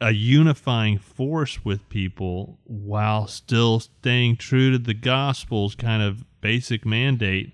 a 0.00 0.12
unifying 0.12 0.98
force 0.98 1.64
with 1.64 1.88
people 1.88 2.58
while 2.64 3.26
still 3.26 3.80
staying 3.80 4.36
true 4.36 4.70
to 4.72 4.78
the 4.78 4.94
gospel's 4.94 5.74
kind 5.74 6.02
of 6.02 6.24
basic 6.40 6.86
mandate 6.86 7.52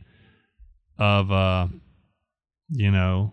of 0.98 1.32
uh 1.32 1.66
you 2.70 2.90
know 2.90 3.32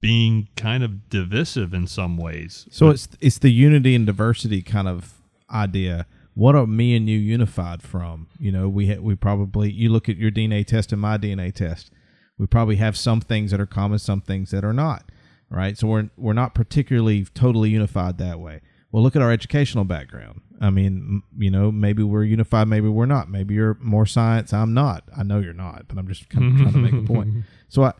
being 0.00 0.48
kind 0.56 0.82
of 0.82 1.08
divisive 1.10 1.74
in 1.74 1.86
some 1.86 2.16
ways 2.16 2.66
so 2.70 2.86
But- 2.86 2.94
it's 2.94 3.08
it's 3.20 3.38
the 3.38 3.50
unity 3.52 3.94
and 3.94 4.06
diversity 4.06 4.62
kind 4.62 4.88
of 4.88 5.14
idea. 5.52 6.06
What 6.34 6.54
are 6.54 6.64
me 6.66 6.94
and 6.94 7.08
you 7.08 7.18
unified 7.18 7.82
from? 7.82 8.28
You 8.38 8.52
know, 8.52 8.68
we 8.68 8.86
ha- 8.88 9.00
we 9.00 9.16
probably 9.16 9.70
you 9.70 9.90
look 9.90 10.08
at 10.08 10.16
your 10.16 10.30
DNA 10.30 10.64
test 10.64 10.92
and 10.92 11.00
my 11.00 11.18
DNA 11.18 11.52
test. 11.52 11.90
We 12.38 12.46
probably 12.46 12.76
have 12.76 12.96
some 12.96 13.20
things 13.20 13.50
that 13.50 13.60
are 13.60 13.66
common, 13.66 13.98
some 13.98 14.20
things 14.20 14.52
that 14.52 14.64
are 14.64 14.72
not. 14.72 15.10
Right, 15.52 15.76
so 15.76 15.88
we're 15.88 16.10
we're 16.16 16.32
not 16.32 16.54
particularly 16.54 17.24
totally 17.24 17.70
unified 17.70 18.18
that 18.18 18.38
way. 18.38 18.60
Well, 18.92 19.02
look 19.02 19.16
at 19.16 19.22
our 19.22 19.32
educational 19.32 19.84
background. 19.84 20.42
I 20.60 20.70
mean, 20.70 21.22
you 21.36 21.50
know, 21.50 21.72
maybe 21.72 22.02
we're 22.02 22.24
unified, 22.24 22.68
maybe 22.68 22.88
we're 22.88 23.06
not. 23.06 23.30
Maybe 23.30 23.54
you're 23.54 23.76
more 23.80 24.06
science, 24.06 24.52
I'm 24.52 24.74
not. 24.74 25.04
I 25.16 25.22
know 25.22 25.38
you're 25.38 25.52
not, 25.52 25.86
but 25.88 25.98
I'm 25.98 26.06
just 26.06 26.28
kind 26.28 26.52
of 26.52 26.60
trying 26.60 26.72
to 26.72 26.78
make 26.78 27.04
a 27.04 27.06
point. 27.06 27.44
So 27.68 27.84
I, 27.84 27.92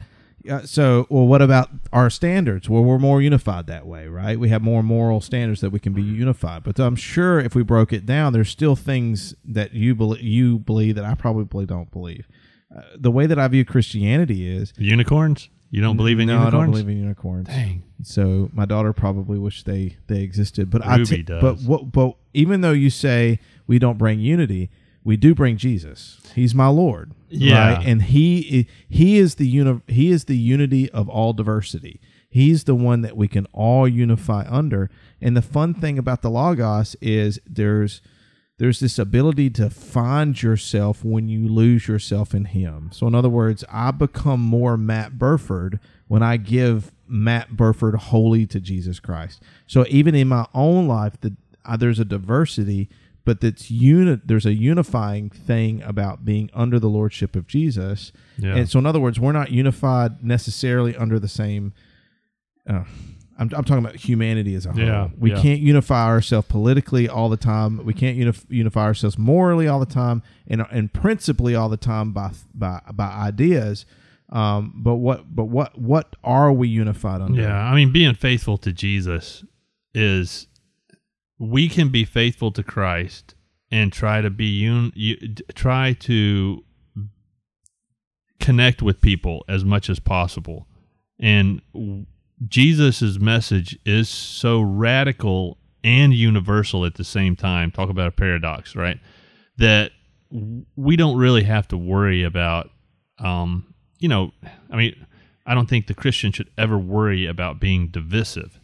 uh, 0.51 0.63
so 0.63 1.07
well, 1.11 1.29
what 1.29 1.43
about 1.43 1.71
our 1.93 2.11
standards? 2.11 2.69
Well, 2.69 2.83
we're 2.83 2.99
more 2.99 3.23
unified 3.23 3.69
that 3.69 3.87
way, 3.87 4.09
right? 4.09 4.39
We 4.39 4.49
have 4.49 4.63
more 4.63 4.83
moral 4.83 5.21
standards 5.21 5.61
that 5.61 5.71
we 5.71 5.79
can 5.79 5.93
be 5.93 6.03
unified. 6.03 6.65
But 6.65 6.81
I'm 6.81 6.97
sure 6.97 7.39
if 7.39 7.55
we 7.55 7.63
broke 7.63 7.93
it 7.93 8.05
down, 8.05 8.33
there's 8.33 8.49
still 8.49 8.75
things 8.75 9.35
that 9.45 9.75
you 9.75 9.95
believe 9.95 10.23
you 10.23 10.59
believe 10.59 10.97
that 10.97 11.05
I 11.05 11.15
probably 11.15 11.67
don't 11.67 11.91
believe. 11.93 12.27
Uh, 12.75 12.83
the 12.97 13.13
way 13.13 13.27
that 13.27 13.39
I 13.39 13.47
view 13.47 13.65
Christianity 13.65 14.49
is 14.49 14.73
unicorns 14.77 15.51
you 15.71 15.81
don't 15.81 15.97
believe 15.97 16.19
in 16.21 16.27
no, 16.27 16.39
unicorns 16.39 16.55
I 16.55 16.59
don't 16.59 16.71
believe 16.71 16.89
in 16.89 16.99
unicorns. 16.99 17.47
dang 17.49 17.83
So 18.03 18.51
my 18.53 18.65
daughter 18.65 18.93
probably 18.93 19.39
wished 19.39 19.67
they 19.67 19.97
they 20.07 20.23
existed, 20.23 20.71
but 20.71 20.85
Ruby 20.85 21.03
I 21.03 21.05
t- 21.05 21.23
does. 21.23 21.43
But 21.43 21.61
what? 21.61 21.93
But 21.93 22.17
even 22.35 22.61
though 22.61 22.73
you 22.73 22.91
say 22.91 23.39
we 23.67 23.79
don't 23.79 23.99
bring 23.99 24.21
unity, 24.21 24.71
we 25.05 25.17
do 25.17 25.35
bring 25.35 25.57
Jesus. 25.57 26.21
He's 26.35 26.55
my 26.55 26.69
Lord. 26.69 27.13
Yeah. 27.29 27.75
right? 27.75 27.87
and 27.87 28.03
he 28.03 28.67
he 28.89 29.19
is 29.19 29.37
the 29.37 29.47
uni- 29.47 29.83
he 29.87 30.11
is 30.11 30.25
the 30.25 30.37
unity 30.37 30.91
of 30.91 31.09
all 31.09 31.33
diversity. 31.33 32.01
He's 32.29 32.65
the 32.65 32.77
one 32.77 33.03
that 33.03 33.17
we 33.17 33.27
can 33.27 33.47
all 33.53 33.89
unify 33.89 34.47
under. 34.49 34.89
And 35.21 35.37
the 35.37 35.43
fun 35.43 35.75
thing 35.75 35.99
about 35.99 36.23
the 36.23 36.31
Logos 36.31 36.95
is 37.01 37.41
there's 37.45 38.01
there's 38.61 38.79
this 38.79 38.99
ability 38.99 39.49
to 39.49 39.71
find 39.71 40.43
yourself 40.43 41.03
when 41.03 41.31
you 41.31 41.49
lose 41.49 41.89
yourself 41.89 42.35
in 42.35 42.45
him. 42.45 42.91
So 42.93 43.07
in 43.07 43.15
other 43.15 43.31
words, 43.31 43.65
I 43.73 43.91
become 43.91 44.41
more 44.41 44.77
Matt 44.77 45.19
Burford 45.19 45.81
when 46.09 46.23
I 46.23 46.37
give 46.37 46.93
Matt 47.09 47.57
Burford 47.57 47.95
wholly 47.95 48.45
to 48.49 48.61
Jesus 48.61 49.01
Christ. 49.01 49.43
So 49.67 49.87
even 49.89 50.15
in 50.15 50.29
my 50.29 50.45
own 50.53 50.87
life, 50.87 51.19
the, 51.23 51.35
uh, 51.65 51.79
there's 51.79 51.99
a 51.99 52.05
diversity, 52.05 52.91
but 53.25 53.41
that's 53.41 53.71
unit. 53.71 54.29
There's 54.29 54.45
a 54.45 54.53
unifying 54.53 55.31
thing 55.31 55.81
about 55.81 56.27
being 56.27 56.51
under 56.53 56.79
the 56.79 56.91
lordship 56.91 57.35
of 57.37 57.47
Jesus. 57.47 58.13
Yeah. 58.37 58.57
And 58.57 58.69
so 58.69 58.79
in 58.79 58.85
other 58.85 59.01
words, 59.01 59.19
we're 59.19 59.33
not 59.33 59.51
unified 59.51 60.23
necessarily 60.23 60.95
under 60.95 61.19
the 61.19 61.29
same. 61.29 61.73
Uh, 62.69 62.85
I'm, 63.41 63.51
I'm 63.55 63.65
talking 63.65 63.79
about 63.79 63.97
humanity 63.97 64.55
as 64.55 64.67
a 64.67 64.73
whole. 64.73 64.85
Yeah, 64.85 65.09
we 65.19 65.33
yeah. 65.33 65.41
can't 65.41 65.61
unify 65.61 66.05
ourselves 66.05 66.47
politically 66.49 67.09
all 67.09 67.31
the 67.31 67.39
time. 67.39 67.83
We 67.85 67.95
can't 67.95 68.19
unif- 68.19 68.45
unify 68.51 68.83
ourselves 68.83 69.17
morally 69.17 69.67
all 69.67 69.81
the 69.81 69.87
time, 69.87 70.23
and 70.47 70.67
and 70.71 70.93
principally 70.93 71.55
all 71.55 71.71
the 71.71 71.79
time 71.79 72.13
by 72.13 72.33
by 72.55 72.83
by 72.93 73.09
ideas. 73.09 73.87
Um, 74.29 74.75
but 74.77 74.97
what 74.97 75.35
but 75.35 75.47
what 75.47 75.77
what 75.79 76.17
are 76.23 76.53
we 76.53 76.69
unified 76.69 77.23
under? 77.23 77.41
Yeah, 77.41 77.57
I 77.57 77.75
mean, 77.75 77.93
being 77.93 78.15
faithful 78.15 78.59
to 78.59 78.73
Jesus 78.75 79.43
is 79.95 80.47
we 81.39 81.71
can 81.71 81.89
be 81.89 82.05
faithful 82.05 82.53
to 82.53 82.63
Christ 82.63 83.35
and 83.71 83.91
try 83.91 84.21
to 84.21 84.29
be 84.29 84.67
un, 84.67 84.93
you, 84.95 85.17
try 85.55 85.95
to 85.95 86.63
connect 88.39 88.83
with 88.83 89.01
people 89.01 89.47
as 89.49 89.65
much 89.65 89.89
as 89.89 89.99
possible. 89.99 90.67
And 91.19 91.63
Jesus's 92.47 93.19
message 93.19 93.79
is 93.85 94.09
so 94.09 94.61
radical 94.61 95.59
and 95.85 96.15
universal 96.15 96.85
at 96.85 96.95
the 96.95 97.05
same 97.05 97.37
time. 97.37 97.71
Talk 97.71 97.91
about 97.91 98.09
a 98.09 98.13
paradox, 98.13 98.75
right? 98.77 98.99
That 99.59 99.93
we 100.77 100.97
don't 100.97 101.17
really 101.17 101.43
have 101.43 101.69
to 101.69 101.77
worry 101.77 102.23
about 102.23 102.71
um, 103.19 103.75
you 103.99 104.09
know, 104.09 104.33
I 104.71 104.77
mean, 104.77 105.07
I 105.47 105.55
don't 105.55 105.69
think 105.69 105.87
the 105.87 105.95
Christian 105.95 106.33
should 106.33 106.51
ever 106.57 106.79
worry 106.79 107.27
about 107.27 107.61
being 107.61 107.89
divisive. 107.89 108.59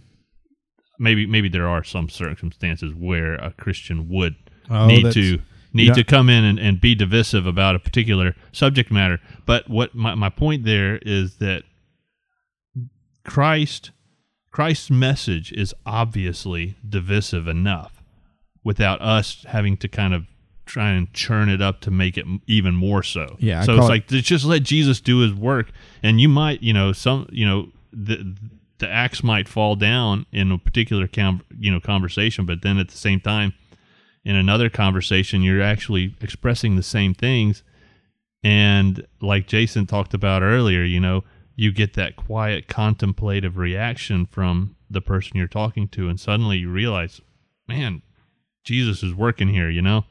Maybe 0.99 1.27
maybe 1.27 1.49
there 1.49 1.68
are 1.68 1.85
some 1.85 2.09
circumstances 2.09 2.95
where 2.95 3.35
a 3.35 3.53
Christian 3.53 4.09
would 4.09 4.35
Oh, 4.68 4.87
need 4.87 5.12
to 5.12 5.39
need 5.72 5.89
yeah. 5.89 5.93
to 5.93 6.05
come 6.05 6.29
in 6.29 6.43
and, 6.43 6.59
and 6.59 6.81
be 6.81 6.95
divisive 6.95 7.47
about 7.47 7.77
a 7.77 7.79
particular 7.79 8.35
subject 8.51 8.91
matter. 8.91 9.20
But 9.45 9.68
what 9.68 9.95
my, 9.95 10.14
my 10.14 10.31
point 10.31 10.64
there 10.64 10.99
is 11.03 11.37
that 11.37 11.62
Christ 13.27 13.91
Christ's 14.51 14.91
message 14.91 15.53
is 15.53 15.74
obviously 15.85 16.77
divisive 16.89 17.47
enough 17.47 18.03
without 18.64 19.01
us 19.03 19.45
having 19.49 19.77
to 19.79 19.89
kind 19.89 20.14
of 20.14 20.27
try 20.64 20.91
and 20.91 21.12
churn 21.12 21.49
it 21.49 21.61
up 21.62 21.81
to 21.83 21.91
make 21.91 22.16
it 22.18 22.24
even 22.47 22.74
more 22.74 23.03
so. 23.03 23.37
Yeah, 23.39 23.62
So 23.62 23.77
it's 23.77 23.85
it- 23.85 23.89
like 23.89 24.07
just 24.09 24.45
let 24.45 24.62
Jesus 24.62 25.01
do 25.01 25.18
his 25.18 25.33
work, 25.35 25.70
and 26.03 26.20
you 26.20 26.29
might, 26.29 26.62
you 26.62 26.72
know, 26.72 26.93
some, 26.93 27.29
you 27.31 27.47
know, 27.47 27.68
the 27.93 28.35
the 28.79 28.89
axe 28.91 29.22
might 29.22 29.49
fall 29.49 29.74
down 29.77 30.27
in 30.33 30.53
a 30.53 30.59
particular 30.59 31.07
com- 31.09 31.43
you 31.59 31.70
know 31.70 31.81
conversation, 31.81 32.45
but 32.47 32.62
then 32.62 32.79
at 32.79 32.89
the 32.89 32.97
same 32.97 33.20
time, 33.20 33.53
in 34.24 34.37
another 34.37 34.68
conversation, 34.68 35.43
you're 35.43 35.62
actually 35.62 36.14
expressing 36.20 36.77
the 36.77 36.83
same 36.83 37.14
things, 37.14 37.62
and 38.43 39.07
like 39.20 39.47
Jason 39.47 39.87
talked 39.87 40.14
about 40.14 40.43
earlier, 40.43 40.83
you 40.83 41.01
know, 41.01 41.24
you 41.57 41.73
get 41.73 41.95
that 41.95 42.17
quiet 42.17 42.69
contemplative 42.69 43.57
reaction 43.57 44.27
from 44.27 44.77
the 44.89 45.01
person 45.01 45.37
you're 45.37 45.49
talking 45.49 45.89
to, 45.89 46.09
and 46.09 46.21
suddenly 46.21 46.59
you 46.59 46.71
realize, 46.71 47.21
man, 47.67 48.03
Jesus 48.63 49.03
is 49.03 49.15
working 49.15 49.49
here, 49.49 49.71
you 49.71 49.83
know. 49.83 50.05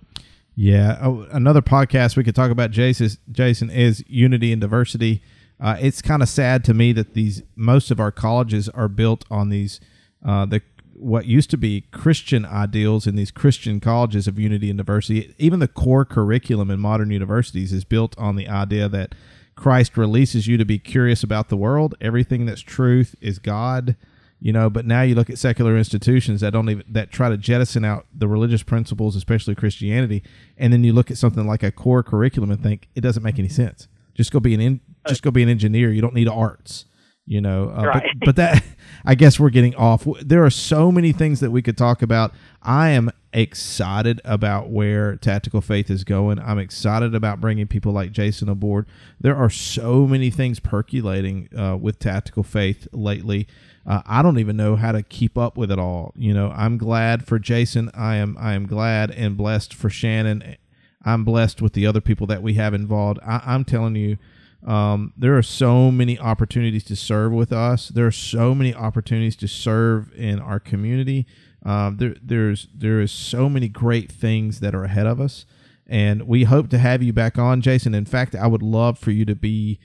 Yeah. 0.56 0.98
Oh, 1.02 1.28
another 1.32 1.62
podcast 1.62 2.18
we 2.18 2.24
could 2.24 2.36
talk 2.36 2.50
about 2.50 2.72
Jason. 2.72 3.10
Jason 3.32 3.70
is 3.70 4.04
unity 4.08 4.52
and 4.52 4.60
diversity. 4.60 5.22
Uh, 5.60 5.78
it's 5.80 6.02
kind 6.02 6.22
of 6.22 6.30
sad 6.30 6.64
to 6.66 6.74
me 6.74 6.92
that 6.94 7.14
these 7.14 7.44
most 7.56 7.92
of 7.92 8.00
our 8.00 8.12
colleges 8.12 8.68
are 8.70 8.88
built 8.88 9.24
on 9.30 9.50
these 9.50 9.80
uh, 10.26 10.46
the 10.46 10.62
what 10.94 11.26
used 11.26 11.50
to 11.50 11.58
be 11.58 11.82
Christian 11.92 12.46
ideals 12.46 13.06
in 13.06 13.16
these 13.16 13.32
Christian 13.32 13.82
colleges 13.82 14.28
of 14.28 14.40
unity 14.40 14.70
and 14.70 14.78
diversity. 14.78 15.36
Even 15.38 15.60
the 15.60 15.68
core 15.68 16.06
curriculum 16.06 16.72
in 16.72 16.80
modern 16.80 17.12
universities 17.12 17.74
is 17.74 17.84
built 17.84 18.18
on 18.18 18.38
the 18.38 18.48
idea 18.48 18.88
that 18.88 19.14
Christ 19.56 19.98
releases 19.98 20.48
you 20.48 20.58
to 20.58 20.66
be 20.66 20.80
curious 20.80 21.24
about 21.24 21.50
the 21.50 21.58
world. 21.58 21.96
Everything 22.02 22.46
that's 22.46 22.62
truth 22.62 23.16
is 23.22 23.40
God 23.40 23.96
you 24.40 24.52
know 24.52 24.70
but 24.70 24.86
now 24.86 25.02
you 25.02 25.16
look 25.16 25.30
at 25.30 25.38
secular 25.38 25.78
institutions 25.78 26.42
that 26.42 26.52
don't 26.52 26.70
even 26.70 26.84
that 26.90 27.10
try 27.12 27.30
to 27.30 27.38
jettison 27.38 27.86
out 27.86 28.06
the 28.14 28.28
religious 28.28 28.64
principles 28.64 29.16
especially 29.16 29.56
christianity 29.56 30.22
and 30.58 30.74
then 30.74 30.84
you 30.84 30.92
look 30.94 31.10
at 31.10 31.18
something 31.18 31.48
like 31.48 31.64
a 31.64 31.72
core 31.72 32.04
curriculum 32.04 32.52
and 32.52 32.62
think 32.62 32.90
it 32.96 33.02
doesn't 33.02 33.24
make 33.24 33.40
any 33.40 33.48
sense 33.48 33.88
just 34.14 34.32
go 34.32 34.40
be 34.40 34.54
an 34.54 34.60
in, 34.62 34.82
just 35.08 35.24
go 35.24 35.32
be 35.32 35.42
an 35.42 35.50
engineer 35.50 35.90
you 35.90 36.02
don't 36.02 36.14
need 36.14 36.28
arts 36.28 36.86
you 37.26 37.40
know 37.42 37.70
uh, 37.76 37.86
Right. 37.86 38.04
but, 38.20 38.26
but 38.26 38.36
that 38.36 38.64
i 39.06 39.16
guess 39.16 39.40
we're 39.40 39.50
getting 39.50 39.74
off 39.76 40.06
there 40.22 40.44
are 40.44 40.50
so 40.50 40.92
many 40.92 41.12
things 41.14 41.40
that 41.40 41.52
we 41.52 41.62
could 41.62 41.78
talk 41.78 42.02
about 42.02 42.34
i 42.62 42.90
am 42.90 43.10
excited 43.36 44.22
about 44.24 44.70
where 44.70 45.18
Tactical 45.18 45.60
Faith 45.60 45.90
is 45.90 46.06
going. 46.06 46.40
I'm 46.40 46.58
excited 46.58 47.14
about 47.14 47.42
bringing 47.42 47.68
people 47.68 47.92
like 47.92 48.14
Jason 48.14 48.48
aboard. 48.48 48.86
There 49.20 49.36
are 49.36 49.50
so 49.50 50.08
many 50.08 50.30
things 50.30 50.62
percolating 50.62 51.50
uh, 51.56 51.76
with 51.76 52.00
Tactical 52.00 52.44
Faith 52.44 52.88
lately. 52.94 53.46
Uh, 53.86 54.02
I 54.06 54.22
don't 54.22 54.40
even 54.40 54.56
know 54.56 54.78
how 54.78 54.94
to 54.94 55.04
keep 55.04 55.38
up 55.38 55.58
with 55.58 55.70
it 55.70 55.78
all. 55.78 56.14
You 56.16 56.34
know, 56.34 56.50
I'm 56.56 56.78
glad 56.78 57.28
for 57.28 57.38
Jason. 57.38 57.92
I 57.94 58.16
am 58.16 58.38
I 58.40 58.54
am 58.54 58.68
glad 58.68 59.12
and 59.12 59.36
blessed 59.36 59.74
for 59.74 59.90
Shannon. 59.90 60.56
I'm 61.04 61.26
blessed 61.26 61.62
with 61.62 61.74
the 61.74 61.86
other 61.86 62.02
people 62.02 62.26
that 62.28 62.42
we 62.42 62.54
have 62.54 62.74
involved. 62.74 63.20
I, 63.24 63.42
I'm 63.46 63.66
telling 63.66 63.96
you, 63.96 64.18
um, 64.66 65.14
there 65.18 65.38
are 65.38 65.44
so 65.44 65.92
many 65.92 66.18
opportunities 66.18 66.86
to 66.86 66.96
serve 66.96 67.34
with 67.34 67.52
us. 67.52 67.90
There 67.90 68.08
are 68.08 68.12
so 68.12 68.56
many 68.56 68.74
opportunities 68.74 69.36
to 69.38 69.48
serve 69.48 70.12
in 70.16 70.40
our 70.40 70.60
community. 70.60 71.28
Um, 71.66 71.98
there, 71.98 72.16
there's 72.22 72.68
there 72.74 73.02
is 73.02 73.12
so 73.12 73.50
many 73.50 73.68
great 73.68 74.12
things 74.12 74.60
that 74.60 74.76
are 74.76 74.84
ahead 74.84 75.08
of 75.08 75.20
us, 75.20 75.46
and 75.88 76.28
we 76.28 76.44
hope 76.44 76.70
to 76.70 76.78
have 76.78 77.02
you 77.02 77.12
back 77.12 77.40
on, 77.40 77.62
Jason. 77.62 77.96
In 77.96 78.06
fact, 78.06 78.36
I 78.36 78.48
would 78.48 78.62
love 78.62 79.00
for 79.00 79.12
you 79.12 79.26
to 79.26 79.36
be 79.36 79.80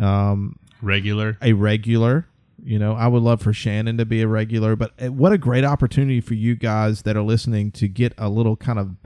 um, 0.00 0.58
Regular. 0.80 1.36
a 1.42 1.52
regular. 1.52 2.26
You 2.64 2.78
know, 2.78 2.94
I 2.94 3.06
would 3.06 3.22
love 3.22 3.42
for 3.42 3.52
Shannon 3.52 3.98
to 3.98 4.06
be 4.06 4.22
a 4.22 4.28
regular, 4.28 4.76
but 4.76 4.92
uh, 5.00 5.12
what 5.12 5.30
a 5.32 5.38
great 5.38 5.62
opportunity 5.64 6.20
for 6.20 6.34
you 6.34 6.56
guys 6.56 7.02
that 7.02 7.16
are 7.16 7.22
listening 7.22 7.70
to 7.72 7.86
get 7.86 8.14
a 8.16 8.28
little 8.28 8.56
kind 8.56 8.78
of 8.78 8.96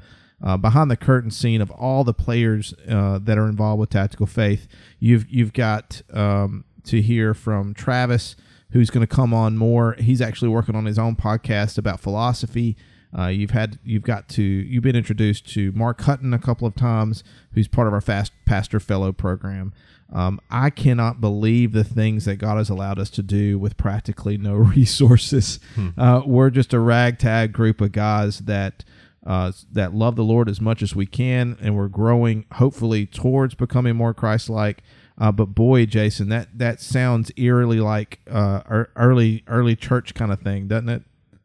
uh, 0.43 0.57
behind 0.57 0.91
the 0.91 0.97
curtain 0.97 1.31
scene 1.31 1.61
of 1.61 1.71
all 1.73 2.05
the 2.05 2.15
players 2.15 2.73
uh, 2.89 3.19
that 3.19 3.37
are 3.37 3.49
involved 3.49 3.81
with 3.81 3.91
Tactical 3.91 4.27
Faith. 4.27 4.67
You've 4.99 5.29
you've 5.29 5.53
got 5.53 6.01
um, 6.13 6.65
to 6.85 7.03
hear 7.03 7.35
from 7.35 7.75
Travis, 7.75 8.37
who's 8.73 8.91
going 8.91 9.07
to 9.07 9.13
come 9.15 9.35
on 9.35 9.57
more. 9.57 9.95
He's 9.99 10.21
actually 10.21 10.49
working 10.49 10.75
on 10.75 10.85
his 10.85 10.99
own 10.99 11.17
podcast 11.17 11.79
about 11.79 12.01
philosophy. 12.01 12.77
Uh, 13.17 13.27
you've 13.27 13.51
had 13.51 13.79
you've 13.85 14.05
got 14.05 14.29
to 14.29 14.43
you've 14.43 14.85
been 14.85 14.95
introduced 14.95 15.49
to 15.55 15.73
Mark 15.73 16.01
Hutton 16.03 16.33
a 16.33 16.39
couple 16.39 16.67
of 16.67 16.77
times, 16.77 17.25
who's 17.55 17.67
part 17.67 17.89
of 17.89 17.95
our 17.95 18.01
Fast 18.01 18.33
Pastor 18.45 18.79
Fellow 18.79 19.13
program. 19.13 19.73
Um, 20.13 20.41
I 20.51 20.71
cannot 20.71 21.21
believe 21.21 21.73
the 21.73 21.85
things 21.85 22.25
that 22.25 22.37
God 22.37 22.57
has 22.57 22.69
allowed 22.69 22.99
us 22.99 23.11
to 23.11 23.23
do 23.23 23.59
with 23.59 23.77
practically 23.77 24.37
no 24.39 24.55
resources. 24.77 25.59
Uh, 25.97 26.23
we're 26.25 26.51
just 26.51 26.73
a 26.73 26.81
ragtag 26.81 27.53
group 27.53 27.81
of 27.81 27.93
guys 27.93 28.41
that 28.41 28.85
uh, 29.27 29.53
that 29.73 29.93
love 29.93 30.17
the 30.17 30.25
Lord 30.25 30.49
as 30.49 30.61
much 30.61 30.83
as 30.83 30.95
we 30.95 31.07
can, 31.07 31.57
and 31.61 31.77
we're 31.77 31.89
growing, 31.89 32.47
hopefully, 32.55 33.07
towards 33.07 33.55
becoming 33.55 33.97
more 33.97 34.15
Christ-like. 34.15 34.83
Uh, 35.21 35.31
but 35.31 35.47
boy, 35.55 35.85
Jason, 35.85 36.31
that 36.31 36.49
that 36.57 36.81
sounds 36.81 37.31
eerily 37.37 37.79
like 37.79 38.21
uh, 38.31 38.85
early 38.97 39.45
early 39.47 39.77
church 39.77 40.15
kind 40.15 40.33
of 40.33 40.41
thing, 40.41 40.67
doesn't 40.67 40.89
it? 40.89 41.03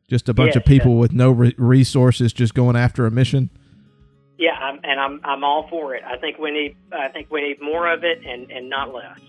Just 0.08 0.30
a 0.30 0.34
bunch 0.34 0.56
Yeah, 0.56 0.60
of 0.60 0.66
people 0.66 0.98
with 0.98 1.12
no 1.12 1.32
re- 1.32 1.56
resources, 1.58 2.32
just 2.32 2.54
going 2.54 2.78
after 2.78 3.06
a 3.06 3.12
mission. 3.12 3.50
Yeah, 4.38 4.52
I'm, 4.54 4.80
and 4.84 5.00
I'm 5.00 5.20
I'm 5.26 5.44
all 5.44 5.68
for 5.68 5.94
it. 5.94 6.04
I 6.06 6.18
think 6.18 6.40
we 6.40 6.52
need 6.52 6.78
I 6.94 7.10
think 7.10 7.30
we 7.30 7.42
need 7.42 7.62
more 7.62 7.92
of 7.92 8.06
it 8.06 8.26
and 8.26 8.50
and 8.50 8.70
not 8.70 8.94
less. 8.94 9.20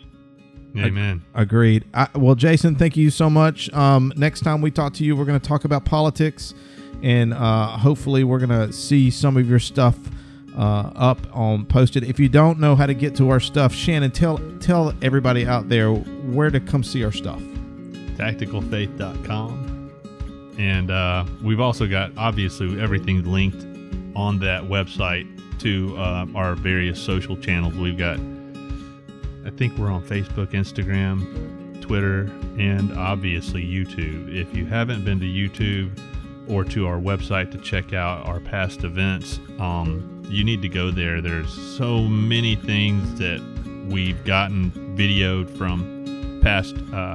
Amen. 0.76 1.24
Agreed. 1.34 1.84
I, 1.94 2.08
well, 2.14 2.34
Jason, 2.34 2.76
thank 2.76 2.98
you 2.98 3.08
so 3.08 3.30
much. 3.30 3.72
Um, 3.72 4.12
next 4.14 4.42
time 4.42 4.60
we 4.60 4.70
talk 4.70 4.92
to 4.94 5.04
you, 5.04 5.16
we're 5.16 5.24
going 5.24 5.40
to 5.40 5.48
talk 5.48 5.64
about 5.64 5.86
politics, 5.86 6.52
and 7.02 7.32
uh, 7.32 7.68
hopefully, 7.78 8.24
we're 8.24 8.38
going 8.38 8.50
to 8.50 8.72
see 8.72 9.10
some 9.10 9.38
of 9.38 9.48
your 9.48 9.58
stuff 9.58 9.98
uh, 10.56 10.90
up 10.94 11.18
on 11.32 11.66
posted. 11.66 12.04
If 12.04 12.18
you 12.18 12.28
don't 12.28 12.58
know 12.58 12.74
how 12.74 12.86
to 12.86 12.94
get 12.94 13.14
to 13.16 13.30
our 13.30 13.40
stuff, 13.40 13.74
Shannon, 13.74 14.10
tell 14.10 14.40
tell 14.60 14.94
everybody 15.02 15.46
out 15.46 15.68
there 15.68 15.92
where 15.92 16.50
to 16.50 16.60
come 16.60 16.82
see 16.82 17.04
our 17.04 17.12
stuff. 17.12 17.40
tacticalfaith.com. 18.16 19.76
And 20.58 20.90
uh, 20.90 21.24
we've 21.42 21.60
also 21.60 21.86
got, 21.86 22.12
obviously, 22.16 22.80
everything 22.80 23.24
linked 23.30 23.62
on 24.16 24.38
that 24.38 24.62
website 24.62 25.26
to 25.60 25.96
uh, 25.98 26.26
our 26.34 26.54
various 26.54 27.00
social 27.00 27.36
channels. 27.36 27.74
We've 27.74 27.98
got, 27.98 28.18
I 29.44 29.50
think 29.50 29.76
we're 29.76 29.90
on 29.90 30.02
Facebook, 30.02 30.52
Instagram, 30.52 31.82
Twitter, 31.82 32.22
and 32.58 32.96
obviously 32.96 33.62
YouTube. 33.62 34.34
If 34.34 34.56
you 34.56 34.64
haven't 34.64 35.04
been 35.04 35.20
to 35.20 35.26
YouTube 35.26 36.00
or 36.48 36.64
to 36.64 36.86
our 36.86 36.98
website 36.98 37.50
to 37.52 37.58
check 37.58 37.92
out 37.92 38.26
our 38.26 38.40
past 38.40 38.82
events, 38.82 39.38
um, 39.58 40.15
you 40.28 40.44
need 40.44 40.62
to 40.62 40.68
go 40.68 40.90
there. 40.90 41.20
There's 41.20 41.52
so 41.76 42.02
many 42.02 42.56
things 42.56 43.18
that 43.18 43.40
we've 43.88 44.22
gotten 44.24 44.70
videoed 44.96 45.48
from 45.56 46.40
past 46.42 46.74
uh, 46.92 47.14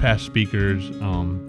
past 0.00 0.24
speakers, 0.24 0.90
um, 1.00 1.44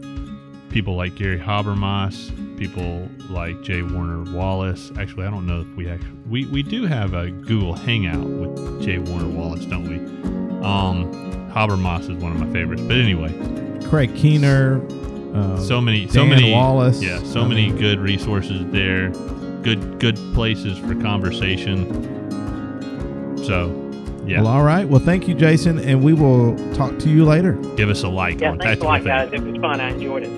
people 0.70 0.96
like 0.96 1.16
Gary 1.16 1.40
Habermas, 1.40 2.32
people 2.58 3.08
like 3.30 3.62
Jay 3.62 3.82
Warner 3.82 4.24
Wallace. 4.36 4.92
Actually, 4.98 5.26
I 5.28 5.30
don't 5.30 5.46
know 5.46 5.62
if 5.62 5.68
we 5.76 5.90
actually 5.90 6.10
we, 6.28 6.46
we 6.48 6.64
do 6.64 6.86
have 6.86 7.14
a 7.14 7.30
Google 7.30 7.74
Hangout 7.74 8.26
with 8.26 8.84
Jay 8.84 8.98
Warner 8.98 9.28
Wallace, 9.30 9.66
don't 9.66 9.88
we? 9.88 9.98
Um, 10.66 11.12
Habermas 11.54 12.02
is 12.10 12.22
one 12.22 12.32
of 12.32 12.40
my 12.40 12.52
favorites. 12.52 12.82
But 12.84 12.98
anyway, 12.98 13.32
Craig 13.88 14.16
Keener. 14.16 14.82
Uh, 15.34 15.58
so 15.60 15.80
many, 15.80 16.08
so 16.08 16.26
many 16.26 16.52
Wallace. 16.52 17.04
Yeah, 17.04 17.22
so 17.24 17.42
I 17.42 17.48
many 17.48 17.68
mean- 17.68 17.78
good 17.78 18.00
resources 18.00 18.66
there. 18.72 19.12
Good, 19.64 20.00
good 20.00 20.16
places 20.34 20.78
for 20.78 20.96
conversation. 20.96 21.86
So, 23.44 23.76
yeah, 24.26 24.42
Well, 24.42 24.48
all 24.52 24.64
right. 24.64 24.88
Well, 24.88 25.00
thank 25.02 25.28
you, 25.28 25.34
Jason, 25.34 25.80
and 25.80 26.02
we 26.04 26.14
will 26.14 26.56
talk 26.74 26.98
to 27.00 27.10
you 27.10 27.26
later. 27.26 27.54
give 27.76 27.90
us 27.90 28.04
a 28.04 28.08
like 28.08 28.40
Yeah, 28.42 28.52
on 28.52 28.58
thanks 28.60 28.82
a 28.82 28.86
Tactical 28.86 28.88
lot, 28.90 29.00
Faith. 29.00 29.08
guys. 29.08 29.34
It 29.34 29.42
was 29.44 29.58
fun. 29.62 29.82
I 29.82 29.90
enjoyed 29.90 30.24
it. 30.24 30.30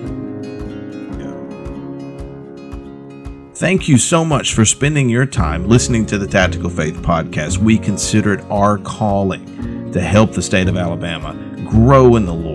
Thank 3.54 3.86
you 3.86 3.96
so 3.96 4.24
much 4.24 4.54
for 4.54 4.64
spending 4.64 5.08
your 5.08 5.24
time 5.26 5.68
listening 5.68 6.04
to 6.06 6.18
the 6.18 6.26
Tactical 6.26 6.68
Faith 6.68 6.96
podcast. 6.96 7.58
We 7.58 7.78
consider 7.78 8.34
it 8.34 8.40
our 8.50 8.78
calling 8.78 9.92
to 9.92 10.00
help 10.00 10.32
the 10.32 10.42
state 10.42 10.66
of 10.68 10.76
Alabama 10.76 11.34
grow 11.68 12.16
in 12.16 12.26
the 12.26 12.34
Lord, 12.34 12.51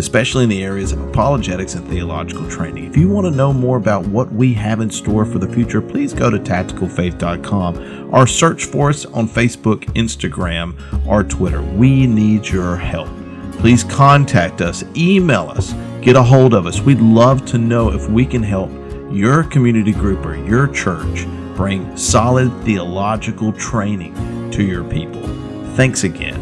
especially 0.00 0.42
in 0.44 0.50
the 0.50 0.64
areas 0.64 0.90
of 0.90 1.00
apologetics 1.06 1.74
and 1.74 1.86
theological 1.86 2.48
training. 2.48 2.86
If 2.86 2.96
you 2.96 3.08
want 3.08 3.26
to 3.26 3.30
know 3.30 3.52
more 3.52 3.76
about 3.76 4.06
what 4.06 4.32
we 4.32 4.52
have 4.54 4.80
in 4.80 4.90
store 4.90 5.24
for 5.24 5.38
the 5.38 5.46
future, 5.46 5.80
please 5.80 6.12
go 6.12 6.30
to 6.30 6.38
tacticalfaith.com 6.38 8.12
or 8.12 8.26
search 8.26 8.64
for 8.64 8.88
us 8.88 9.04
on 9.04 9.28
Facebook, 9.28 9.84
Instagram, 9.94 10.74
or 11.06 11.22
Twitter. 11.22 11.62
We 11.62 12.06
need 12.06 12.48
your 12.48 12.76
help. 12.76 13.08
Please 13.52 13.84
contact 13.84 14.62
us, 14.62 14.82
email 14.96 15.50
us, 15.50 15.74
get 16.00 16.16
a 16.16 16.22
hold 16.22 16.54
of 16.54 16.66
us. 16.66 16.80
We'd 16.80 17.00
love 17.00 17.44
to 17.46 17.58
know 17.58 17.92
if 17.92 18.08
we 18.08 18.24
can 18.24 18.42
help 18.42 18.70
your 19.12 19.44
community 19.44 19.92
group 19.92 20.24
or 20.24 20.34
your 20.34 20.66
church 20.66 21.26
bring 21.54 21.94
solid 21.94 22.50
theological 22.62 23.52
training 23.52 24.50
to 24.50 24.64
your 24.64 24.82
people. 24.84 25.22
Thanks 25.76 26.04
again. 26.04 26.39